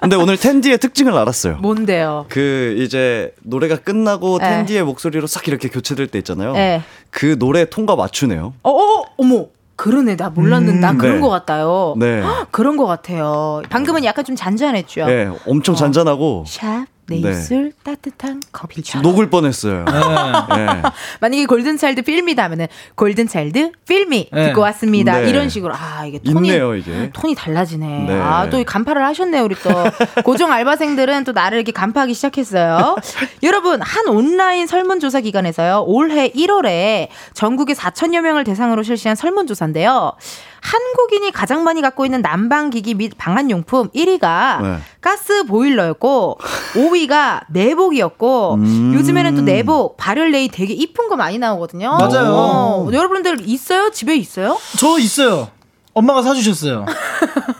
근데 0.00 0.16
오늘 0.16 0.36
텐디의 0.36 0.78
특징을 0.78 1.16
알았어요. 1.16 1.58
뭔데요? 1.58 2.26
그 2.28 2.74
이제 2.78 3.32
노래가 3.42 3.76
끝나고 3.76 4.38
네. 4.38 4.48
텐디의 4.48 4.82
목소리로 4.82 5.28
싹 5.28 5.46
이렇게 5.46 5.68
교체될 5.68 6.08
때 6.08 6.18
있잖아요. 6.18 6.54
네. 6.54 6.82
그 7.10 7.38
노래 7.38 7.66
통과 7.66 7.94
맞추네요. 7.94 8.54
어, 8.64 8.70
어, 8.70 9.04
어머. 9.16 9.46
그러네. 9.82 10.14
나 10.16 10.30
몰랐는데. 10.30 10.78
나 10.78 10.96
그런 10.96 11.16
네. 11.16 11.20
것 11.20 11.28
같아요. 11.28 11.94
네. 11.96 12.20
헉, 12.22 12.46
그런 12.52 12.76
것 12.76 12.86
같아요. 12.86 13.62
방금은 13.68 14.04
약간 14.04 14.24
좀 14.24 14.36
잔잔했죠. 14.36 15.06
네, 15.06 15.28
엄청 15.44 15.74
잔잔하고 15.74 16.44
샵, 16.46 16.86
내 17.08 17.20
네. 17.20 17.30
입술 17.30 17.72
따뜻한 17.82 18.40
커피처럼. 18.52 19.02
녹을 19.02 19.28
뻔했어요. 19.28 19.84
네. 19.84 20.82
만약에 21.20 21.46
골든차일드 21.46 22.02
필미다 22.02 22.44
하면은 22.44 22.68
골든차일드 22.94 23.72
필미 23.88 24.28
네. 24.32 24.48
듣고 24.48 24.60
왔습니다. 24.62 25.18
네. 25.20 25.28
이런 25.28 25.48
식으로 25.48 25.74
아 25.74 26.04
이게 26.06 26.18
톤이 26.20 26.48
있네요, 26.48 26.74
이게. 26.76 27.10
톤이 27.12 27.34
달라지네. 27.34 28.04
네. 28.06 28.20
아또 28.20 28.62
간파를 28.64 29.04
하셨네요 29.06 29.42
우리 29.42 29.56
또 29.56 29.70
고정 30.24 30.52
알바생들은 30.52 31.24
또 31.24 31.32
나를 31.32 31.58
이렇게 31.58 31.72
간파하기 31.72 32.14
시작했어요. 32.14 32.96
여러분 33.42 33.82
한 33.82 34.06
온라인 34.08 34.66
설문조사 34.66 35.20
기관에서요 35.22 35.84
올해 35.86 36.30
1월에 36.30 37.08
전국의 37.34 37.74
4천여 37.74 38.20
명을 38.20 38.44
대상으로 38.44 38.82
실시한 38.84 39.16
설문조사인데요. 39.16 40.12
한국인이 40.62 41.32
가장 41.32 41.64
많이 41.64 41.82
갖고 41.82 42.04
있는 42.04 42.22
난방기기 42.22 42.94
및 42.94 43.12
방한용품 43.18 43.90
1위가 43.90 44.62
네. 44.62 44.76
가스 45.00 45.44
보일러였고 45.44 46.38
5위가 46.74 47.42
내복이었고 47.50 48.54
음. 48.54 48.92
요즘에는 48.94 49.34
또 49.36 49.42
내복 49.42 49.96
발열레이 49.96 50.48
되게 50.48 50.72
이쁜 50.72 51.08
거 51.08 51.16
많이 51.16 51.38
나오거든요. 51.38 51.90
맞아요. 51.98 52.32
어, 52.32 52.88
여러분들 52.92 53.40
있어요? 53.48 53.90
집에 53.90 54.14
있어요? 54.16 54.56
저 54.78 54.98
있어요 54.98 55.48
엄마가 55.94 56.22
사주셨어요 56.22 56.86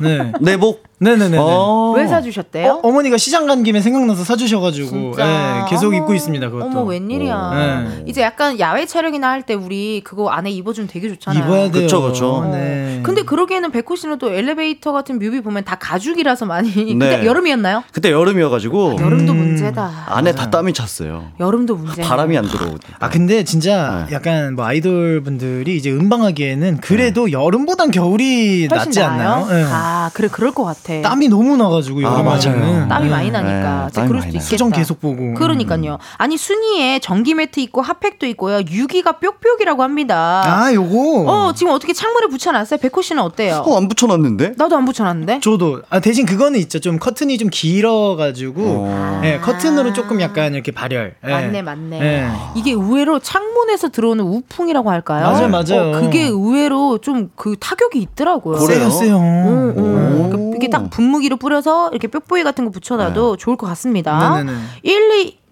네 0.00 0.32
내복. 0.40 0.84
네네네 1.02 1.36
어. 1.38 1.94
왜 1.96 2.06
사주셨대요? 2.06 2.80
어머니가 2.82 3.16
시장 3.16 3.46
간 3.46 3.62
김에 3.64 3.80
생각나서 3.80 4.22
사주셔가지고 4.24 4.88
진짜. 4.88 5.64
예, 5.66 5.70
계속 5.70 5.88
어머, 5.88 5.96
입고 5.96 6.14
있습니다 6.14 6.48
그것도 6.48 6.66
어머 6.66 6.82
웬일이야. 6.84 7.50
네. 7.54 8.04
이제 8.06 8.22
약간 8.22 8.58
야외 8.60 8.86
촬영이나 8.86 9.28
할 9.30 9.42
때 9.42 9.54
우리 9.54 10.02
그거 10.04 10.28
안에 10.30 10.50
입어주면 10.52 10.86
되게 10.88 11.08
좋잖아요. 11.08 11.42
입어야 11.44 11.70
돼요 11.72 11.82
그쵸, 11.82 12.00
그쵸. 12.02 12.48
네. 12.52 13.00
근데 13.02 13.22
그러기에는 13.22 13.72
백호 13.72 13.96
씨는 13.96 14.18
또 14.18 14.30
엘리베이터 14.32 14.92
같은 14.92 15.18
뮤비 15.18 15.40
보면 15.40 15.64
다 15.64 15.74
가죽이라서 15.80 16.46
많이. 16.46 16.70
네. 16.94 16.94
그때 16.94 17.26
여름이었나요? 17.26 17.82
그때 17.92 18.12
여름이어가지고 18.12 18.98
여름도 19.00 19.32
음. 19.32 19.36
문제다. 19.38 19.90
안에 20.06 20.32
다 20.32 20.48
땀이 20.50 20.72
찼어요. 20.72 21.32
여름도 21.40 21.74
문제. 21.74 22.02
바람이 22.02 22.38
안 22.38 22.46
들어오고. 22.46 22.78
아 23.00 23.08
근데 23.10 23.42
진짜 23.42 24.06
네. 24.08 24.14
약간 24.14 24.54
뭐 24.54 24.64
아이돌 24.64 25.22
분들이 25.24 25.76
이제 25.76 25.90
음방하기에는 25.90 26.78
그래도 26.80 27.32
여름보단 27.32 27.90
겨울이 27.90 28.68
낫지 28.70 29.00
나아요? 29.00 29.10
않나요? 29.44 29.58
예. 29.58 29.64
아 29.68 30.10
그래 30.14 30.28
그럴 30.30 30.52
것 30.52 30.62
같아. 30.62 30.91
땀이 31.02 31.28
너무 31.28 31.56
나가지고 31.56 32.06
아. 32.06 32.22
맞아요. 32.22 32.86
땀이 32.88 33.06
예. 33.06 33.10
많이 33.10 33.30
나니까. 33.30 33.86
네, 33.86 33.92
땀이 33.92 34.08
그럴 34.08 34.20
수도. 34.22 34.28
있겠다. 34.28 34.44
수정 34.44 34.70
계속 34.70 35.00
보고. 35.00 35.34
그러니까요. 35.34 35.98
아니 36.18 36.36
순위에 36.36 36.98
전기 36.98 37.34
매트 37.34 37.60
있고 37.60 37.80
핫팩도 37.80 38.26
있고요. 38.26 38.58
6위가 38.58 39.20
뿅뿅이라고 39.20 39.82
합니다. 39.82 40.42
아 40.44 40.72
요거. 40.74 41.24
어 41.26 41.52
지금 41.54 41.72
어떻게 41.72 41.92
창문에 41.92 42.26
붙여놨어요? 42.26 42.78
백호 42.80 43.00
씨는 43.00 43.22
어때요? 43.22 43.62
어, 43.66 43.76
안 43.78 43.88
붙여놨는데? 43.88 44.54
나도 44.58 44.76
안 44.76 44.84
붙여놨는데. 44.84 45.40
저도 45.40 45.82
아 45.88 46.00
대신 46.00 46.26
그거는 46.26 46.58
있죠. 46.60 46.80
좀 46.80 46.98
커튼이 46.98 47.38
좀 47.38 47.48
길어가지고 47.50 48.62
어. 48.64 49.20
예, 49.24 49.38
커튼으로 49.38 49.92
조금 49.92 50.20
약간 50.20 50.54
이렇게 50.54 50.72
발열. 50.72 51.14
예. 51.24 51.30
맞네, 51.30 51.62
맞네. 51.62 52.00
예. 52.02 52.28
이게 52.54 52.72
의외로 52.72 53.18
창문에서 53.18 53.88
들어오는 53.90 54.24
우풍이라고 54.24 54.90
할까요? 54.90 55.22
맞아요, 55.26 55.48
맞아요. 55.48 55.96
어, 55.96 56.00
그게 56.00 56.24
의외로 56.24 56.98
좀 56.98 57.22
그 57.36 57.56
타격이 57.58 57.98
있더라고요. 58.00 58.58
그래요? 58.58 58.90
세요 58.90 58.90
세요. 58.90 59.16
어, 59.16 59.72
어. 59.76 60.36
오. 60.36 60.51
이게 60.62 60.70
딱 60.70 60.90
분무기로 60.90 61.36
뿌려서 61.36 61.90
이렇게 61.90 62.08
뾱뾱이 62.08 62.44
같은 62.44 62.64
거 62.64 62.70
붙여놔도 62.70 63.36
좋을 63.36 63.56
것 63.56 63.66
같습니다. 63.68 64.36
네네네. 64.36 64.58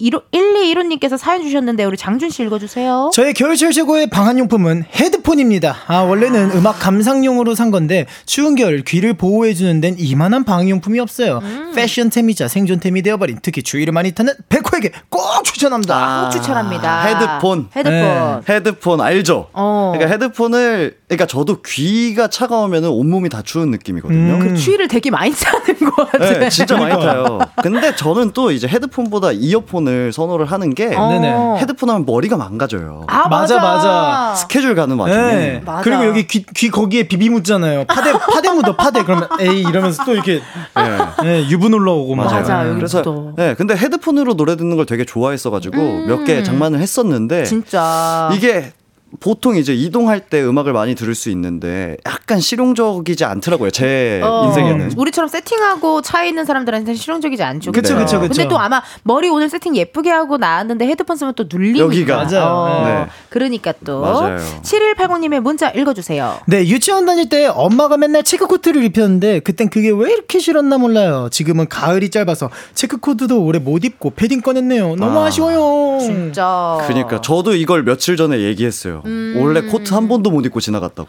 1215, 0.01 0.23
1215님께서 0.33 1.19
사연 1.19 1.43
주셨는데 1.43 1.85
우리 1.85 1.97
장준 1.97 2.31
씨 2.31 2.43
읽어주세요. 2.43 3.11
저의 3.13 3.35
겨울철 3.35 3.73
최고의 3.73 4.09
방한용품은 4.09 4.85
헤드폰입니다. 4.95 5.77
아, 5.87 5.99
원래는 5.99 6.53
음악 6.53 6.79
감상용으로 6.81 7.55
산 7.55 7.71
건데, 7.71 8.07
추운 8.25 8.55
겨울 8.55 8.83
귀를 8.83 9.15
보호해주는 9.15 9.81
데는 9.81 9.99
이만한 9.99 10.45
방한용품이 10.45 10.99
없어요. 11.01 11.41
음. 11.43 11.73
패션템이자 11.75 12.49
생존템이 12.49 13.03
되어버린 13.03 13.39
특히 13.43 13.63
추위를 13.63 13.93
많이 13.93 14.13
타는 14.13 14.33
백호에게 14.49 14.91
꼭 15.09 15.45
추천합니다. 15.45 16.23
꼭 16.25 16.31
추천합니다. 16.31 17.03
헤드폰. 17.03 17.69
헤드폰. 17.77 17.93
네. 17.93 18.55
헤드폰 18.55 19.01
알죠? 19.01 19.49
어. 19.53 19.93
그러니까 19.95 20.13
헤드폰을 20.15 20.97
그러니까 21.09 21.27
저도 21.27 21.63
귀가 21.63 22.29
차가우면 22.29 22.85
온몸이 22.85 23.29
다 23.29 23.43
추운 23.43 23.71
느낌이거든요. 23.71 24.35
음. 24.35 24.39
그 24.41 24.57
추위를 24.57 24.89
되게 24.89 25.11
많이 25.11 25.33
타는 25.33 25.91
것 25.91 26.11
같아. 26.11 26.39
네, 26.39 26.49
진짜 26.49 26.77
많이 26.77 26.95
타요. 26.95 27.41
근데 27.63 27.95
저는 27.95 28.31
또 28.33 28.51
이제 28.51 28.67
헤드폰보다 28.67 29.33
이어폰을 29.33 29.90
선호를 30.13 30.47
하는 30.47 30.75
게 30.75 30.95
어. 30.97 31.57
헤드폰 31.61 31.89
하면 31.91 32.05
머리가 32.07 32.37
망가져요. 32.37 33.05
아, 33.09 33.29
맞아. 33.29 33.59
맞아. 33.59 34.35
스케줄 34.35 34.75
가는 34.75 34.99
와중에. 34.99 35.21
네. 35.23 35.63
맞아. 35.65 35.83
그리고 35.83 36.07
여기 36.07 36.27
귀, 36.27 36.45
귀 36.55 36.71
거기에 36.71 37.05
비비 37.05 37.29
묻잖아요. 37.31 37.85
파데, 37.85 38.13
파데 38.13 38.51
묻어, 38.51 38.77
파데. 38.77 39.03
그러면 39.05 39.29
에이, 39.41 39.61
이러면서 39.61 40.05
또 40.05 40.13
이렇게, 40.15 40.41
네. 40.77 40.99
예, 41.25 41.49
유분 41.49 41.75
올라오고 41.75 42.15
막. 42.15 42.33
맞아, 42.33 42.65
예. 42.65 42.69
여기 42.69 42.77
그래서 42.77 43.03
또. 43.03 43.33
네, 43.37 43.55
근데 43.55 43.77
헤드폰으로 43.77 44.35
노래 44.35 44.57
듣는 44.57 44.77
걸 44.77 44.87
되게 44.87 45.05
좋아했어 45.05 45.51
가지고 45.51 45.77
몇개 46.07 46.43
장만을 46.43 46.81
했었는데 46.81 47.45
진짜. 47.45 48.31
이게 48.35 48.73
보통 49.19 49.57
이제 49.57 49.75
이동할 49.75 50.21
때 50.21 50.41
음악을 50.43 50.73
많이 50.73 50.95
들을 50.95 51.15
수 51.17 51.31
있는데 51.31 51.97
약간 52.07 52.39
실용적이지 52.39 53.25
않더라고요 53.25 53.71
제 53.71 54.21
어, 54.23 54.47
인생에는. 54.47 54.93
우리처럼 54.97 55.29
세팅하고 55.29 56.01
차에 56.03 56.29
있는 56.29 56.45
사람들한테는 56.45 56.97
실용적이지 56.97 57.43
않죠. 57.43 57.73
그쵸, 57.73 57.95
그죠? 57.95 58.05
그쵸, 58.05 58.21
그쵸. 58.21 58.35
근데 58.35 58.49
또 58.49 58.59
아마 58.59 58.81
머리 59.03 59.29
오늘 59.29 59.49
세팅 59.49 59.75
예쁘게 59.77 60.11
하고 60.11 60.37
나왔는데 60.37 60.87
헤드폰 60.87 61.17
쓰면 61.17 61.35
또 61.35 61.45
눌리니까. 61.51 61.85
여기가. 61.87 62.17
맞아요. 62.25 62.45
어, 62.47 62.85
네. 62.87 63.07
그러니까 63.31 63.73
또. 63.85 64.01
맞아요. 64.01 64.39
7180님의 64.63 65.41
문자 65.41 65.71
읽어주세요. 65.71 66.41
네, 66.47 66.67
유치원 66.69 67.05
다닐 67.07 67.29
때 67.29 67.47
엄마가 67.47 67.97
맨날 67.97 68.23
체크코트를 68.23 68.85
입혔는데 68.85 69.41
그땐 69.41 69.71
그게 69.71 69.91
왜 69.91 70.13
이렇게 70.13 70.39
싫었나 70.39 70.79
몰라요. 70.79 71.29
지금은 71.33 71.69
가을이 71.69 72.11
짧아서 72.11 72.51
체크코트도 72.75 73.43
올해 73.43 73.59
못 73.59 73.85
입고 73.85 74.11
패딩 74.11 74.41
꺼냈네요. 74.43 74.97
너무 74.97 75.21
아, 75.21 75.27
아, 75.27 75.31
쉬워요 75.31 75.99
진짜. 76.01 76.79
그러니까 76.87 77.21
저도 77.21 77.55
이걸 77.55 77.83
며칠 77.83 78.17
전에 78.17 78.41
얘기했어요. 78.41 79.00
음. 79.07 79.37
원래 79.39 79.61
코트 79.63 79.95
한 79.95 80.09
번도 80.09 80.31
못 80.31 80.45
입고 80.47 80.61
지나갔다고. 80.61 81.09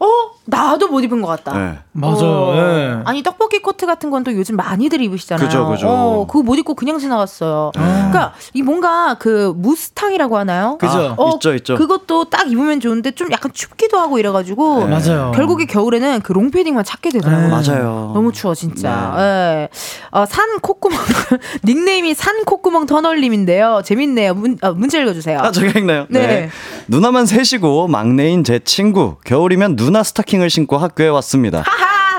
어? 0.00 0.06
나도 0.46 0.88
못 0.88 1.00
입은 1.00 1.22
것 1.22 1.28
같다. 1.28 1.56
네. 1.58 1.78
맞아요. 1.92 2.18
어. 2.22 2.54
예. 2.56 2.98
아니 3.06 3.22
떡볶이 3.22 3.60
코트 3.60 3.86
같은 3.86 4.10
건 4.10 4.24
또 4.24 4.34
요즘 4.34 4.56
많이들 4.56 5.00
입으시잖아요. 5.00 5.46
그죠, 5.48 5.66
그죠. 5.68 5.88
어, 5.88 6.26
그거 6.26 6.42
못 6.42 6.56
입고 6.58 6.74
그냥 6.74 6.98
지나갔어요. 6.98 7.70
그러니까 7.74 8.34
이 8.52 8.60
뭔가 8.60 9.16
그 9.18 9.54
무스탕이라고 9.56 10.36
하나요? 10.36 10.76
그죠. 10.78 11.16
아, 11.18 11.30
있죠, 11.34 11.54
있죠. 11.54 11.76
그것도 11.76 12.24
딱 12.28 12.50
입으면 12.50 12.80
좋은데 12.80 13.12
좀 13.12 13.32
약간 13.32 13.52
춥기도 13.54 13.98
하고 13.98 14.18
이래가지고 14.18 14.86
네. 14.86 14.98
맞아요. 14.98 15.32
결국에 15.34 15.64
겨울에는 15.64 16.20
그 16.20 16.32
롱패딩만 16.32 16.84
찾게 16.84 17.08
되더라고요. 17.10 17.48
네. 17.48 17.70
맞아요. 17.70 18.10
너무 18.14 18.30
추워 18.32 18.54
진짜. 18.54 19.14
예. 19.18 19.68
어, 20.10 20.26
산 20.26 20.58
콧구멍 20.60 20.98
닉네임이 21.64 22.12
산 22.12 22.44
콧구멍 22.44 22.84
터널님인데요. 22.84 23.80
재밌네요. 23.84 24.34
문, 24.34 24.58
어, 24.60 24.72
문자 24.72 24.98
읽어주세요. 25.00 25.38
아, 25.40 25.50
제가 25.50 25.78
읽나요? 25.78 26.04
네. 26.10 26.50
누나만 26.88 27.26
셋이고 27.26 27.88
막내인 27.88 28.44
제 28.44 28.58
친구. 28.58 29.16
겨울이면 29.24 29.76
누나 29.76 30.02
스타킹을 30.02 30.50
신고 30.50 30.76
학교에 30.76 31.08
왔습니다. 31.08 31.64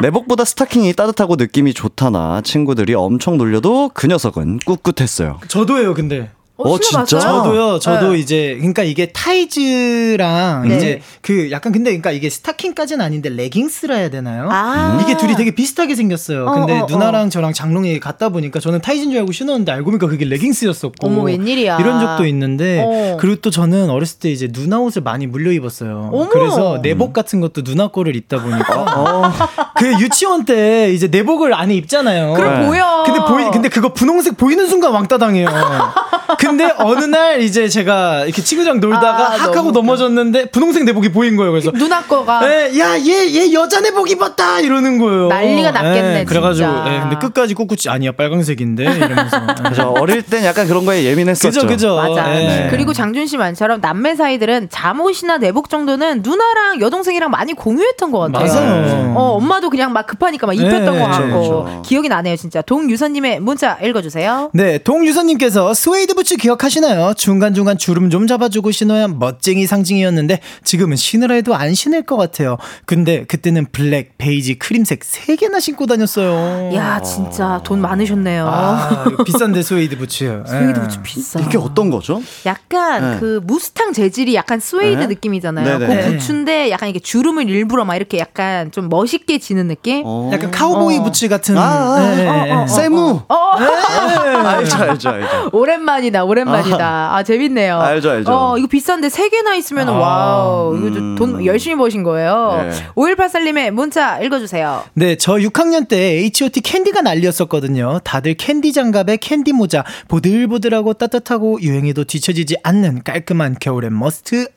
내복보다 0.02 0.44
스타킹이 0.44 0.94
따뜻하고 0.94 1.36
느낌이 1.36 1.74
좋다나 1.74 2.42
친구들이 2.42 2.96
엄청 2.96 3.38
놀려도 3.38 3.92
그 3.94 4.08
녀석은 4.08 4.60
꿋꿋했어요. 4.66 5.40
저도예요, 5.48 5.94
근데. 5.94 6.32
어, 6.58 6.70
어? 6.70 6.80
진짜? 6.80 7.20
저도요. 7.20 7.80
저도 7.80 8.14
네. 8.14 8.20
이제 8.20 8.56
그러니까 8.58 8.84
이게 8.84 9.08
타이즈랑 9.08 10.68
네. 10.68 10.78
이제 10.78 11.02
그 11.22 11.52
약간 11.52 11.74
근데 11.74 11.90
그러니까 11.90 12.12
이게 12.12 12.30
스타킹까지는 12.30 13.04
아닌데 13.04 13.28
레깅스라 13.30 13.96
해야 13.96 14.10
되나요? 14.10 14.48
아. 14.50 14.98
이게 15.02 15.18
둘이 15.18 15.36
되게 15.36 15.52
비슷하게 15.52 15.96
생겼어요. 15.96 16.46
어, 16.46 16.52
근데 16.54 16.80
어, 16.80 16.88
누나랑 16.90 17.30
저랑 17.30 17.52
장롱이 17.52 18.00
같다 18.00 18.30
보니까 18.30 18.62
저는 18.62 18.80
타이즈인 18.80 19.12
줄 19.12 19.20
알고 19.20 19.34
신었는데 19.34 19.72
알고 19.74 19.86
보니까 19.92 20.08
그게 20.08 20.24
레깅스였었고. 20.24 21.06
어머, 21.06 21.24
웬일이야. 21.24 21.78
이런 21.80 22.00
적도 22.00 22.26
있는데 22.26 22.84
어. 22.86 23.18
그리고 23.20 23.42
또 23.42 23.50
저는 23.50 23.90
어렸을 23.90 24.20
때 24.20 24.32
이제 24.32 24.48
누나 24.48 24.80
옷을 24.80 25.02
많이 25.02 25.28
물려 25.28 25.52
입었어요. 25.52 26.10
어머. 26.14 26.30
그래서 26.30 26.80
내복 26.82 27.12
같은 27.12 27.42
것도 27.42 27.64
누나 27.64 27.90
거를 27.90 28.16
입다 28.16 28.42
보니까 28.42 28.82
어. 28.96 29.32
그 29.76 30.00
유치원 30.00 30.46
때 30.46 30.94
이제 30.94 31.08
내복을 31.08 31.54
안에 31.54 31.76
입잖아요. 31.76 32.34
그럼 32.34 32.62
네. 32.62 32.68
보여. 32.68 33.04
근데 33.06 33.20
보이 33.26 33.52
근데 33.52 33.68
그거 33.68 33.92
분홍색 33.94 34.38
보이는 34.38 34.68
순간 34.68 34.94
왕따 34.94 35.18
당해요. 35.18 35.50
근데 36.46 36.74
어느 36.78 37.06
날 37.06 37.42
이제 37.42 37.68
제가 37.68 38.26
이렇게 38.26 38.42
친구랑 38.42 38.80
놀다가 38.80 39.34
아, 39.34 39.38
학 39.38 39.56
하고 39.56 39.72
너무 39.72 39.92
웃겨. 39.92 39.96
넘어졌는데 39.96 40.46
분홍색 40.52 40.84
내복이 40.86 41.10
보인 41.12 41.36
거예요. 41.36 41.52
그래서 41.52 41.72
누나 41.72 42.02
거가 42.02 42.42
야, 42.78 42.98
얘, 43.00 43.34
얘 43.34 43.54
여자 43.54 43.80
내복 43.82 44.10
입었다! 44.10 44.60
이러는 44.60 44.98
거예요. 45.00 45.28
난리가 45.28 45.72
났겠네, 45.72 46.20
예, 46.22 46.26
그래가지고, 46.26 46.68
진짜. 46.68 46.94
예, 46.94 47.00
근데 47.02 47.18
끝까지 47.18 47.54
꿋꿋이, 47.54 47.82
아니야, 47.90 48.12
빨강색인데, 48.12 48.84
이러면서. 48.84 49.38
예. 49.38 49.64
그죠. 49.70 49.94
어릴 50.00 50.22
땐 50.24 50.44
약간 50.44 50.68
그런 50.68 50.86
거에 50.86 51.04
예민했었죠. 51.04 51.62
그죠, 51.62 51.68
그죠. 51.68 51.96
맞아. 51.96 52.36
예. 52.42 52.68
그리고 52.70 52.94
장준 52.94 53.28
씨 53.28 53.38
말처럼 53.38 53.80
남매 53.82 54.16
사이들은 54.16 54.70
잠옷이나 54.70 55.38
내복 55.38 55.70
정도는 55.70 56.22
누나랑 56.24 56.82
여동생이랑 56.82 57.30
많이 57.32 57.54
공유했던 57.54 58.12
것 58.12 58.20
같아요. 58.20 58.54
맞아요. 58.54 59.14
어, 59.16 59.22
엄마도 59.38 59.70
그냥 59.70 59.94
막 59.94 60.06
급하니까 60.08 60.48
막 60.48 60.54
입혔던 60.54 60.94
네, 60.94 61.00
것 61.00 61.06
같고 61.10 61.28
그렇죠. 61.64 61.82
기억이 61.86 62.10
나네요, 62.10 62.36
진짜. 62.36 62.62
동유선님의 62.62 63.40
문자 63.40 63.78
읽어주세요. 63.82 64.50
네, 64.54 64.78
동유선님께서 64.80 65.74
스웨이드 65.74 66.14
부츠 66.16 66.35
기억하시나요? 66.38 67.14
중간중간 67.16 67.78
주름 67.78 68.10
좀 68.10 68.28
잡아주고 68.28 68.72
신어야 68.72 69.08
멋쟁이 69.08 69.66
상징이었는데 69.66 70.40
지금은 70.64 70.96
신으라 70.96 71.36
해도 71.36 71.56
안 71.56 71.74
신을 71.74 72.04
것 72.04 72.18
같아요. 72.18 72.58
근데 72.86 73.26
그때는 73.26 73.66
블랙, 73.72 74.18
베이지, 74.18 74.60
크림색 74.60 75.04
세 75.04 75.36
개나 75.36 75.60
신고 75.60 75.86
다녔어요. 75.86 76.76
야, 76.76 77.02
진짜 77.02 77.62
돈 77.64 77.82
많으셨네요. 77.82 78.48
아, 78.48 79.06
비싼데 79.26 79.62
스웨이드 79.62 79.98
부츠. 79.98 80.44
스웨이드 80.48 80.80
예. 80.80 80.84
부츠 80.84 81.02
비싸. 81.02 81.40
이게 81.40 81.58
어떤 81.58 81.90
거죠? 81.90 82.22
약간 82.46 83.12
네. 83.14 83.20
그 83.20 83.42
무스탕 83.44 83.94
재질이 83.94 84.36
약간 84.36 84.60
스웨이드 84.60 85.00
네. 85.00 85.08
느낌이잖아요. 85.08 85.80
네네. 85.80 86.04
그 86.04 86.12
부츠인데 86.12 86.70
약간 86.72 86.90
이게 86.90 87.00
주름을 87.00 87.50
일부러 87.50 87.86
막 87.86 87.96
이렇게 87.96 88.20
약간 88.20 88.72
좀 88.72 88.90
멋있게 88.90 89.38
지는 89.38 89.68
느낌? 89.68 90.04
어. 90.06 90.30
약간 90.34 90.52
카우보이 90.52 90.98
어. 90.98 91.04
부츠 91.04 91.28
같은. 91.30 91.58
아, 91.58 91.62
아, 91.62 92.00
어, 92.00 92.18
예. 92.18 92.28
어, 92.52 92.62
어. 92.64 92.68
세무. 92.68 93.22
어, 93.28 93.36
알죠, 93.36 94.78
알죠, 94.78 95.10
알죠. 95.10 95.50
오랜만이다, 95.54 96.25
오랜만이다. 96.26 97.16
아, 97.16 97.24
재밌네요. 97.24 97.80
알죠, 97.80 98.10
알죠. 98.12 98.32
어, 98.32 98.58
이거 98.58 98.68
비싼데 98.68 99.10
세 99.10 99.30
개나 99.30 99.56
있으면 99.56 99.90
아, 99.90 99.92
wow. 99.94 100.78
이거 100.78 100.92
좀 100.92 100.98
음. 100.98 101.16
돈 101.16 101.46
열심히 101.46 101.76
버신 101.76 102.04
거예요. 102.04 102.68
네. 102.70 102.72
5184님의 102.96 103.72
문자 103.72 104.20
읽어주세요. 104.20 104.84
네, 104.94 105.16
저 105.16 105.34
6학년 105.34 105.88
때 105.88 105.98
H.O.T 105.98 106.62
캔디가 106.62 107.02
난리였었거든요. 107.02 108.00
다들 108.04 108.34
캔디 108.36 108.74
장갑에 108.74 109.18
캔디 109.18 109.54
모자, 109.54 109.84
보들보들하고 110.08 110.94
따뜻하고 110.94 111.62
유행에도 111.62 112.04
뒤처지지 112.04 112.58
않는 112.64 113.04
깔끔한 113.04 113.58
겨울의 113.60 113.92
must 113.92 114.48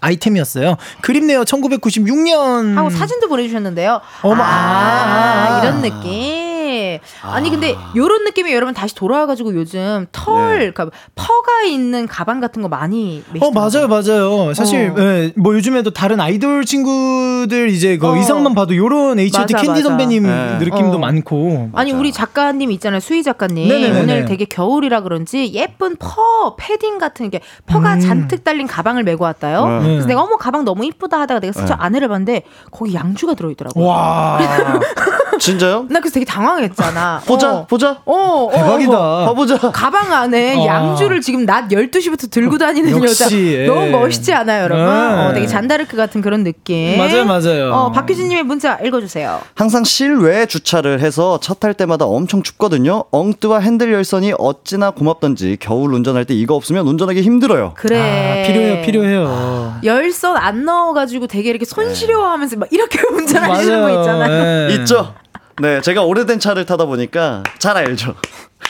아이템이었어요. 0.00 0.76
그립네요. 1.00 1.42
1996년. 1.42 2.74
하고 2.76 2.90
사진도 2.90 3.28
보내주셨는데요. 3.28 3.94
음. 3.94 4.00
어머, 4.30 4.42
아, 4.42 4.46
아. 4.46 5.60
이런 5.62 5.82
느낌. 5.82 6.55
아니 7.22 7.50
근데 7.50 7.74
요런 7.94 8.24
느낌이 8.24 8.52
여러분 8.52 8.74
다시 8.74 8.94
돌아와가지고 8.94 9.54
요즘 9.54 10.06
털, 10.12 10.58
네. 10.58 10.70
그러니까 10.70 10.90
fur가 11.14 11.62
있는 11.62 12.06
가방 12.06 12.40
같은 12.40 12.62
거 12.62 12.68
많이 12.68 13.22
어. 13.40 13.50
맞아요, 13.50 13.88
맞아요. 13.88 14.54
사실, 14.54 14.90
어. 14.90 15.00
예, 15.00 15.32
뭐 15.36 15.54
요즘에도 15.54 15.90
다른 15.92 16.20
아이돌 16.20 16.64
친구들 16.64 17.70
이제 17.70 17.96
그 17.98 18.06
어. 18.08 18.16
의상만 18.16 18.54
봐도 18.54 18.76
요런 18.76 19.18
H.O.T 19.18 19.52
맞아, 19.54 19.64
캔디 19.64 19.80
맞아. 19.80 19.82
선배님 19.82 20.22
네. 20.24 20.58
느낌도 20.58 20.96
어. 20.96 20.98
많고. 20.98 21.70
아니 21.74 21.92
우리 21.92 22.12
작가님 22.12 22.70
있잖아요 22.72 23.00
수희 23.00 23.22
작가님 23.22 23.68
네네네네. 23.68 24.00
오늘 24.00 24.24
되게 24.24 24.44
겨울이라 24.44 25.00
그런지 25.02 25.52
예쁜 25.54 25.96
fur 25.96 26.56
패딩 26.56 26.98
같은 26.98 27.30
게 27.30 27.40
fur가 27.66 27.94
음. 27.94 28.00
잔뜩 28.00 28.44
달린 28.44 28.66
가방을 28.66 29.02
메고 29.04 29.24
왔다요. 29.24 29.66
네. 29.82 29.88
그래서 29.88 30.06
내가 30.06 30.22
어머 30.22 30.36
가방 30.36 30.64
너무 30.64 30.84
이쁘다 30.84 31.20
하다가 31.20 31.40
내가 31.40 31.52
슬쩍 31.52 31.76
네. 31.76 31.84
안에를 31.84 32.08
봤는데 32.08 32.42
거기 32.70 32.94
양주가 32.94 33.34
들어있더라고. 33.34 33.84
와. 33.84 34.38
진짜요? 35.40 35.86
나 35.90 36.00
그래서 36.00 36.14
되게 36.14 36.24
당황했잖아. 36.24 37.22
보자, 37.26 37.52
어. 37.52 37.66
보자. 37.66 37.98
어, 38.04 38.14
어, 38.14 38.50
대박이다. 38.52 38.92
어. 38.98 39.24
봐보자. 39.26 39.58
가방 39.72 40.12
안에 40.12 40.56
아. 40.56 40.66
양주를 40.66 41.20
지금 41.20 41.44
낮 41.44 41.68
12시부터 41.68 42.30
들고 42.30 42.58
다니는 42.58 42.90
역시, 43.02 43.24
여자 43.24 43.36
예. 43.36 43.66
너무 43.66 43.86
멋있지 43.90 44.32
않아요, 44.32 44.64
여러분? 44.64 44.84
네. 44.86 44.90
어, 45.26 45.32
되게 45.34 45.46
잔다르크 45.46 45.96
같은 45.96 46.20
그런 46.22 46.44
느낌. 46.44 46.96
맞아요, 46.98 47.24
맞아요. 47.24 47.72
어, 47.72 47.92
박효진 47.92 48.28
님의 48.28 48.44
문자 48.44 48.78
읽어 48.84 49.00
주세요. 49.00 49.40
항상 49.54 49.84
실외 49.84 50.46
주차를 50.46 51.00
해서 51.00 51.38
차 51.40 51.56
탈 51.56 51.72
때마다 51.72 52.04
엄청 52.04 52.42
춥거든요. 52.42 53.04
엉뜨와 53.10 53.60
핸들 53.60 53.90
열선이 53.90 54.34
어찌나 54.38 54.90
고맙던지 54.90 55.56
겨울 55.58 55.94
운전할 55.94 56.26
때 56.26 56.34
이거 56.34 56.54
없으면 56.54 56.86
운전하기 56.86 57.22
힘들어요. 57.22 57.72
그래. 57.76 57.98
아, 57.98 58.46
필요해요, 58.46 58.84
필요해요. 58.84 59.76
열선 59.82 60.36
안 60.36 60.66
넣어가지고 60.66 61.28
되게 61.28 61.48
이렇게 61.48 61.64
손시려워하면서 61.64 62.56
막 62.58 62.68
이렇게 62.70 62.98
운전하시는 63.10 63.80
거 63.82 63.90
있잖아요. 64.00 64.70
예. 64.70 64.74
있죠? 64.74 65.14
네, 65.60 65.80
제가 65.80 66.02
오래된 66.02 66.38
차를 66.38 66.66
타다 66.66 66.84
보니까 66.84 67.42
잘 67.58 67.76
알죠. 67.76 68.14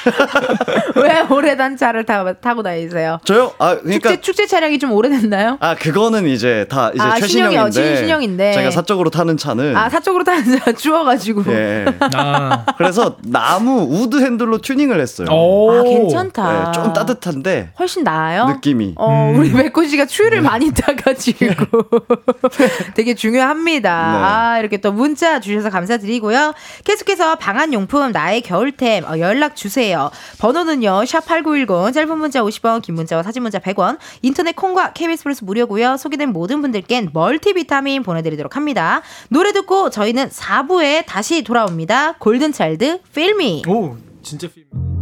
왜 0.96 1.20
오래된 1.28 1.76
차를 1.76 2.04
타, 2.04 2.32
타고 2.34 2.62
다니세요? 2.62 3.18
저요? 3.24 3.52
아, 3.58 3.76
그러니까 3.76 4.10
축제 4.10 4.20
축제 4.20 4.46
차량이 4.46 4.78
좀 4.78 4.92
오래됐나요? 4.92 5.58
아, 5.60 5.74
그거는 5.74 6.26
이제 6.26 6.66
다 6.68 6.90
이제 6.94 7.02
아, 7.02 7.16
신형이요. 7.20 7.70
최신형인데. 7.70 7.96
신형인데. 7.96 8.52
제가 8.52 8.70
사적으로 8.70 9.10
타는 9.10 9.36
차는 9.36 9.76
아 9.76 9.88
사적으로 9.88 10.24
타는 10.24 10.58
차 10.58 10.72
추워가지고. 10.72 11.44
예. 11.52 11.84
아. 12.14 12.64
그래서 12.78 13.16
나무 13.24 13.82
우드 13.90 14.22
핸들로 14.22 14.58
튜닝을 14.58 15.00
했어요. 15.00 15.28
오. 15.30 15.70
아 15.72 15.82
괜찮다. 15.82 16.52
네, 16.52 16.72
좀 16.72 16.92
따뜻한데 16.92 17.70
훨씬 17.78 18.04
나아요. 18.04 18.46
느낌이. 18.48 18.94
어, 18.96 19.32
음. 19.32 19.38
우리 19.38 19.52
백호 19.52 19.84
씨가 19.86 20.06
추위를 20.06 20.42
네. 20.42 20.48
많이 20.48 20.70
타가지고 20.72 21.46
되게 22.94 23.14
중요합니다. 23.14 23.88
네. 23.90 24.18
아, 24.24 24.58
이렇게 24.58 24.76
또 24.78 24.92
문자 24.92 25.40
주셔서 25.40 25.70
감사드리고요. 25.70 26.52
계속해서 26.84 27.36
방한 27.36 27.72
용품 27.72 28.12
나의 28.12 28.40
겨울템 28.42 29.04
어, 29.04 29.18
연락 29.18 29.56
주세요. 29.56 29.95
번호는요, 30.38 31.02
샵8910, 31.04 31.92
짧은 31.92 32.18
문자 32.18 32.42
50원, 32.42 32.82
긴 32.82 32.94
문자와 32.94 33.22
사진 33.22 33.42
문자 33.42 33.58
100원, 33.58 33.98
인터넷 34.22 34.54
콩과 34.56 34.92
KBS 34.92 35.24
플러스 35.24 35.44
무료고요. 35.44 35.96
소개된 35.96 36.30
모든 36.30 36.62
분들께는 36.62 37.10
멀티비타민 37.12 38.02
보내드리도록 38.02 38.56
합니다. 38.56 39.02
노래 39.28 39.52
듣고 39.52 39.90
저희는 39.90 40.28
4부에 40.28 41.04
다시 41.06 41.42
돌아옵니다. 41.42 42.14
골든차일드, 42.18 43.00
필미. 43.14 43.64
오, 43.66 43.96
진짜 44.22 44.48
필. 44.48 44.66
끈 44.70 44.95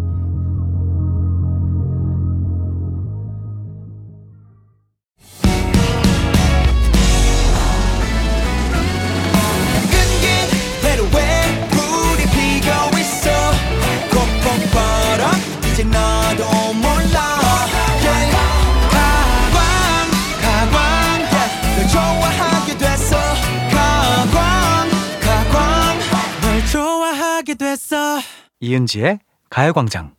이은지의 28.64 29.18
가요광장. 29.50 30.12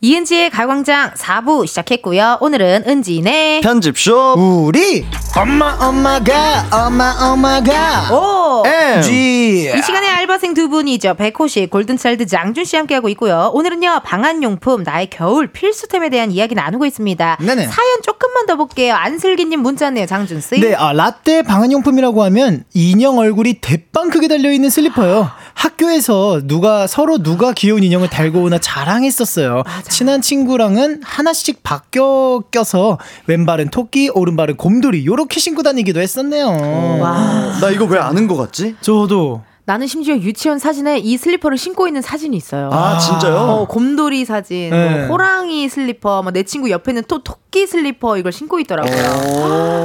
이은지의 0.00 0.50
가광장 0.50 1.12
4부 1.14 1.66
시작했고요. 1.66 2.36
오늘은 2.42 2.84
은지네. 2.86 3.62
편집쇼 3.62 4.34
우리 4.66 5.06
엄마 5.34 5.78
엄마가 5.80 6.68
엄마 6.70 7.16
엄마가 7.22 8.12
오! 8.12 8.66
M 8.66 9.00
G 9.00 9.72
이 9.74 9.82
시간에 9.82 10.06
알바생 10.06 10.52
두 10.52 10.68
분이죠. 10.68 11.14
백호 11.14 11.48
씨, 11.48 11.66
골든차일드 11.66 12.26
장준 12.26 12.64
씨 12.64 12.76
함께하고 12.76 13.08
있고요. 13.10 13.50
오늘은요, 13.54 14.00
방한용품, 14.04 14.82
나의 14.82 15.08
겨울 15.08 15.46
필수템에 15.46 16.10
대한 16.10 16.30
이야기 16.30 16.54
나누고 16.54 16.84
있습니다. 16.84 17.38
네네. 17.40 17.66
사연 17.68 18.02
조금만 18.02 18.44
더 18.44 18.56
볼게요. 18.56 18.94
안슬기님 18.94 19.60
문자 19.60 19.86
왔네요, 19.86 20.04
장준 20.04 20.42
씨. 20.42 20.60
네, 20.60 20.74
아, 20.74 20.92
라떼 20.92 21.42
방한용품이라고 21.42 22.22
하면 22.24 22.64
인형 22.74 23.16
얼굴이 23.16 23.54
대빵 23.62 24.10
크게 24.10 24.28
달려 24.28 24.52
있는 24.52 24.68
슬리퍼요. 24.68 25.30
학교에서 25.54 26.40
누가, 26.44 26.86
서로 26.86 27.18
누가 27.18 27.52
귀여운 27.52 27.82
인형을 27.82 28.08
달고 28.10 28.42
오나 28.42 28.58
자랑했었어요. 28.58 29.62
친한 29.88 30.20
친구랑은 30.20 31.00
하나씩 31.02 31.62
바꿔 31.62 32.42
껴서 32.50 32.98
왼발은 33.26 33.70
토끼, 33.70 34.10
오른발은 34.10 34.56
곰돌이, 34.56 35.06
요렇게 35.06 35.40
신고 35.40 35.62
다니기도 35.62 36.00
했었네요. 36.00 36.98
와. 37.00 37.58
나 37.60 37.70
이거 37.70 37.84
왜 37.86 37.98
아는 37.98 38.26
것 38.28 38.36
같지? 38.36 38.76
저도. 38.80 39.42
나는 39.66 39.86
심지어 39.86 40.14
유치원 40.16 40.58
사진에 40.58 40.98
이 40.98 41.16
슬리퍼를 41.16 41.56
신고 41.56 41.86
있는 41.86 42.02
사진이 42.02 42.36
있어요. 42.36 42.68
아, 42.70 42.98
진짜요? 42.98 43.34
어, 43.34 43.66
곰돌이 43.66 44.26
사진, 44.26 44.68
네. 44.68 44.90
뭐 45.06 45.06
호랑이 45.16 45.70
슬리퍼, 45.70 46.22
뭐 46.22 46.33
내 46.33 46.42
친구 46.42 46.70
옆에는 46.70 47.04
또 47.08 47.22
토끼 47.24 47.66
슬리퍼 47.66 48.18
이걸 48.18 48.30
신고 48.30 48.60
있더라고요. 48.60 48.94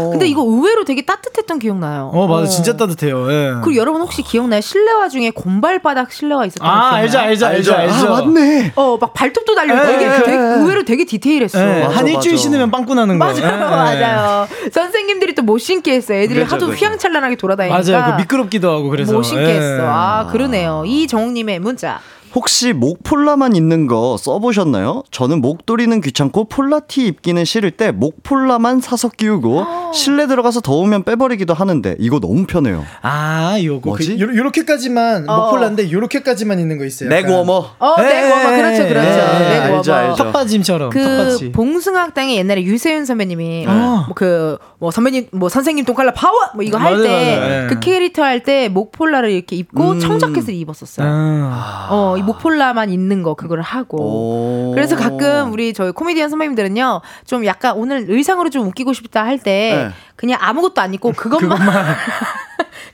오. 0.08 0.10
근데 0.12 0.28
이거 0.28 0.42
의외로 0.44 0.84
되게 0.84 1.06
따뜻했던 1.06 1.60
기억나요. 1.60 2.12
어, 2.14 2.28
맞아. 2.28 2.48
진짜 2.48 2.76
따뜻해요. 2.76 3.32
예. 3.32 3.52
그리고 3.64 3.76
여러분 3.78 4.02
혹시 4.02 4.22
기억나요? 4.22 4.60
실내화 4.60 5.08
중에 5.08 5.30
곰발바닥 5.32 6.12
실내화 6.12 6.46
있었던 6.48 6.68
거 6.68 6.70
아, 6.70 6.80
기억나요? 6.82 7.02
알죠, 7.04 7.20
알죠, 7.20 7.46
알죠, 7.46 7.74
알죠. 7.74 8.14
아, 8.14 8.22
맞네. 8.22 8.74
어, 8.76 8.98
막 9.00 9.14
발톱도 9.14 9.56
달려. 9.56 9.76
에, 9.82 9.86
되게, 9.88 10.06
에, 10.08 10.24
되게 10.24 10.32
에. 10.34 10.38
의외로 10.38 10.84
되게 10.84 11.06
디테일했어. 11.06 11.58
예, 11.58 11.84
맞아, 11.84 11.96
한 12.00 12.08
일주일 12.08 12.34
맞아. 12.34 12.44
신으면 12.44 12.70
빵꾸 12.72 12.96
나는 12.96 13.18
거. 13.18 13.24
맞아요, 13.26 13.38
예, 13.46 13.96
예. 13.96 14.02
맞아요. 14.02 14.48
선생님들이 14.74 15.36
또 15.36 15.40
못 15.50 15.58
신게 15.58 15.94
했어요. 15.94 16.20
애들이 16.20 16.42
그죠, 16.44 16.54
하도 16.56 16.68
그죠. 16.68 16.78
휘황찬란하게 16.86 17.38
돌아다니니까. 17.38 17.92
맞아요. 17.98 18.12
그 18.18 18.22
미끄럽기도 18.22 18.70
하고 18.70 18.90
그래서. 18.90 19.14
못 19.14 19.24
신게 19.24 19.46
했어. 19.46 19.66
예. 19.66 19.69
아, 19.82 20.28
그러네요. 20.32 20.84
이정욱님의 20.86 21.60
문자. 21.60 22.00
혹시 22.36 22.74
목 22.74 23.04
폴라만 23.04 23.56
있는 23.56 23.88
거 23.88 24.16
써보셨나요? 24.18 25.04
저는 25.12 25.42
목도리는 25.42 26.00
귀찮고 26.02 26.46
폴라티 26.46 27.06
입기는 27.08 27.44
싫을 27.44 27.72
때 27.72 27.92
목 27.92 28.22
폴라만 28.24 28.82
사서 28.82 29.10
끼우고 29.10 29.66
실내 29.94 30.28
들어가서 30.28 30.62
더우면 30.62 31.04
빼버리기도 31.04 31.54
하는데 31.56 31.96
이거 32.00 32.20
너무 32.20 32.46
편해요. 32.46 32.86
아, 33.02 33.58
요거. 33.62 33.90
뭐지? 33.90 34.18
그, 34.18 34.22
요, 34.22 34.36
요렇게까지만, 34.38 35.28
어. 35.28 35.38
목 35.46 35.52
폴라인데 35.52 35.92
요렇게까지만 35.92 36.60
있는 36.60 36.78
거 36.78 36.86
있어요. 36.86 37.10
neck 37.10 37.24
약간. 37.24 37.32
warmer. 37.32 37.72
어, 37.80 37.96
에, 38.00 38.04
네, 38.04 38.30
warmer. 38.32 38.56
그렇죠, 38.58 38.88
그렇죠. 38.88 39.10
에, 39.10 39.40
네, 39.40 39.60
알죠, 39.60 39.92
워머. 39.92 40.04
알죠. 40.10 40.24
턱받침처럼. 40.24 40.90
그 40.92 41.02
턱받침. 41.02 41.52
봉숭아학당에 41.54 42.36
옛날에 42.36 42.64
유세윤 42.64 43.06
선배님이 43.06 43.66
아. 43.68 44.06
뭐그뭐 44.08 44.92
선배님 44.92 45.30
뭐 45.32 45.50
선생님 45.50 45.86
똥칼라 45.86 46.14
파워 46.14 46.36
뭐 46.54 46.64
이거 46.64 46.78
할 46.78 47.02
때. 47.02 47.66
그 47.70 47.80
캐릭터 47.80 48.24
할 48.24 48.40
때 48.44 48.70
목 48.70 48.92
폴라를 48.92 49.32
이렇게 49.32 49.56
입고 49.56 49.92
음. 49.94 50.00
청자켓을 50.00 50.54
입었었어요. 50.54 51.08
아. 51.10 51.88
어, 51.90 52.16
이 52.20 52.24
목폴라만 52.24 52.90
있는 52.90 53.24
거 53.24 53.34
그걸 53.34 53.62
하고. 53.62 53.98
오. 53.98 54.72
그래서 54.74 54.96
가끔 54.96 55.52
우리 55.52 55.74
저희 55.74 55.92
코미디언 55.92 56.30
선배님들은요 56.30 57.02
좀 57.26 57.46
약간 57.46 57.76
오늘 57.76 58.06
의상으로 58.10 58.50
좀 58.50 58.68
웃기고 58.68 58.94
싶다 58.94 59.26
할때 59.26 59.90
네. 59.90 59.90
그냥 60.16 60.38
아무것도 60.42 60.82
안 60.82 60.94
입고 60.94 61.14
그것만 61.14 61.58
그것만 61.58 61.86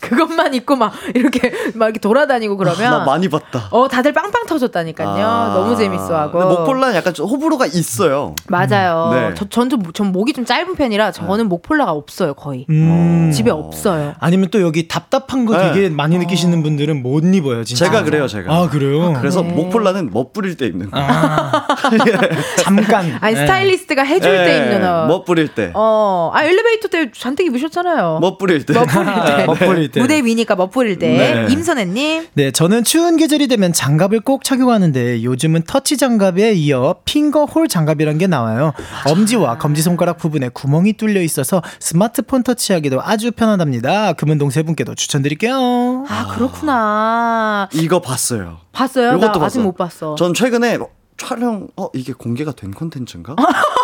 입고 0.55 0.75
막 0.75 0.93
이렇게 1.13 1.51
막 1.75 1.85
이렇게 1.85 1.99
돌아다니고 1.99 2.57
그러면 2.57 2.91
나 2.91 3.05
많이 3.05 3.29
봤다. 3.29 3.67
어 3.71 3.87
다들 3.87 4.13
빵빵 4.13 4.45
터졌다니까요. 4.47 5.25
아. 5.25 5.53
너무 5.53 5.75
재밌어하고. 5.75 6.39
근데 6.39 6.55
목폴라는 6.55 6.95
약간 6.95 7.13
좀 7.13 7.27
호불호가 7.27 7.65
있어요. 7.67 8.35
맞아요. 8.47 9.11
네. 9.13 9.33
저, 9.35 9.45
전, 9.49 9.69
좀, 9.69 9.91
전 9.93 10.11
목이 10.11 10.33
좀 10.33 10.45
짧은 10.45 10.75
편이라 10.75 11.11
저는 11.11 11.47
목폴라가 11.49 11.91
없어요, 11.91 12.33
거의. 12.33 12.65
음. 12.69 13.31
집에 13.33 13.51
없어요. 13.51 14.13
아니면 14.19 14.49
또 14.51 14.61
여기 14.61 14.87
답답한 14.87 15.45
거 15.45 15.57
네. 15.57 15.71
되게 15.71 15.89
많이 15.89 16.17
느끼시는 16.17 16.63
분들은 16.63 17.01
못 17.01 17.23
입어요, 17.25 17.63
진짜. 17.63 17.85
제가 17.85 18.03
그래요, 18.03 18.27
제가. 18.27 18.53
아, 18.53 18.69
그래요? 18.69 19.13
그래서 19.19 19.41
네. 19.41 19.51
목폴라는 19.53 20.11
멋부릴 20.11 20.57
때 20.57 20.67
입는 20.67 20.91
거. 20.91 20.99
아. 20.99 21.67
잠깐. 22.57 23.17
아니, 23.21 23.35
네. 23.35 23.41
스타일리스트가 23.41 24.03
해줄 24.03 24.31
때 24.31 24.57
입는 24.57 24.87
어. 24.87 25.07
멋부릴 25.07 25.49
때. 25.49 25.71
어, 25.73 26.31
아, 26.33 26.43
엘리베이터 26.43 26.87
때 26.87 27.11
잔뜩 27.11 27.45
입으셨잖아요. 27.47 28.19
멋부릴 28.21 28.65
때. 28.65 28.73
멋부릴 28.73 29.05
때. 29.25 29.45
멋부릴 29.45 29.74
때. 29.91 30.01
무대 30.01 30.19
위니까 30.23 30.55
멋부릴 30.55 30.97
때. 30.99 31.07
네. 31.45 31.53
임선혜님. 31.53 32.27
네, 32.33 32.51
저는 32.51 32.83
추운 32.83 33.17
계절이 33.17 33.47
되면 33.47 33.71
장갑을 33.73 34.21
꼭 34.21 34.43
착용하는데 34.43 35.23
요즘은 35.23 35.63
터치 35.63 35.97
장갑에 35.97 36.53
이어 36.53 36.95
핑거 37.05 37.45
홀 37.45 37.67
장갑이란 37.67 38.17
게 38.17 38.27
나와요. 38.27 38.73
엄지와 39.07 39.57
검지 39.57 39.81
손가락 39.81 40.17
부분에 40.17 40.49
구멍이 40.49 40.93
뚫려 40.93 41.21
있어서 41.21 41.61
스마트폰 41.79 42.43
터치하기도 42.43 43.01
아주 43.01 43.31
편하답니다. 43.31 44.13
금은동 44.13 44.49
세 44.49 44.63
분께도 44.63 44.95
추천드릴게요. 44.95 46.05
아, 46.07 46.33
그렇구나. 46.35 47.69
이거 47.73 47.99
봤어요. 48.01 48.59
봤어요? 48.71 49.11
나 49.11 49.17
이것도 49.17 49.43
아직 49.43 49.57
봤어. 49.57 49.61
못 49.61 49.75
봤어. 49.77 50.15
전 50.15 50.33
최근에 50.33 50.77
촬영 51.17 51.67
어 51.77 51.87
이게 51.93 52.11
공개가 52.13 52.51
된 52.51 52.71
콘텐츠인가? 52.71 53.35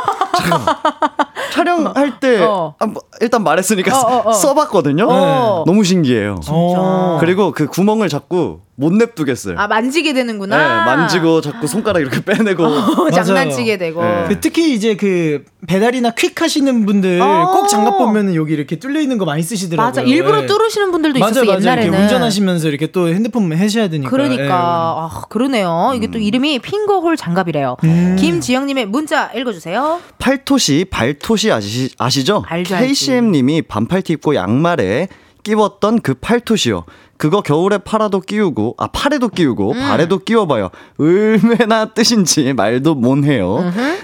촬영할 1.53 2.19
때 2.19 2.39
어. 2.41 2.75
아, 2.79 2.85
뭐, 2.85 3.01
일단 3.19 3.43
말했으니까 3.43 3.99
어, 3.99 4.01
어, 4.01 4.29
어. 4.29 4.33
써봤거든요. 4.33 5.07
어. 5.09 5.63
너무 5.65 5.83
신기해요. 5.83 6.39
어. 6.47 7.17
그리고 7.19 7.51
그 7.51 7.67
구멍을 7.67 8.09
자꾸 8.09 8.61
못 8.75 8.93
냅두겠어요. 8.93 9.59
아, 9.59 9.67
만지게 9.67 10.13
되는구나. 10.13 10.57
네, 10.57 10.85
만지고 10.85 11.41
자꾸 11.41 11.67
손가락 11.67 11.99
이렇게 11.99 12.23
빼내고. 12.23 12.63
어. 12.63 13.11
장난치게 13.11 13.77
되고. 13.77 14.01
네. 14.01 14.25
그 14.27 14.39
특히 14.39 14.73
이제 14.73 14.95
그 14.95 15.43
배달이나 15.67 16.11
퀵 16.11 16.41
하시는 16.41 16.85
분들 16.85 17.21
어. 17.21 17.51
꼭 17.53 17.67
장갑 17.67 17.99
보면 17.99 18.33
여기 18.33 18.53
이렇게 18.53 18.77
뚫려 18.77 18.99
있는 18.99 19.19
거 19.19 19.25
많이 19.25 19.43
쓰시더라고요. 19.43 19.87
맞아. 19.87 20.01
일부러 20.01 20.43
예. 20.43 20.45
뚫으시는 20.47 20.91
분들도 20.91 21.19
맞아요, 21.19 21.31
있었어, 21.31 21.45
맞아요. 21.45 21.59
옛날에는. 21.61 21.83
이렇게 21.89 22.03
운전하시면서 22.03 22.67
이렇게 22.69 22.87
또 22.87 23.09
핸드폰 23.09 23.53
해셔야 23.53 23.87
되니까. 23.87 24.09
그러니까 24.09 24.43
예. 24.43 24.49
아 24.49 25.21
그러네요. 25.29 25.91
이게 25.95 26.07
또 26.07 26.17
이름이 26.17 26.59
핑거홀 26.59 27.17
장갑이래요. 27.17 27.77
음. 27.83 28.15
김지영님의 28.19 28.87
문자 28.87 29.29
읽어주세요. 29.35 29.99
팔토시, 30.31 30.85
발토시 30.89 31.51
아시, 31.51 31.89
아시죠? 31.97 32.43
알죠, 32.47 32.75
알지. 32.75 32.87
KCM님이 32.87 33.63
반팔티 33.63 34.13
입고 34.13 34.35
양말에 34.35 35.09
끼웠던 35.43 36.01
그 36.01 36.13
팔토시요. 36.13 36.85
그거 37.17 37.41
겨울에 37.41 37.77
팔아도 37.77 38.19
끼우고, 38.21 38.75
아, 38.77 38.87
팔에도 38.87 39.27
끼우고, 39.27 39.73
음. 39.73 39.79
발에도 39.79 40.19
끼워봐요. 40.19 40.69
얼마나 40.97 41.85
뜻인지 41.85 42.53
말도 42.53 42.95
못해요. 42.95 43.59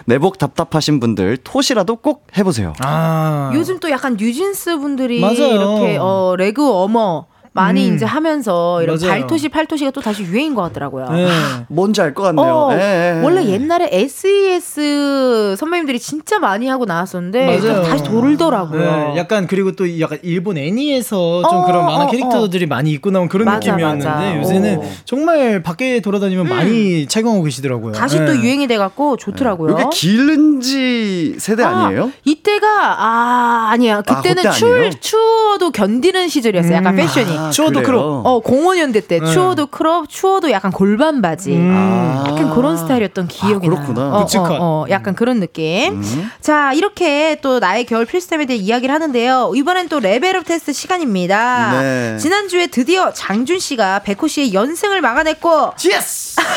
내복 0.05 0.37
답답하신 0.37 0.99
분들, 0.99 1.37
토시라도 1.37 1.95
꼭 1.95 2.27
해보세요. 2.37 2.73
아. 2.79 3.51
요즘 3.55 3.79
또 3.79 3.89
약간 3.89 4.17
뉴진스 4.19 4.77
분들이 4.79 5.21
맞아요. 5.21 5.55
이렇게 5.55 5.97
어 5.99 6.35
레그 6.37 6.69
어머 6.69 7.25
많이 7.57 7.89
음. 7.89 7.95
이제 7.95 8.05
하면서 8.05 8.83
이런 8.83 8.97
맞아요. 9.01 9.11
발토시 9.21 9.49
팔토시가 9.49 9.89
또 9.91 9.99
다시 9.99 10.21
유행인 10.23 10.53
것 10.53 10.61
같더라고요. 10.61 11.07
예. 11.13 11.27
뭔지 11.69 12.01
알 12.01 12.13
것 12.13 12.21
같네요. 12.23 12.45
어, 12.45 12.73
예. 12.73 13.19
원래 13.23 13.45
옛날에 13.47 13.89
SES 13.91 15.55
선배님들이 15.57 15.99
진짜 15.99 16.37
많이 16.39 16.67
하고 16.67 16.85
나왔었는데 16.85 17.59
맞아요. 17.59 17.81
다시 17.83 18.03
돌더라고요. 18.03 18.79
네, 18.79 19.13
약간 19.17 19.47
그리고 19.47 19.71
또 19.71 19.99
약간 19.99 20.19
일본 20.21 20.57
애니에서 20.57 21.41
좀 21.49 21.59
어, 21.59 21.65
그런 21.65 21.85
만화 21.85 22.03
어, 22.05 22.07
캐릭터들이 22.11 22.67
많이 22.67 22.91
입고 22.91 23.09
나온 23.11 23.27
그런 23.27 23.45
맞아, 23.45 23.71
느낌이었는데 23.71 24.05
맞아. 24.07 24.37
요새는 24.39 24.77
어. 24.79 24.89
정말 25.05 25.63
밖에 25.63 25.99
돌아다니면 25.99 26.47
많이 26.47 27.07
착용하고 27.07 27.43
계시더라고요. 27.43 27.93
다시 27.93 28.19
네. 28.19 28.25
또 28.27 28.35
유행이 28.37 28.67
돼갖고 28.67 29.17
좋더라고요. 29.17 29.73
이게 29.79 29.83
길은지 29.91 31.35
세대 31.39 31.63
아, 31.63 31.89
니에요 31.89 32.11
이때가 32.23 32.67
아 33.03 33.69
아니야. 33.71 34.01
그때는 34.01 34.43
그때 34.43 34.51
추울 34.51 34.75
아니에요? 34.77 34.91
추워도 34.99 35.71
견디는 35.71 36.27
시절이었어요. 36.27 36.73
약간 36.75 36.95
패션이. 36.95 37.46
아, 37.47 37.51
추워도 37.51 37.81
그래요? 37.81 37.85
crop. 37.85 38.25
어 38.25 38.41
05년대 38.41 39.07
때 39.07 39.19
네. 39.19 39.31
추워도 39.31 39.67
crop, 39.67 40.09
추워도 40.09 40.51
약간 40.51 40.71
골반 40.71 41.21
바지. 41.21 41.53
음. 41.55 41.73
아. 41.75 42.23
약간 42.27 42.53
그런 42.53 42.77
스타일이었던 42.77 43.27
기억이 43.27 43.67
아, 43.67 43.69
그렇구나. 43.69 44.01
나요. 44.01 44.13
어. 44.13 44.27
어, 44.37 44.57
어, 44.59 44.85
약간 44.89 45.15
그런 45.15 45.39
느낌. 45.39 46.01
음. 46.01 46.31
자, 46.41 46.73
이렇게 46.73 47.39
또 47.41 47.59
나의 47.59 47.85
겨울 47.85 48.05
필수템에 48.05 48.45
대해 48.45 48.59
이야기를 48.59 48.93
하는데요. 48.93 49.53
이번엔 49.55 49.89
또 49.89 49.99
level 49.99 50.32
up 50.32 50.45
테스트 50.45 50.73
시간입니다. 50.73 51.81
네. 51.81 52.17
지난주에 52.17 52.67
드디어 52.67 53.13
장준 53.13 53.59
씨가 53.59 53.99
백호 53.99 54.27
씨의 54.27 54.53
연승을 54.53 55.01
막아냈고 55.01 55.73
yes! 55.85 56.37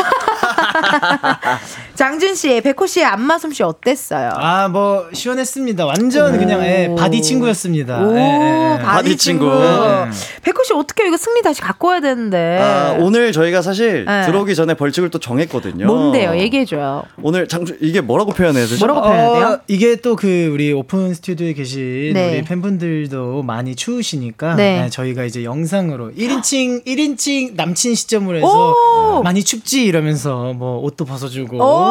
장준 2.00 2.34
씨, 2.34 2.62
백호 2.62 2.86
씨의 2.86 3.04
안마 3.04 3.38
솜씨 3.38 3.62
어땠어요? 3.62 4.30
아, 4.34 4.68
뭐 4.68 5.04
시원했습니다. 5.12 5.84
완전 5.84 6.38
그냥 6.38 6.64
예, 6.64 6.88
body 6.96 7.20
친구였습니다. 7.20 8.00
오, 8.02 8.16
예, 8.16 8.20
예, 8.22 8.22
예. 8.22 8.78
body 8.82 8.84
body 9.02 9.16
친구. 9.18 9.44
친구. 9.50 9.58
네. 9.62 10.10
백호 10.42 10.64
씨 10.64 10.72
어떻게 10.72 11.06
이거 11.06 11.18
승리 11.18 11.42
다시 11.42 11.60
갖고 11.60 11.88
와야 11.88 12.00
되는데. 12.00 12.58
아, 12.58 12.96
오늘 13.00 13.32
저희가 13.32 13.60
사실 13.60 14.06
네. 14.06 14.24
들어오기 14.24 14.54
전에 14.54 14.72
벌칙을 14.72 15.10
또 15.10 15.18
정했거든요. 15.18 15.84
뭔데요? 15.84 16.38
얘기해 16.38 16.64
줘요. 16.64 17.02
오늘 17.20 17.46
장주 17.46 17.76
이게 17.82 18.00
뭐라고 18.00 18.32
표현해야 18.32 18.64
되죠? 18.64 18.78
뭐라고 18.78 19.02
표현해야 19.06 19.32
돼요? 19.34 19.46
어, 19.48 19.60
이게 19.68 19.96
또 19.96 20.16
그 20.16 20.48
우리 20.54 20.72
오픈 20.72 21.12
스튜디오에 21.12 21.52
계신 21.52 22.14
네. 22.14 22.30
우리 22.32 22.42
팬분들도 22.44 23.42
많이 23.42 23.76
추우시니까 23.76 24.54
네. 24.54 24.82
네, 24.84 24.88
저희가 24.88 25.24
이제 25.24 25.44
영상으로 25.44 26.12
1인칭 26.12 26.86
1인칭 26.86 27.56
남친 27.56 27.94
시점으로 27.94 28.38
해서 28.38 29.18
오! 29.18 29.22
많이 29.22 29.44
춥지 29.44 29.84
이러면서 29.84 30.54
뭐 30.54 30.78
옷도 30.80 31.04
벗어 31.04 31.28
주고 31.28 31.58
오! 31.58 31.86
네. 31.88 31.89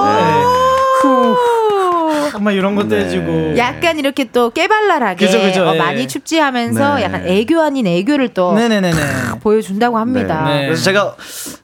막 2.40 2.52
이런 2.52 2.76
것도 2.76 2.90
네. 2.90 3.06
해주고. 3.06 3.58
약간 3.58 4.00
이렇게 4.00 4.26
또 4.32 4.50
깨발랄하게 4.50 5.26
그죠, 5.26 5.40
그죠, 5.40 5.68
어, 5.68 5.76
예. 5.76 5.78
많이 5.78 6.08
춥지하면서 6.08 6.96
네. 6.96 7.04
약간 7.04 7.28
애교 7.28 7.60
아닌 7.62 7.88
애교를 7.88 8.30
또 8.30 8.54
네네네네. 8.54 8.98
보여준다고 9.42 9.98
합니다. 9.98 10.46
네. 10.48 10.66
그래서 10.66 10.84
제가 10.84 11.16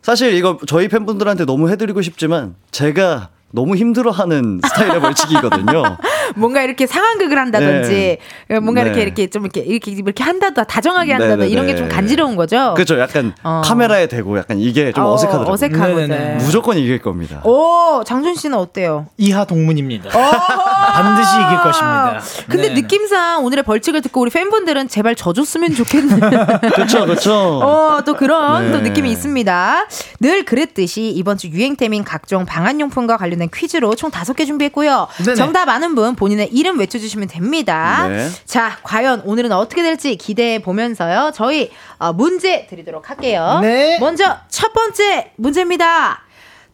사실 0.02 0.34
이거 0.34 0.58
저희 0.68 0.88
팬분들한테 0.88 1.46
너무 1.46 1.70
해드리고 1.70 2.02
싶지만 2.02 2.56
제가 2.72 3.30
너무 3.56 3.76
힘들어하는 3.76 4.60
스타일의 4.68 5.00
벌칙이거든요. 5.02 5.98
뭔가 6.36 6.62
이렇게 6.62 6.86
상황극을 6.86 7.38
한다든지 7.40 8.18
뭔가 8.62 8.84
네. 8.84 8.88
이렇게 8.90 9.02
이렇게 9.02 9.28
좀 9.28 9.44
이렇게 9.44 9.62
이렇게 9.62 9.92
이렇게 9.92 10.24
한다다 10.24 10.64
다정하게 10.66 11.14
한다다 11.14 11.36
네네네. 11.38 11.50
이런 11.52 11.66
게 11.68 11.76
좀 11.76 11.90
간지러운 11.90 12.36
거죠. 12.36 12.74
그렇죠. 12.76 12.98
약간 13.00 13.34
어. 13.44 13.62
카메라에 13.66 14.08
대고 14.08 14.38
약간 14.38 14.60
이게 14.60 14.92
좀 14.94 15.04
어, 15.04 15.14
어색하더라고요. 15.14 15.54
어색하거든. 15.54 15.96
네네네. 16.10 16.36
무조건 16.44 16.78
이길 16.78 17.00
겁니다. 17.02 17.42
오 17.44 18.04
장준 18.06 18.36
씨는 18.36 18.58
어때요? 18.58 19.08
이하 19.18 19.46
동문입니다. 19.46 20.10
반드시 20.94 21.30
이길 21.46 21.58
것입니다. 21.62 22.22
근데 22.50 22.70
네네. 22.70 22.82
느낌상 22.82 23.44
오늘의 23.44 23.64
벌칙을 23.64 24.02
듣고 24.02 24.22
우리 24.22 24.32
팬분들은 24.32 24.88
제발 24.88 25.16
져줬으면 25.16 25.76
좋겠는. 25.76 26.20
그렇죠, 26.74 27.06
그렇죠. 27.06 27.34
어, 27.34 28.02
또 28.06 28.14
그런 28.16 28.68
네. 28.68 28.72
또 28.72 28.80
느낌이 28.82 29.12
있습니다. 29.12 29.88
늘 30.20 30.46
그랬듯이 30.46 31.10
이번 31.10 31.38
주 31.38 31.48
유행템인 31.48 32.04
각종 32.04 32.46
방한용품과 32.46 33.18
관련된 33.18 33.50
퀴즈로 33.54 33.96
총 33.96 34.12
다섯 34.12 34.34
개 34.34 34.46
준비했고요. 34.46 35.08
네네. 35.24 35.36
정답 35.36 35.70
아는 35.70 35.96
분 35.96 36.16
본인의 36.16 36.50
이름 36.52 36.80
외쳐주시면 36.80 37.28
됩니다. 37.28 38.08
네. 38.08 38.30
자, 38.46 38.78
과연 38.84 39.22
오늘은 39.26 39.52
어떻게 39.52 39.84
될지 39.84 40.16
기대해 40.16 40.60
보면서요. 40.60 41.32
저희 41.34 41.72
어, 41.98 42.14
문제 42.14 42.68
드리도록 42.68 43.10
할게요. 43.10 43.60
네. 43.62 43.98
먼저 44.00 44.38
첫 44.50 44.74
번째 44.74 45.32
문제입니다. 45.38 46.25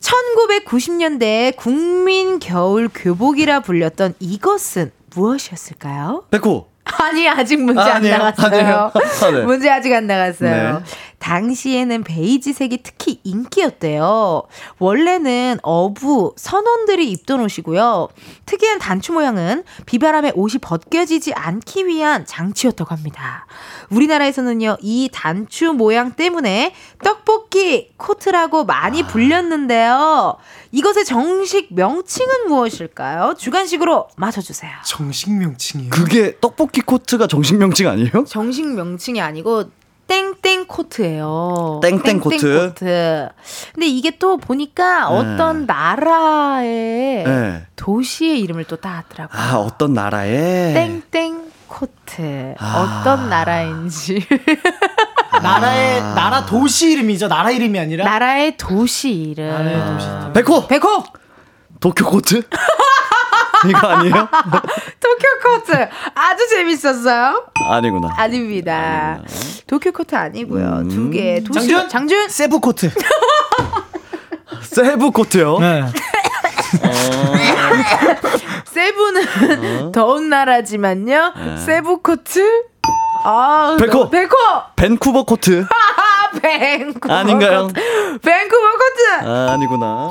1990년대 0.02 1.56
국민 1.56 2.40
겨울 2.40 2.90
교복이라 2.94 3.62
불렸던 3.62 4.16
이것은 4.20 4.92
무엇이었을까요? 5.16 6.26
백호. 6.32 6.68
아니 6.84 7.30
아직 7.30 7.58
문제 7.58 7.80
아, 7.82 7.96
안? 7.96 8.04
나갔어요. 8.04 8.48
아니에요? 8.48 8.92
아, 8.94 9.32
네. 9.32 9.42
문제 9.46 9.70
아직 9.70 9.94
안 9.94 10.08
나갔어요. 10.08 10.80
네. 10.80 10.84
당시에는 11.22 12.04
베이지색이 12.04 12.80
특히 12.84 13.22
인기였대요. 13.24 14.44
원래는 14.80 15.60
어부 15.62 16.34
선원들이 16.36 17.10
입던 17.12 17.40
옷이고요. 17.42 18.10
특이한 18.46 18.80
단추 18.80 19.14
모양은 19.14 19.64
비바람에 19.86 20.34
옷이 20.36 20.60
벗겨지지 20.60 21.34
않기 21.34 21.88
위한 21.88 22.26
장치였다고 22.26 22.94
합니다. 22.94 23.46
우리나라에서는요 23.92 24.78
이 24.82 25.10
단추 25.14 25.74
모양 25.74 26.14
때문에 26.14 26.74
떡볶이 27.04 27.92
코트라고 27.98 28.66
많이 28.66 29.04
불렸는데요. 29.04 30.38
이것의 30.72 31.06
정식 31.06 31.74
명칭은 31.74 32.48
무엇일까요? 32.48 33.36
주관식으로 33.38 34.08
맞춰주세요. 34.18 34.72
정식 34.86 35.32
명칭이요. 35.32 35.92
그게 35.92 36.38
떡볶이 36.40 36.82
코트가 36.82 37.28
정식 37.28 37.58
명칭 37.58 37.88
아니에요? 37.88 38.26
정식 38.28 38.66
명칭이 38.68 39.22
아니고 39.22 39.66
땡땡 40.12 40.66
코트예요. 40.68 41.80
땡땡 41.82 42.20
코트. 42.20 42.68
코트. 42.68 43.30
근데 43.74 43.88
이게 43.88 44.18
또 44.20 44.36
보니까 44.36 45.08
어떤 45.08 45.66
나라의 45.66 47.24
네. 47.24 47.66
도시의 47.78 48.42
이름을 48.42 48.66
또 48.66 48.76
따왔더라고요. 48.76 49.42
아, 49.42 49.56
어떤 49.56 49.94
나라에 49.94 50.74
땡땡 50.74 51.52
코트. 51.68 52.56
아. 52.60 53.00
어떤 53.02 53.30
나라인지. 53.30 54.28
나라의 55.42 56.02
나라 56.14 56.46
도시 56.46 56.92
이름이죠. 56.92 57.30
나라 57.30 57.50
이름이 57.52 57.80
아니라. 57.80 58.04
나라의 58.04 58.58
도시 58.58 59.12
이름. 59.12 59.48
나라의 59.48 59.86
도시. 59.94 60.08
백호. 60.34 60.68
백호! 60.68 61.04
도쿄 61.80 62.06
코트? 62.10 62.44
이거 63.70 63.88
아니에요? 63.88 64.14
도쿄 65.00 65.28
코트. 65.44 65.72
아주 66.16 66.48
재밌었어요. 66.50 67.46
아니구나. 67.70 68.10
아닙니다. 68.18 69.20
도쿄 69.68 69.92
코트 69.92 70.16
아니고요. 70.16 70.66
음. 70.80 70.90
두 70.90 71.10
개. 71.12 71.42
도시. 71.44 71.68
장준? 71.68 71.90
장준? 71.90 72.30
세부 72.30 72.60
코트. 72.60 72.90
세부 74.64 75.12
코트요. 75.12 75.60
네. 75.60 75.84
세부는 78.66 79.24
어? 79.88 79.92
더운 79.92 80.30
나라지만요. 80.30 81.34
세부 81.66 82.02
코트? 82.02 82.64
아, 83.24 83.78
백호! 83.80 84.10
백호! 84.10 84.36
밴쿠버 84.76 85.24
코트. 85.26 85.66
아, 86.34 86.40
밴쿠버 86.40 87.14
아닌가요? 87.14 87.68
코트. 87.68 87.74
밴쿠버 88.20 88.72
코트! 88.72 89.28
아, 89.28 89.52
아니구나. 89.54 90.10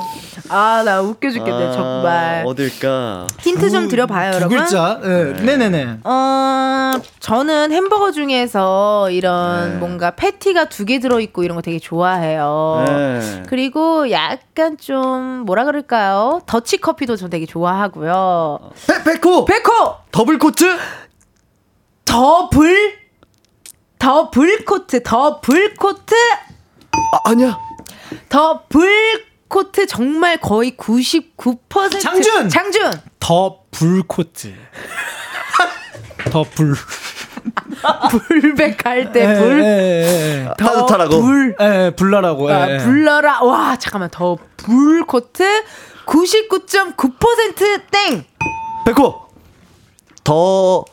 아, 0.49 0.83
나 0.85 1.01
웃겨 1.01 1.29
죽겠네, 1.31 1.67
아, 1.67 1.71
정말. 1.71 2.43
어딜까? 2.45 3.27
힌트 3.39 3.69
좀 3.69 3.87
드려 3.87 4.05
봐요, 4.05 4.31
두 4.31 4.37
여러분. 4.37 4.57
글자. 4.57 4.99
네. 5.01 5.33
네네 5.33 5.69
네. 5.69 5.97
어, 6.03 6.91
저는 7.19 7.71
햄버거 7.71 8.11
중에서 8.11 9.09
이런 9.11 9.73
네. 9.73 9.77
뭔가 9.77 10.11
패티가 10.11 10.65
두 10.65 10.85
개 10.85 10.99
들어 10.99 11.19
있고 11.21 11.43
이런 11.43 11.55
거 11.55 11.61
되게 11.61 11.79
좋아해요. 11.79 12.83
네. 12.87 13.43
그리고 13.47 14.09
약간 14.11 14.77
좀, 14.77 15.43
뭐라 15.45 15.63
그럴까요? 15.65 16.41
더치 16.47 16.77
커피도 16.79 17.15
저 17.15 17.29
되게 17.29 17.45
좋아하고요. 17.45 18.71
백, 18.87 19.03
백호! 19.21 19.45
백호! 19.45 19.95
더블 20.11 20.37
코트? 20.37 20.65
더블 22.05 23.00
더블 24.01 24.65
코트 24.65 25.03
더블 25.03 25.75
코트 25.75 26.15
아, 26.91 27.29
아니야. 27.29 27.55
더블 28.29 29.23
코트 29.47 29.85
정말 29.85 30.37
거의 30.37 30.75
99% 30.75 32.01
장준! 32.01 32.49
장준 32.49 32.93
더 33.19 33.59
불코트. 33.69 34.55
더 36.31 36.43
불. 36.43 36.73
불백할 38.09 39.11
때 39.11 39.21
예, 39.21 39.35
불. 39.39 39.61
예, 39.63 39.65
예, 39.65 40.47
예. 40.47 40.53
따뜻하라고. 40.57 41.21
불. 41.21 41.55
예, 41.59 41.91
불나라고. 41.95 42.49
아, 42.49 42.71
예. 42.71 42.77
불러라. 42.79 43.43
와, 43.43 43.75
잠깐만. 43.77 44.09
더 44.09 44.37
불 44.57 45.05
코트 45.05 45.43
99.9%땡. 46.05 48.25
백호! 48.85 49.27
더, 50.23 50.85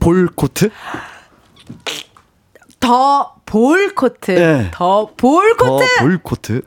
볼 0.00 0.28
코트? 0.34 0.70
더 2.82 3.32
볼 3.46 3.94
코트. 3.94 4.30
네. 4.30 4.70
더볼더 4.72 5.64
코트. 5.64 5.84
볼 6.00 6.18
코트? 6.18 6.62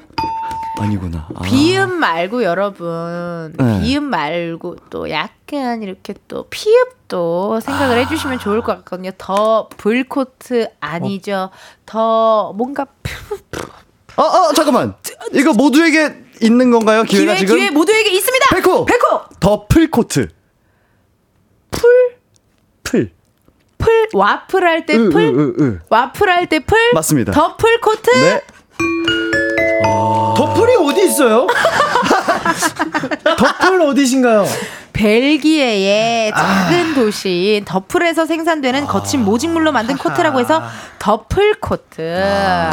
아니구나. 0.80 1.28
아. 1.34 1.41
비읍 1.43 1.95
말고 1.95 2.43
여러분 2.43 3.53
네. 3.57 3.82
비읍 3.82 4.03
말고 4.03 4.76
또 4.89 5.09
약간 5.09 5.82
이렇게 5.82 6.13
또 6.28 6.45
피읖도 6.49 7.59
생각을 7.61 7.97
아. 7.97 7.99
해주시면 8.01 8.39
좋을 8.39 8.61
것 8.61 8.78
같거든요. 8.80 9.11
더 9.18 9.68
불코트 9.78 10.68
아니죠. 10.80 11.49
더 11.86 12.53
뭔가 12.53 12.86
아, 14.18 14.22
아, 14.22 14.53
잠깐만. 14.55 14.95
이거 15.34 15.53
모두에게 15.53 16.24
있는 16.41 16.72
건가요? 16.72 17.03
기회가 17.03 17.34
기회 17.34 17.39
지금? 17.39 17.55
기회 17.57 17.72
모두에게 17.72 18.11
있습니다. 18.11 18.45
백호! 18.55 18.86
백호 18.86 19.22
더 19.39 19.68
플 19.67 19.89
코트. 19.89 20.30
플 21.71 21.82
플. 22.84 23.11
플 23.86 24.09
와플 24.13 24.63
할때 24.65 24.95
으, 24.95 25.09
플. 25.09 25.80
와플 25.89 26.29
할 26.29 26.47
때 26.47 26.59
플 26.59 26.78
맞습니다. 26.93 27.31
더플 27.34 27.80
코트 27.81 28.09
네. 28.11 28.41
더플이 30.36 30.76
어디 30.75 31.05
있어요? 31.05 31.47
더플 33.38 33.82
어디신가요? 33.81 34.45
벨기에의 34.95 36.31
작은 36.31 36.93
도시인 36.95 37.65
더플에서 37.65 38.26
생산되는 38.25 38.85
거친 38.87 39.25
모직물로 39.25 39.71
만든 39.73 39.97
코트라고 39.97 40.39
해서 40.39 40.63
더플 40.99 41.55
코트. 41.59 42.23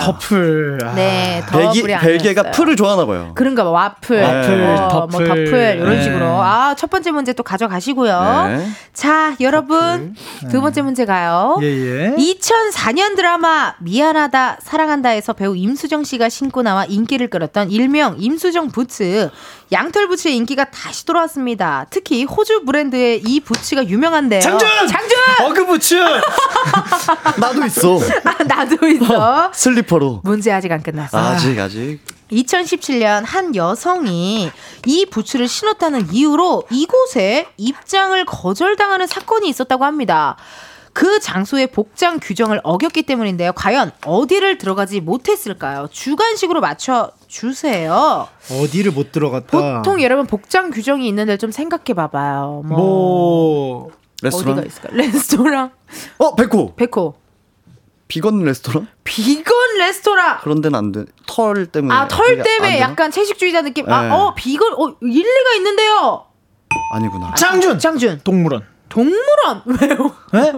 더플. 0.01 0.79
아. 0.85 0.95
네, 0.95 1.43
벨기, 1.51 1.81
더플이 1.81 1.99
벨기에가 1.99 2.41
아니었어요. 2.43 2.53
플을 2.53 2.77
좋아하나 2.77 3.07
봐요. 3.07 3.33
그런가 3.35 3.65
봐. 3.65 3.71
와플, 3.71 4.23
와플, 4.23 4.65
어, 4.79 5.07
뭐 5.11 5.21
더플. 5.21 5.27
더플 5.27 5.77
이런 5.81 5.97
네. 5.97 6.03
식으로. 6.03 6.27
아, 6.27 6.75
첫 6.77 6.89
번째 6.91 7.11
문제 7.11 7.33
또 7.33 7.43
가져가시고요. 7.43 8.45
네. 8.49 8.67
자, 8.95 9.35
여러분 9.41 10.15
두 10.51 10.61
번째 10.61 10.83
문제 10.83 11.05
가요. 11.05 11.59
예, 11.63 11.67
예. 11.67 12.15
2004년 12.17 13.17
드라마 13.17 13.75
미안하다 13.81 14.59
사랑한다에서 14.63 15.33
배우 15.33 15.57
임수정 15.57 16.05
씨가 16.05 16.29
신고 16.29 16.63
나와 16.63 16.85
인기를 16.85 17.29
끌었던 17.29 17.71
일명 17.71 18.17
임수정 18.19 18.69
부츠. 18.69 19.31
양털 19.73 20.07
부츠의 20.09 20.37
인기가 20.37 20.65
다시 20.65 21.07
돌아왔습니다. 21.07 21.87
특히 21.91 22.12
호주 22.23 22.65
브랜드의 22.65 23.23
이 23.27 23.41
부츠가 23.41 23.89
유명한데요. 23.89 24.41
장준! 24.41 24.69
장준! 24.87 25.19
어그 25.45 25.67
부츠! 25.67 25.95
나도 27.39 27.65
있어. 27.67 27.99
아, 28.25 28.45
나도 28.45 28.87
있어. 28.89 29.51
슬리퍼로. 29.55 30.21
문제 30.25 30.53
아직 30.53 30.71
안 30.71 30.83
끝났어. 30.83 31.19
아직, 31.19 31.59
아직. 31.59 32.01
2017년 32.31 33.25
한 33.27 33.55
여성이 33.55 34.51
이 34.87 35.07
부츠를 35.07 35.49
신었다는 35.49 36.13
이유로 36.13 36.65
이곳에 36.71 37.47
입장을 37.59 38.25
거절당하는 38.25 39.07
사건이 39.07 39.49
있었다고 39.49 39.85
합니다. 39.85 40.37
그 40.93 41.21
장소의 41.21 41.69
복장 41.69 42.19
규정을 42.21 42.61
어겼기 42.65 43.05
때문인데요. 43.05 43.53
과연 43.55 43.93
어디를 44.05 44.59
들어가지 44.59 45.01
못했을까요? 45.01 45.89
주관식으로 45.91 46.61
맞춰 46.61 47.11
주세요. 47.29 48.29
어디를 48.51 48.93
못 48.93 49.11
들어갔다. 49.11 49.79
보통 49.83 50.03
여러분 50.03 50.27
복장 50.27 50.71
규정이 50.71 51.09
있는데 51.09 51.39
좀 51.39 51.51
생각해 51.51 51.95
봐봐요. 51.95 52.63
뭐, 52.67 52.77
뭐 52.79 53.91
레스토랑? 54.23 54.59
어디가 54.59 54.67
있을까? 54.67 54.89
레스토랑, 54.93 55.71
어, 56.19 56.35
백호! 56.35 56.75
백호, 56.77 57.15
비건 58.09 58.45
레스토랑? 58.45 58.87
비건 59.05 59.55
레스토랑. 59.79 60.41
그런 60.43 60.61
데는 60.61 60.79
안 60.79 60.93
돼. 60.93 61.05
털 61.27 61.67
때문에. 61.67 61.95
아 61.95 62.07
털 62.09 62.43
때문에? 62.43 62.81
약간 62.81 63.11
채식주의자 63.11 63.63
느낌. 63.63 63.87
네. 63.87 63.93
아, 63.93 64.15
어 64.15 64.35
비건, 64.35 64.75
어 64.75 64.95
일리가 65.01 65.55
있는데요. 65.57 66.27
아니구나. 66.95 67.33
장준 67.35 67.79
장준, 67.79 68.21
동물원. 68.25 68.67
동물원 68.93 69.63
왜요? 69.81 70.15
예? 70.35 70.53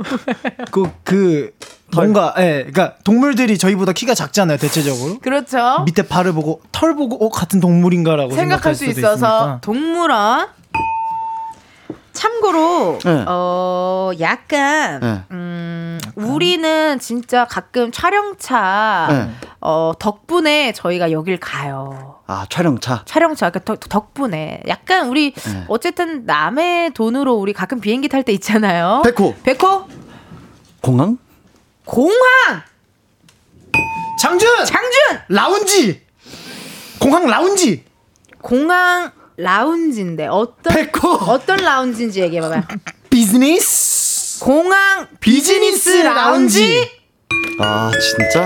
그, 0.73 0.91
그, 1.05 1.55
뭔가, 1.95 2.35
예, 2.39 2.63
그니까 2.65 2.95
동물들이 3.05 3.57
저희보다 3.59 3.93
키가 3.93 4.15
작잖아요, 4.15 4.59
대체적으로. 4.59 5.21
그렇죠. 5.21 5.85
밑에 5.87 6.09
발을 6.09 6.33
보고, 6.33 6.61
털 6.73 6.97
보고, 6.97 7.25
어, 7.25 7.31
같은 7.31 7.61
동물인가라고 7.61 8.31
생각할 8.35 8.75
생각할 8.75 8.75
수 8.75 8.85
있어서 8.87 9.15
있으니까. 9.15 9.59
동물원. 9.63 10.49
참고로 12.13 13.01
네. 13.05 13.25
어 13.27 14.13
약간 14.21 15.01
네. 15.01 15.23
음 15.33 15.99
우리는 16.15 16.99
진짜 17.01 17.45
가끔 17.45 17.91
촬영차 17.91 19.07
네. 19.11 19.49
어 19.61 19.93
덕분에 19.99 20.73
저희가 20.73 21.11
여길 21.11 21.41
가요. 21.41 22.14
아, 22.27 22.47
촬영차. 22.49 23.03
촬영차 23.05 23.51
그 23.51 23.61
덕- 23.63 23.89
덕분에 23.89 24.63
약간 24.67 25.09
우리 25.09 25.33
네. 25.35 25.65
어쨌든 25.69 26.25
남의 26.25 26.93
돈으로 26.95 27.35
우리 27.35 27.53
가끔 27.53 27.81
비행기 27.81 28.09
탈 28.09 28.23
때 28.23 28.33
있잖아요. 28.33 29.03
백호! 29.05 29.35
백호 29.43 29.87
공항? 30.81 31.19
공항 31.85 32.17
장준! 34.19 34.65
장준 34.65 35.01
라운지! 35.29 36.03
공항 36.99 37.27
라운지! 37.27 37.85
공항 38.41 39.11
라운지인데 39.37 40.27
어떤 40.29 40.73
백호! 40.75 41.09
어떤 41.29 41.57
라운지인지 41.59 42.21
얘기해 42.23 42.41
봐봐요. 42.41 42.63
비즈니스! 43.11 44.41
공항 44.43 45.07
비즈니스 45.21 45.85
비즈니스 45.91 46.03
라운지? 46.07 46.91
아, 47.61 47.91
진짜? 48.01 48.45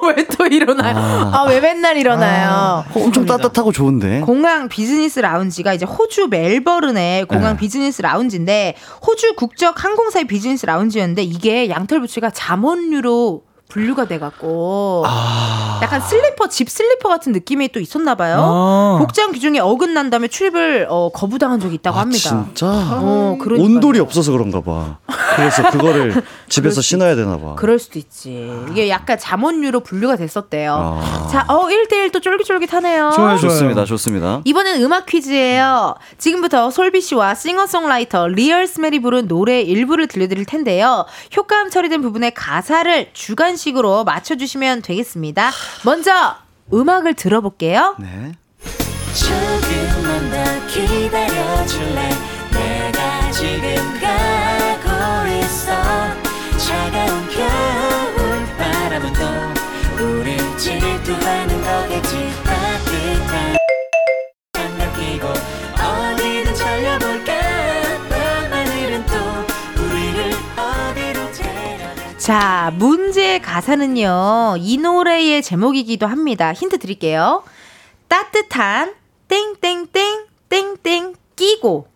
왜 0.16 0.26
또 0.36 0.46
일어나요? 0.46 1.30
아왜 1.34 1.60
맨날 1.60 1.96
일어나요? 1.96 2.84
어, 2.94 3.00
엄청 3.00 3.26
따뜻하고 3.26 3.72
좋은데. 3.72 4.20
공항 4.20 4.68
비즈니스 4.68 5.20
라운지가 5.20 5.74
이제 5.74 5.84
호주 5.84 6.28
멜버른의 6.28 7.24
공항 7.26 7.54
네. 7.54 7.58
비즈니스 7.58 8.02
라운지인데 8.02 8.74
호주 9.06 9.34
국적 9.36 9.82
항공사의 9.84 10.26
비즈니스 10.26 10.66
라운지였는데 10.66 11.22
이게 11.22 11.68
양털 11.70 12.00
부츠가 12.00 12.30
잠원류로 12.30 13.42
분류가 13.68 14.06
돼갖고 14.06 15.04
아. 15.06 15.78
약간 15.82 16.00
슬리퍼 16.00 16.48
집 16.48 16.70
슬리퍼 16.70 17.08
같은 17.08 17.32
느낌이 17.32 17.68
또 17.68 17.80
있었나 17.80 18.14
봐요. 18.14 18.38
아. 18.40 18.96
복장 18.98 19.32
규정에 19.32 19.58
어긋난 19.60 20.08
다음에 20.10 20.28
출입을 20.28 20.86
어, 20.88 21.10
거부당한 21.12 21.60
적이 21.60 21.74
있다고 21.76 21.98
아, 21.98 22.00
합니다. 22.00 22.46
진짜? 22.46 22.66
어, 22.66 23.36
그러니까요. 23.38 23.64
온돌이 23.66 24.00
없어서 24.00 24.32
그런가 24.32 24.62
봐. 24.62 24.96
그래서 25.36 25.70
그거를 25.70 26.22
집에서 26.48 26.80
신어야 26.80 27.14
되나 27.14 27.36
봐. 27.38 27.54
그럴 27.56 27.78
수도 27.78 27.98
있지. 27.98 28.50
이게 28.70 28.88
약간 28.88 29.18
잠옷류로 29.18 29.80
분류가 29.80 30.16
됐었대요. 30.16 31.00
아. 31.04 31.28
자, 31.30 31.44
어, 31.48 31.66
1대1 31.66 32.10
또 32.10 32.20
쫄깃쫄깃하네요. 32.20 33.10
좋아요, 33.14 33.36
좋아요. 33.36 33.38
좋습니다, 33.38 33.84
좋습니다. 33.84 34.40
이번엔 34.44 34.82
음악 34.82 35.04
퀴즈예요. 35.06 35.94
지금부터 36.16 36.70
솔비 36.70 37.02
씨와 37.02 37.34
싱어송라이터 37.34 38.28
리얼 38.28 38.66
스멜이 38.66 39.00
부른 39.00 39.28
노래 39.28 39.60
일부를 39.60 40.06
들려드릴 40.06 40.46
텐데요. 40.46 41.04
효과음 41.36 41.68
처리된 41.70 42.00
부분의 42.00 42.32
가사를 42.32 43.10
주관 43.12 43.57
식으로 43.58 44.04
맞춰주시면 44.04 44.80
되겠습니다. 44.80 45.50
먼저 45.84 46.36
음악을 46.72 47.12
들어볼게요. 47.14 47.96
네. 47.98 48.32
조금만 49.14 50.30
더 50.30 50.66
기다려줄래 50.68 52.10
내가 52.52 53.30
지금 53.32 54.00
가고 54.00 55.28
있어 55.40 55.72
차가운 56.56 57.28
겨울 57.28 58.46
바람은 58.56 59.12
또 59.14 60.04
우릴 60.04 60.38
질투하는 60.56 61.62
거겠지 61.62 62.27
자, 72.28 72.70
문제의 72.74 73.40
가사는요, 73.40 74.56
이 74.58 74.76
노래의 74.76 75.42
제목이기도 75.42 76.06
합니다. 76.06 76.52
힌트 76.52 76.78
드릴게요. 76.78 77.42
따뜻한 78.06 78.92
땡땡땡 79.28 80.26
땡땡 80.50 81.14
끼고 81.36 81.88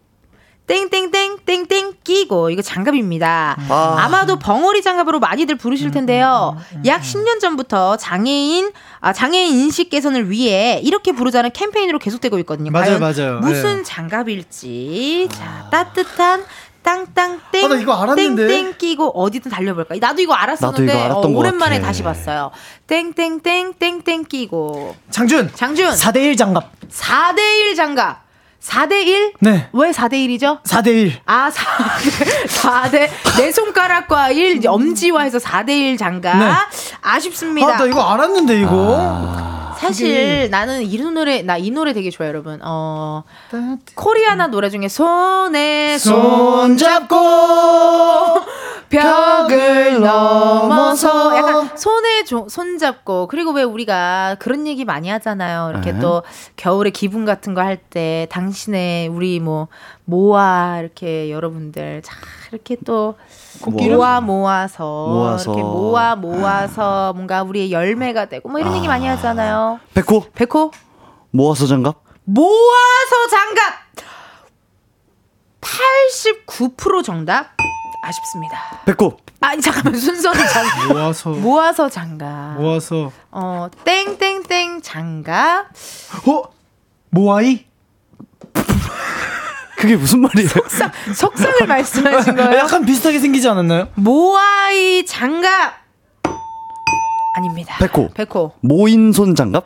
땡땡땡 0.67 1.41
땡땡 1.45 1.93
끼고 2.03 2.49
이거 2.49 2.63
장갑입니다. 2.63 3.59
아. 3.69 3.97
아마도 3.99 4.39
벙어리 4.39 4.81
장갑으로 4.81 5.21
많이들 5.21 5.57
부르실 5.57 5.91
텐데요. 5.91 6.57
약 6.87 7.03
10년 7.03 7.39
전부터 7.39 7.99
장애인 7.99 8.73
아, 9.01 9.13
장애인 9.13 9.53
인식 9.53 9.91
개선을 9.91 10.31
위해 10.31 10.81
이렇게 10.83 11.13
부르자는 11.13 11.51
캠페인으로 11.53 11.99
계속되고 11.99 12.39
있거든요. 12.39 12.71
맞아요, 12.71 12.99
맞아요. 12.99 13.41
무슨 13.41 13.79
네. 13.79 13.83
장갑일지. 13.83 15.29
자, 15.31 15.69
따뜻한 15.71 16.45
땅땅땡 16.83 17.65
아, 17.65 17.69
나 17.69 17.75
이거 17.81 17.95
알았는데. 17.95 18.47
땡땡 18.49 18.75
끼고 18.79 19.11
어디든 19.21 19.51
달려볼까? 19.51 19.95
나도 20.01 20.21
이거 20.23 20.35
알았었는데 20.35 20.93
나도 20.95 21.09
이거 21.09 21.19
어, 21.19 21.21
것 21.23 21.29
오랜만에 21.39 21.77
같아. 21.77 21.87
다시 21.89 22.03
봤어요. 22.03 22.51
땡땡땡 22.87 23.75
땡땡 23.79 24.25
끼고 24.25 24.97
장준! 25.11 25.51
장준 25.55 25.91
4대 25.91 26.17
1 26.17 26.37
장갑. 26.37 26.71
4대 26.91 27.39
1 27.39 27.77
장갑 27.77 28.23
4대1? 28.63 29.33
네. 29.41 29.69
왜 29.73 29.91
4대1이죠? 29.91 30.63
4대1. 30.63 31.13
아, 31.27 31.51
4대, 31.51 32.47
4대, 32.47 33.11
내 33.37 33.51
손가락과 33.51 34.31
1, 34.31 34.61
엄지와 34.69 35.23
해서 35.23 35.39
4대1 35.39 35.99
장갑. 35.99 36.37
네. 36.39 36.49
아쉽습니다. 37.01 37.75
아, 37.75 37.79
나 37.79 37.85
이거 37.87 38.03
알았는데, 38.03 38.61
이거. 38.61 38.97
아. 39.01 39.62
사실 39.83 40.49
나는 40.51 40.83
이 40.83 40.97
노래, 40.99 41.43
나 41.43 41.59
이 41.59 41.71
노래 41.71 41.93
되게 41.93 42.11
좋아요, 42.11 42.29
여러분. 42.31 42.61
어, 42.63 43.25
코리아나 43.95 44.47
노래 44.47 44.71
중에 44.71 44.89
손에 44.89 45.99
손 45.99 46.79
손잡고 46.79 47.17
벽을 48.89 50.01
넘어서 50.01 50.69
넘어서 50.69 51.37
약간 51.37 51.77
손에 51.77 52.25
조, 52.25 52.47
손 52.49 52.79
잡고 52.79 53.27
그리고 53.29 53.53
왜 53.53 53.63
우리가 53.63 54.37
그런 54.39 54.67
얘기 54.67 54.85
많이 54.85 55.09
하잖아요. 55.09 55.71
이렇게 55.71 55.93
네. 55.93 56.01
또 56.01 56.23
겨울에 56.57 56.91
기분 56.91 57.25
같은 57.25 57.55
거 57.55 57.63
할 57.63 57.79
때 57.91 58.27
당신의 58.31 59.09
우리 59.09 59.41
뭐 59.41 59.69
모아 60.05 60.79
이렇게 60.81 61.31
여러분들 61.31 62.03
자 62.03 62.15
이렇게 62.51 62.77
또 62.85 63.15
코끼리? 63.61 63.95
모아 63.95 64.21
모아서, 64.21 64.83
모아서. 64.85 65.51
이렇게 65.53 65.63
모아 65.63 66.15
모아서 66.17 67.13
뭔가 67.15 67.43
우리의 67.43 67.71
열매가 67.73 68.27
되고 68.27 68.49
뭐 68.49 68.59
이런 68.61 68.75
얘기 68.77 68.87
많이 68.89 69.07
하잖아요. 69.07 69.81
백호 69.95 70.27
백호 70.35 70.71
모아서 71.31 71.67
장갑? 71.67 71.97
모아서 72.25 73.29
장갑 73.31 73.73
89% 75.61 77.05
정답 77.05 77.51
아쉽습니다. 78.05 78.59
백호 78.85 79.17
아니 79.41 79.61
잠깐만 79.61 79.95
순서는 79.99 80.41
장 80.49 80.65
모아서. 80.89 81.31
모아서 81.31 81.89
장갑. 81.89 82.61
모아서. 82.61 83.11
어 83.31 83.69
땡땡땡 83.85 84.83
장갑. 84.83 85.67
어? 86.29 86.43
모아이? 87.11 87.65
그게 89.83 89.97
무슨 89.97 90.21
말이에요? 90.21 90.49
석, 90.69 90.93
석상을 91.13 91.67
말씀하신 91.67 92.37
거예요? 92.37 92.53
약간 92.59 92.87
비슷하게 92.87 93.19
생기지 93.19 93.49
않았나요? 93.49 93.89
모아이 93.97 95.05
장갑. 95.05 95.75
아닙니다. 97.35 97.75
백호. 97.81 98.11
백호. 98.15 98.53
모인손 98.61 99.35
장갑? 99.35 99.65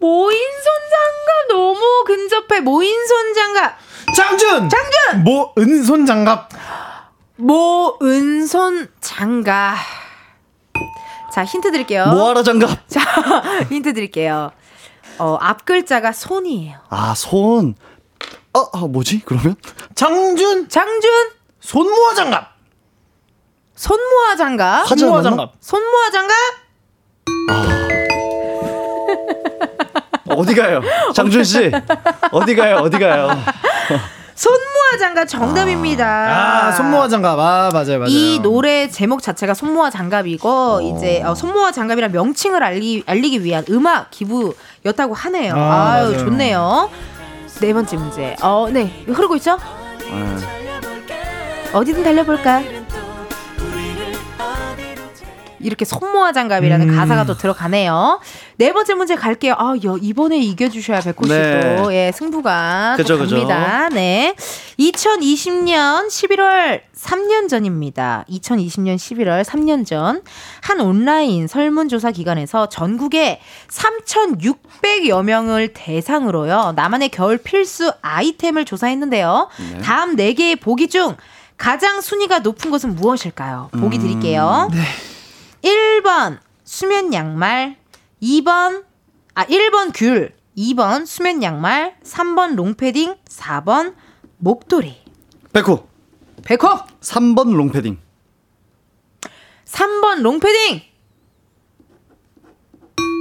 모인손 0.00 0.64
장갑 0.64 1.48
너무 1.50 2.04
근접해. 2.04 2.60
모인손 2.62 3.34
장갑. 3.34 3.76
장준! 4.16 4.68
장준! 4.68 5.22
모은손 5.24 6.04
장갑. 6.04 6.48
모은손 7.36 8.88
장갑. 9.00 9.76
자 11.32 11.44
힌트 11.44 11.70
드릴게요. 11.70 12.06
모아라 12.06 12.42
장갑? 12.42 12.76
자 12.90 13.00
힌트 13.70 13.92
드릴게요. 13.92 14.50
어, 15.18 15.38
앞 15.40 15.64
글자가 15.64 16.10
손이에요. 16.10 16.78
아, 16.88 17.14
손. 17.14 17.76
어, 18.54 18.60
아, 18.72 18.86
뭐지? 18.86 19.22
그러면? 19.24 19.56
장준! 19.94 20.68
장준 20.68 21.10
손모아 21.60 22.14
장갑. 22.14 22.52
손모아 23.74 24.36
장갑. 24.36 24.86
손모아? 24.86 25.22
장갑. 25.22 25.52
손모아 25.60 26.10
장갑. 26.10 26.36
어디 30.36 30.54
가요? 30.54 30.80
장준 31.14 31.44
씨. 31.44 31.70
어디 32.30 32.54
가요? 32.54 32.76
어디 32.76 32.98
가요? 32.98 33.28
손모아 34.34 34.72
손모아 34.92 34.98
장갑 34.98 35.28
정답입니다. 35.28 36.06
아, 36.68 36.72
손모아 36.72 37.08
장갑. 37.08 37.38
아, 37.38 37.70
맞아요, 37.72 37.98
맞아요. 37.98 38.06
이 38.08 38.38
노래 38.40 38.88
제목 38.88 39.22
자체가 39.22 39.54
손모아 39.54 39.90
장갑이고 39.90 40.80
이제 40.96 41.22
어, 41.22 41.34
손모아 41.34 41.72
장갑이란 41.72 42.12
명칭을 42.12 42.62
알리, 42.62 43.02
알리기 43.06 43.44
위한 43.44 43.64
음악 43.70 44.10
기부였다고 44.10 45.14
하네요. 45.14 45.54
아, 45.54 45.58
아, 45.58 46.00
유 46.04 46.10
맞아요. 46.10 46.18
좋네요. 46.18 46.90
네 47.62 47.72
번째 47.72 47.96
문제. 47.96 48.36
어, 48.42 48.68
네 48.68 49.04
흐르고 49.06 49.36
있죠? 49.36 49.52
아, 50.10 50.38
어디든 51.72 52.02
달려볼까? 52.02 52.81
이렇게 55.62 55.84
손모아 55.84 56.32
장갑이라는 56.32 56.90
음. 56.90 56.96
가사가 56.96 57.24
또 57.24 57.36
들어가네요. 57.36 58.20
네 58.56 58.72
번째 58.72 58.94
문제 58.94 59.14
갈게요. 59.14 59.54
아, 59.58 59.74
여, 59.84 59.96
이번에 60.00 60.38
이겨주셔야 60.38 61.00
백호 61.00 61.24
씨도 61.24 61.34
네. 61.34 62.06
예, 62.08 62.12
승부가 62.12 62.94
그죠. 62.96 63.18
갑니다. 63.18 63.88
네. 63.90 64.34
2020년 64.78 66.08
11월 66.08 66.80
3년 66.96 67.48
전입니다. 67.48 68.24
2020년 68.30 68.96
11월 68.96 69.44
3년 69.44 69.86
전 69.86 70.22
한 70.62 70.80
온라인 70.80 71.46
설문조사 71.48 72.12
기관에서 72.12 72.68
전국에 72.68 73.40
3,600여 73.68 75.22
명을 75.24 75.72
대상으로요. 75.72 76.72
나만의 76.76 77.08
겨울 77.10 77.36
필수 77.38 77.92
아이템을 78.00 78.64
조사했는데요. 78.64 79.48
다음 79.82 80.16
4개의 80.16 80.60
보기 80.60 80.88
중 80.88 81.16
가장 81.56 82.00
순위가 82.00 82.40
높은 82.40 82.70
것은 82.70 82.94
무엇일까요? 82.94 83.70
보기 83.72 83.98
드릴게요. 83.98 84.68
1번 85.62 86.38
수면 86.64 87.12
양말, 87.14 87.76
2번 88.22 88.84
아 89.34 89.44
1번 89.46 89.92
귤, 89.94 90.34
2번 90.56 91.06
수면 91.06 91.42
양말, 91.42 91.96
3번 92.04 92.54
롱패딩, 92.54 93.14
4번 93.24 93.94
목도리. 94.38 94.96
백호 95.52 95.88
백호 96.44 96.68
3번 97.00 97.54
롱패딩. 97.54 97.98
3번 99.64 100.20
롱패딩. 100.20 100.91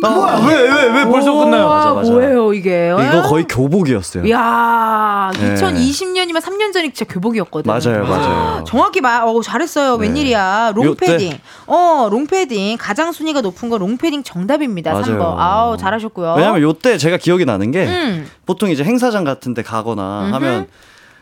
뭐야? 0.09 0.45
왜왜 0.47 0.83
왜 0.93 1.05
벌써 1.05 1.33
끝나요? 1.33 1.67
맞아 1.69 1.93
맞아. 1.93 2.11
뭐예요 2.11 2.53
이게? 2.53 2.91
이거 2.91 3.21
거의 3.23 3.45
교복이었어요. 3.47 4.29
야, 4.29 5.31
네. 5.39 5.53
2020년이면 5.55 6.41
3년 6.41 6.73
전이 6.73 6.93
진짜 6.93 7.05
교복이었거든. 7.13 7.71
맞아요 7.71 8.03
맞아요. 8.05 8.63
정확히 8.65 9.01
말, 9.01 9.21
어, 9.23 9.41
잘했어요. 9.41 9.97
네. 9.97 10.07
웬일이야. 10.07 10.73
롱패딩. 10.75 11.27
요때. 11.27 11.39
어, 11.67 12.07
롱패딩. 12.09 12.77
가장 12.79 13.11
순위가 13.11 13.41
높은 13.41 13.69
거 13.69 13.77
롱패딩 13.77 14.23
정답입니다. 14.23 14.93
맞아요. 14.93 15.05
3번. 15.05 15.35
아우, 15.37 15.77
잘하셨고요. 15.77 16.33
왜냐면 16.37 16.61
요때 16.61 16.97
제가 16.97 17.17
기억이 17.17 17.45
나는 17.45 17.71
게 17.71 17.85
음. 17.85 18.27
보통 18.45 18.69
이제 18.69 18.83
행사장 18.83 19.23
같은 19.23 19.53
데 19.53 19.61
가거나 19.61 20.25
음흠. 20.25 20.33
하면 20.35 20.67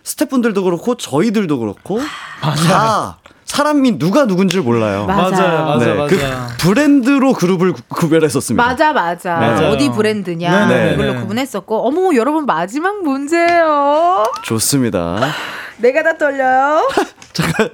스태프분들도 0.04 0.64
그렇고 0.64 0.96
저희들도 0.96 1.60
그렇고 1.60 2.00
다 2.42 3.19
사람이 3.54 3.98
누가 3.98 4.26
누군지 4.28 4.60
몰라요. 4.60 5.06
맞아요. 5.08 5.32
맞아요, 5.32 5.80
네, 5.80 5.94
맞아요. 5.96 6.08
그 6.08 6.18
브랜드로 6.60 7.34
그룹을 7.34 7.74
구- 7.74 7.82
구별했었습니다. 7.90 8.64
맞아, 8.64 8.94
맞아. 8.94 9.36
맞아요. 9.38 9.70
어디 9.70 9.90
브랜드냐. 9.92 10.68
네네네. 10.68 10.94
이걸로 10.94 11.16
구분했었고. 11.22 11.88
어머, 11.88 12.14
여러분, 12.16 12.46
마지막 12.46 13.02
문제예요. 13.04 14.32
좋습니다. 14.44 15.32
내가 15.78 16.04
다 16.04 16.16
떨려요. 16.18 16.88
제가 17.34 17.70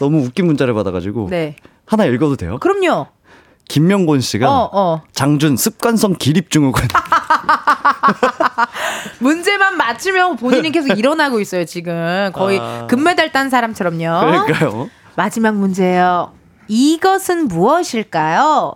너무 0.00 0.24
웃긴 0.24 0.46
문자를 0.46 0.74
받아가지고 0.74 1.28
네. 1.30 1.54
하나 1.86 2.04
읽어도 2.04 2.36
돼요? 2.36 2.58
그럼요. 2.58 3.06
김명곤 3.68 4.20
씨가 4.20 4.50
어, 4.50 4.70
어. 4.72 5.02
장준 5.12 5.56
습관성 5.56 6.16
기립증후군 6.18 6.82
문제만 9.20 9.76
맞추면 9.76 10.36
본인이 10.36 10.72
계속 10.72 10.98
일어나고 10.98 11.38
있어요, 11.40 11.64
지금. 11.64 12.30
거의 12.34 12.58
아. 12.60 12.86
금메달 12.90 13.30
딴 13.30 13.50
사람처럼요. 13.50 13.98
그러니까요. 13.98 14.90
마지막 15.16 15.54
문제예요. 15.56 16.32
이것은 16.68 17.48
무엇일까요? 17.48 18.74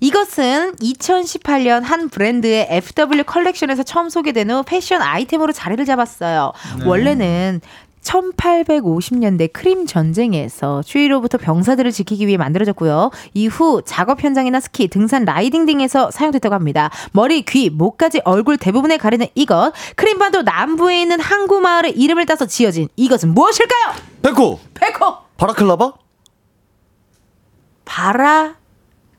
이것은 0.00 0.76
2018년 0.76 1.82
한 1.82 2.10
브랜드의 2.10 2.66
FW 2.70 3.24
컬렉션에서 3.24 3.84
처음 3.84 4.10
소개된 4.10 4.50
후 4.50 4.62
패션 4.66 5.00
아이템으로 5.00 5.52
자리를 5.52 5.82
잡았어요. 5.84 6.52
원래는 6.84 7.62
1850년대 8.02 9.50
크림 9.54 9.86
전쟁에서 9.86 10.82
추위로부터 10.82 11.38
병사들을 11.38 11.90
지키기 11.90 12.26
위해 12.26 12.36
만들어졌고요. 12.36 13.10
이후 13.32 13.80
작업 13.86 14.22
현장이나 14.22 14.60
스키, 14.60 14.88
등산, 14.88 15.24
라이딩 15.24 15.64
등에서 15.64 16.10
사용됐다고 16.10 16.54
합니다. 16.54 16.90
머리, 17.12 17.42
귀, 17.42 17.70
목까지 17.70 18.20
얼굴 18.24 18.58
대부분에 18.58 18.98
가리는 18.98 19.26
이것. 19.34 19.72
크림반도 19.96 20.42
남부에 20.42 21.00
있는 21.00 21.18
항구 21.18 21.60
마을의 21.60 21.92
이름을 21.92 22.26
따서 22.26 22.44
지어진 22.44 22.88
이것은 22.96 23.32
무엇일까요? 23.32 23.94
백호 24.22 24.60
백호! 24.74 25.23
바라클라바? 25.44 25.92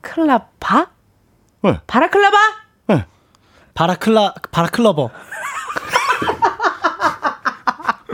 바라클라바? 0.02 0.86
네. 1.62 1.80
바라클라바? 1.86 2.36
네. 2.88 3.06
바라클라 3.74 4.34
바라클러버. 4.50 5.10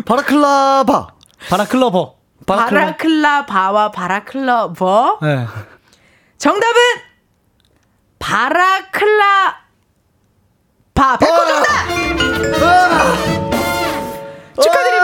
바라클라바. 0.05 1.07
바라클러버. 1.49 2.17
바라클라 2.47 3.47
바와 3.47 3.91
바라클러버? 3.93 5.19
네. 5.23 5.47
정답은 6.37 6.81
바라클라 8.19 9.57
바. 10.93 11.17
백호 11.17 11.47
정답! 11.47 11.87
축하드립니다. 14.61 15.02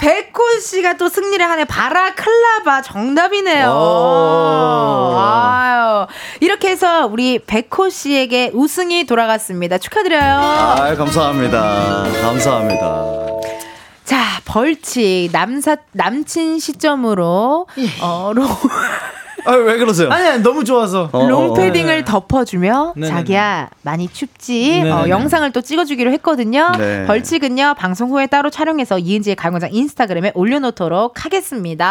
백호 0.00 0.60
씨가 0.60 0.96
또 0.96 1.08
승리를 1.08 1.44
하네. 1.44 1.64
바라클라바 1.64 2.82
정답이네요. 2.82 3.68
오. 3.70 5.14
아유. 5.18 6.06
이렇게 6.40 6.70
해서 6.70 7.06
우리 7.06 7.38
백호 7.38 7.88
씨에게 7.90 8.50
우승이 8.54 9.04
돌아갔습니다. 9.06 9.78
축하드려요. 9.78 10.34
아, 10.40 10.94
감사합니다. 10.96 12.04
감사합니다. 12.22 13.04
자, 14.04 14.40
벌칙 14.44 15.30
남사 15.32 15.76
남친 15.92 16.60
시점으로 16.60 17.66
어, 18.00 18.32
롱, 18.34 18.46
아, 19.46 19.52
왜 19.52 19.78
그러세요? 19.78 20.10
아니, 20.10 20.26
아니 20.28 20.42
너무 20.42 20.64
좋아서. 20.64 21.08
어, 21.12 21.26
롱패딩을 21.28 22.04
덮어주며 22.04 22.94
네네네. 22.96 23.14
자기야 23.14 23.70
많이 23.82 24.08
춥지 24.08 24.80
어, 24.80 24.84
네네네. 24.84 25.08
영상을 25.10 25.50
또 25.52 25.60
찍어주기로 25.60 26.10
했거든요. 26.12 26.72
네. 26.76 27.06
벌칙은요 27.06 27.74
방송 27.78 28.10
후에 28.10 28.26
따로 28.26 28.50
촬영해서 28.50 28.98
이은지의 28.98 29.36
가요광장 29.36 29.70
인스타그램에 29.72 30.32
올려놓도록 30.34 31.24
하겠습니다. 31.24 31.86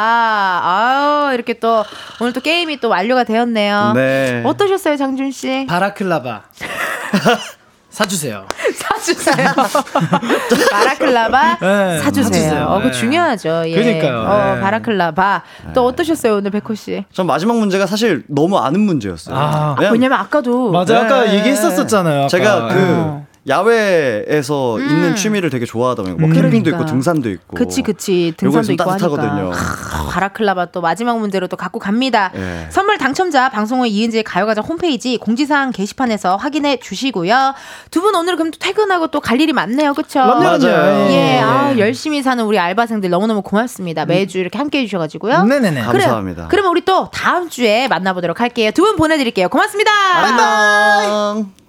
아유 0.64 1.34
이렇게 1.34 1.54
또 1.60 1.84
오늘 2.20 2.34
또 2.34 2.42
게임이 2.42 2.80
또 2.80 2.90
완료가 2.90 3.24
되었네요. 3.24 3.94
네. 3.96 4.44
어떠셨어요 4.46 4.98
장준 4.98 5.32
씨? 5.32 5.66
바라클라바. 5.68 6.44
사주세요. 7.96 8.46
사주세요. 8.76 9.54
바라클라바 10.70 11.58
네, 11.62 12.00
사주세요. 12.00 12.24
사주세요. 12.26 12.66
어, 12.66 12.82
그 12.82 12.88
네. 12.88 12.92
중요하죠. 12.92 13.64
예. 13.68 13.74
그러니까요. 13.74 14.20
어, 14.20 14.56
네. 14.56 14.62
바라클라바. 14.62 15.44
또 15.74 15.86
어떠셨어요 15.86 16.36
오늘 16.36 16.52
백호 16.52 16.76
씨? 16.76 17.06
전 17.14 17.26
마지막 17.26 17.58
문제가 17.58 17.86
사실 17.88 18.24
너무 18.28 18.58
아는 18.58 18.82
문제였어요. 18.82 19.34
아. 19.38 19.76
왜냐면 19.80 19.94
왜냐면 19.94 20.20
아까도 20.20 20.72
맞아, 20.72 21.04
아까 21.06 21.24
네. 21.24 21.36
얘기했었었잖아요. 21.36 22.20
아까. 22.20 22.28
제가 22.28 22.68
그 22.68 22.76
어. 22.78 23.25
야외에서 23.48 24.80
있는 24.80 25.16
취미를 25.16 25.50
되게 25.50 25.66
좋아하다 25.66 26.04
보니까 26.04 26.20
뭐 26.20 26.30
캠핑도 26.30 26.48
음. 26.48 26.64
그러니까. 26.64 26.78
있고 26.78 26.86
등산도 26.86 27.30
있고. 27.30 27.56
그치 27.58 27.82
그치 27.84 28.34
등산도 28.38 28.64
좀 28.66 28.74
있고 28.74 28.84
따뜻하거든요. 28.86 29.52
하니까 29.52 29.58
하, 29.58 30.10
바라클라바 30.10 30.66
또 30.68 30.82
마지막 30.82 31.20
문제로 31.20 31.48
또 31.48 31.56
갖고 31.58 31.78
갑니다. 31.80 32.32
예. 32.36 32.68
선물 32.70 32.98
당첨자 32.98 33.50
방송 33.50 33.82
후 33.82 33.88
이은지의 33.88 34.24
가요가장 34.24 34.64
홈페이지 34.64 35.18
공지사항 35.18 35.72
게시판에서 35.72 36.38
확인해 36.38 36.78
주시고요. 36.78 37.54
두 37.92 38.02
분 38.02 38.16
오늘 38.16 38.36
그럼 38.36 38.52
또 38.52 38.58
퇴근하고 38.60 39.08
또 39.08 39.20
갈 39.20 39.42
일이 39.42 39.54
많네요, 39.54 39.94
그렇죠? 39.94 40.20
맞아요. 40.20 41.10
예, 41.12 41.40
아, 41.40 41.76
열심히 41.78 42.22
사는 42.22 42.44
우리 42.44 42.60
알바생들 42.60 43.10
너무너무 43.10 43.42
고맙습니다. 43.42 44.06
매주 44.06 44.38
이렇게 44.40 44.58
함께 44.58 44.80
해 44.80 44.86
주셔가지고. 44.86 45.44
네네네. 45.46 45.82
감- 45.82 45.92
감사합니다. 45.94 46.48
그러면 46.50 46.72
우리 46.72 46.82
또 46.86 47.10
다음 47.12 47.50
주에 47.50 47.88
만나보도록 47.88 48.40
할게요. 48.42 48.72
두 48.72 48.86
분 48.86 48.96
보내드릴게요. 48.98 49.50
고맙습니다. 49.50 49.92
안녕. 50.16 51.65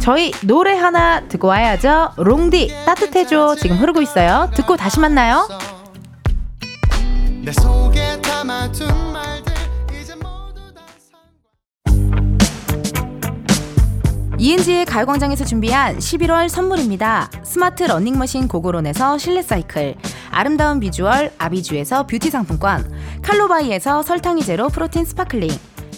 저희 0.00 0.32
노래 0.42 0.76
하나 0.76 1.26
듣고 1.28 1.46
와야죠. 1.48 2.10
롱디 2.16 2.72
따뜻해줘 2.84 3.56
지금 3.56 3.78
흐르고 3.78 4.02
있어요. 4.02 4.50
듣고 4.54 4.76
다시 4.76 4.98
만나요. 4.98 5.46
이은지의 14.36 14.84
가요광장에서 14.84 15.44
준비한 15.44 15.96
11월 15.98 16.48
선물입니다. 16.48 17.30
스마트 17.44 17.84
러닝머신 17.84 18.48
고고론에서 18.48 19.16
실내 19.18 19.40
사이클, 19.40 19.94
아름다운 20.30 20.80
비주얼 20.80 21.32
아비주에서 21.38 22.06
뷰티 22.06 22.30
상품권, 22.30 22.92
칼로바이에서 23.22 24.02
설탕이 24.02 24.42
제로 24.42 24.68
프로틴 24.68 25.04
스파클링, 25.06 25.48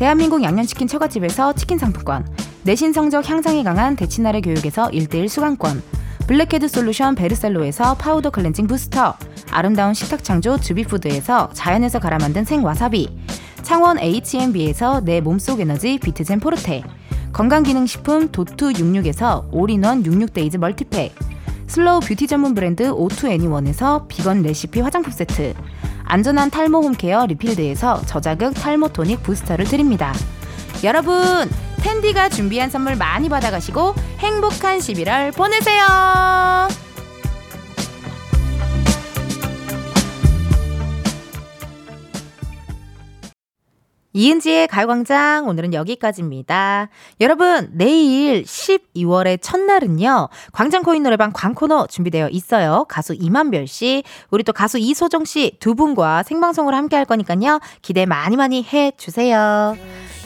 대한민국 0.00 0.42
양념치킨 0.42 0.88
처갓집에서 0.88 1.52
치킨 1.52 1.76
상품권. 1.76 2.26
내신 2.62 2.94
성적 2.94 3.28
향상에 3.28 3.62
강한 3.62 3.96
대치나래 3.96 4.40
교육에서 4.40 4.88
1대1 4.88 5.28
수강권. 5.28 5.82
블랙헤드 6.26 6.68
솔루션 6.68 7.14
베르셀로에서 7.14 7.96
파우더 7.96 8.30
클렌징 8.30 8.66
부스터. 8.66 9.14
아름다운 9.50 9.92
식탁 9.92 10.24
창조 10.24 10.56
주비푸드에서 10.56 11.50
자연에서 11.52 11.98
갈아 11.98 12.16
만든 12.16 12.46
생와사비. 12.46 13.14
창원 13.60 13.98
H&B에서 13.98 15.02
내 15.04 15.20
몸속 15.20 15.60
에너지 15.60 15.98
비트젠 15.98 16.40
포르테. 16.40 16.82
건강기능식품 17.34 18.32
도투 18.32 18.72
66에서 18.72 19.48
올인원 19.52 20.02
66데이즈 20.02 20.56
멀티팩. 20.56 21.14
슬로우 21.66 22.00
뷰티 22.00 22.26
전문 22.26 22.54
브랜드 22.54 22.88
오투 22.88 23.28
애니원에서 23.28 24.06
비건 24.08 24.40
레시피 24.44 24.80
화장품 24.80 25.12
세트. 25.12 25.52
안전한 26.10 26.50
탈모 26.50 26.82
홈케어 26.82 27.24
리필드에서 27.26 28.02
저자극 28.04 28.54
탈모 28.54 28.88
토닉 28.88 29.22
부스터를 29.22 29.64
드립니다. 29.64 30.12
여러분, 30.82 31.48
텐디가 31.82 32.30
준비한 32.30 32.68
선물 32.68 32.96
많이 32.96 33.28
받아가시고 33.28 33.94
행복한 34.18 34.78
11월 34.78 35.32
보내세요. 35.32 36.89
이은지의 44.12 44.66
가요광장 44.68 45.46
오늘은 45.46 45.72
여기까지입니다. 45.72 46.88
여러분 47.20 47.70
내일 47.72 48.42
12월의 48.42 49.38
첫날은요. 49.40 50.28
광장코인 50.52 51.02
노래방 51.04 51.30
광코너 51.32 51.86
준비되어 51.86 52.28
있어요. 52.30 52.86
가수 52.88 53.14
이만별 53.14 53.66
씨 53.68 54.02
우리 54.30 54.42
또 54.42 54.52
가수 54.52 54.78
이소정 54.78 55.24
씨 55.24 55.56
두 55.60 55.74
분과 55.74 56.24
생방송으로 56.24 56.76
함께 56.76 56.96
할 56.96 57.04
거니까요. 57.04 57.60
기대 57.82 58.04
많이 58.06 58.36
많이 58.36 58.64
해주세요. 58.64 59.76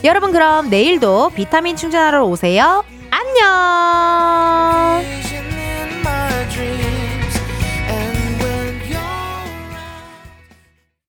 여러분 0.03 0.31
그럼 0.31 0.69
내일도 0.69 1.29
비타민 1.35 1.75
충전하러 1.75 2.25
오세요. 2.25 2.83
안녕 3.11 5.03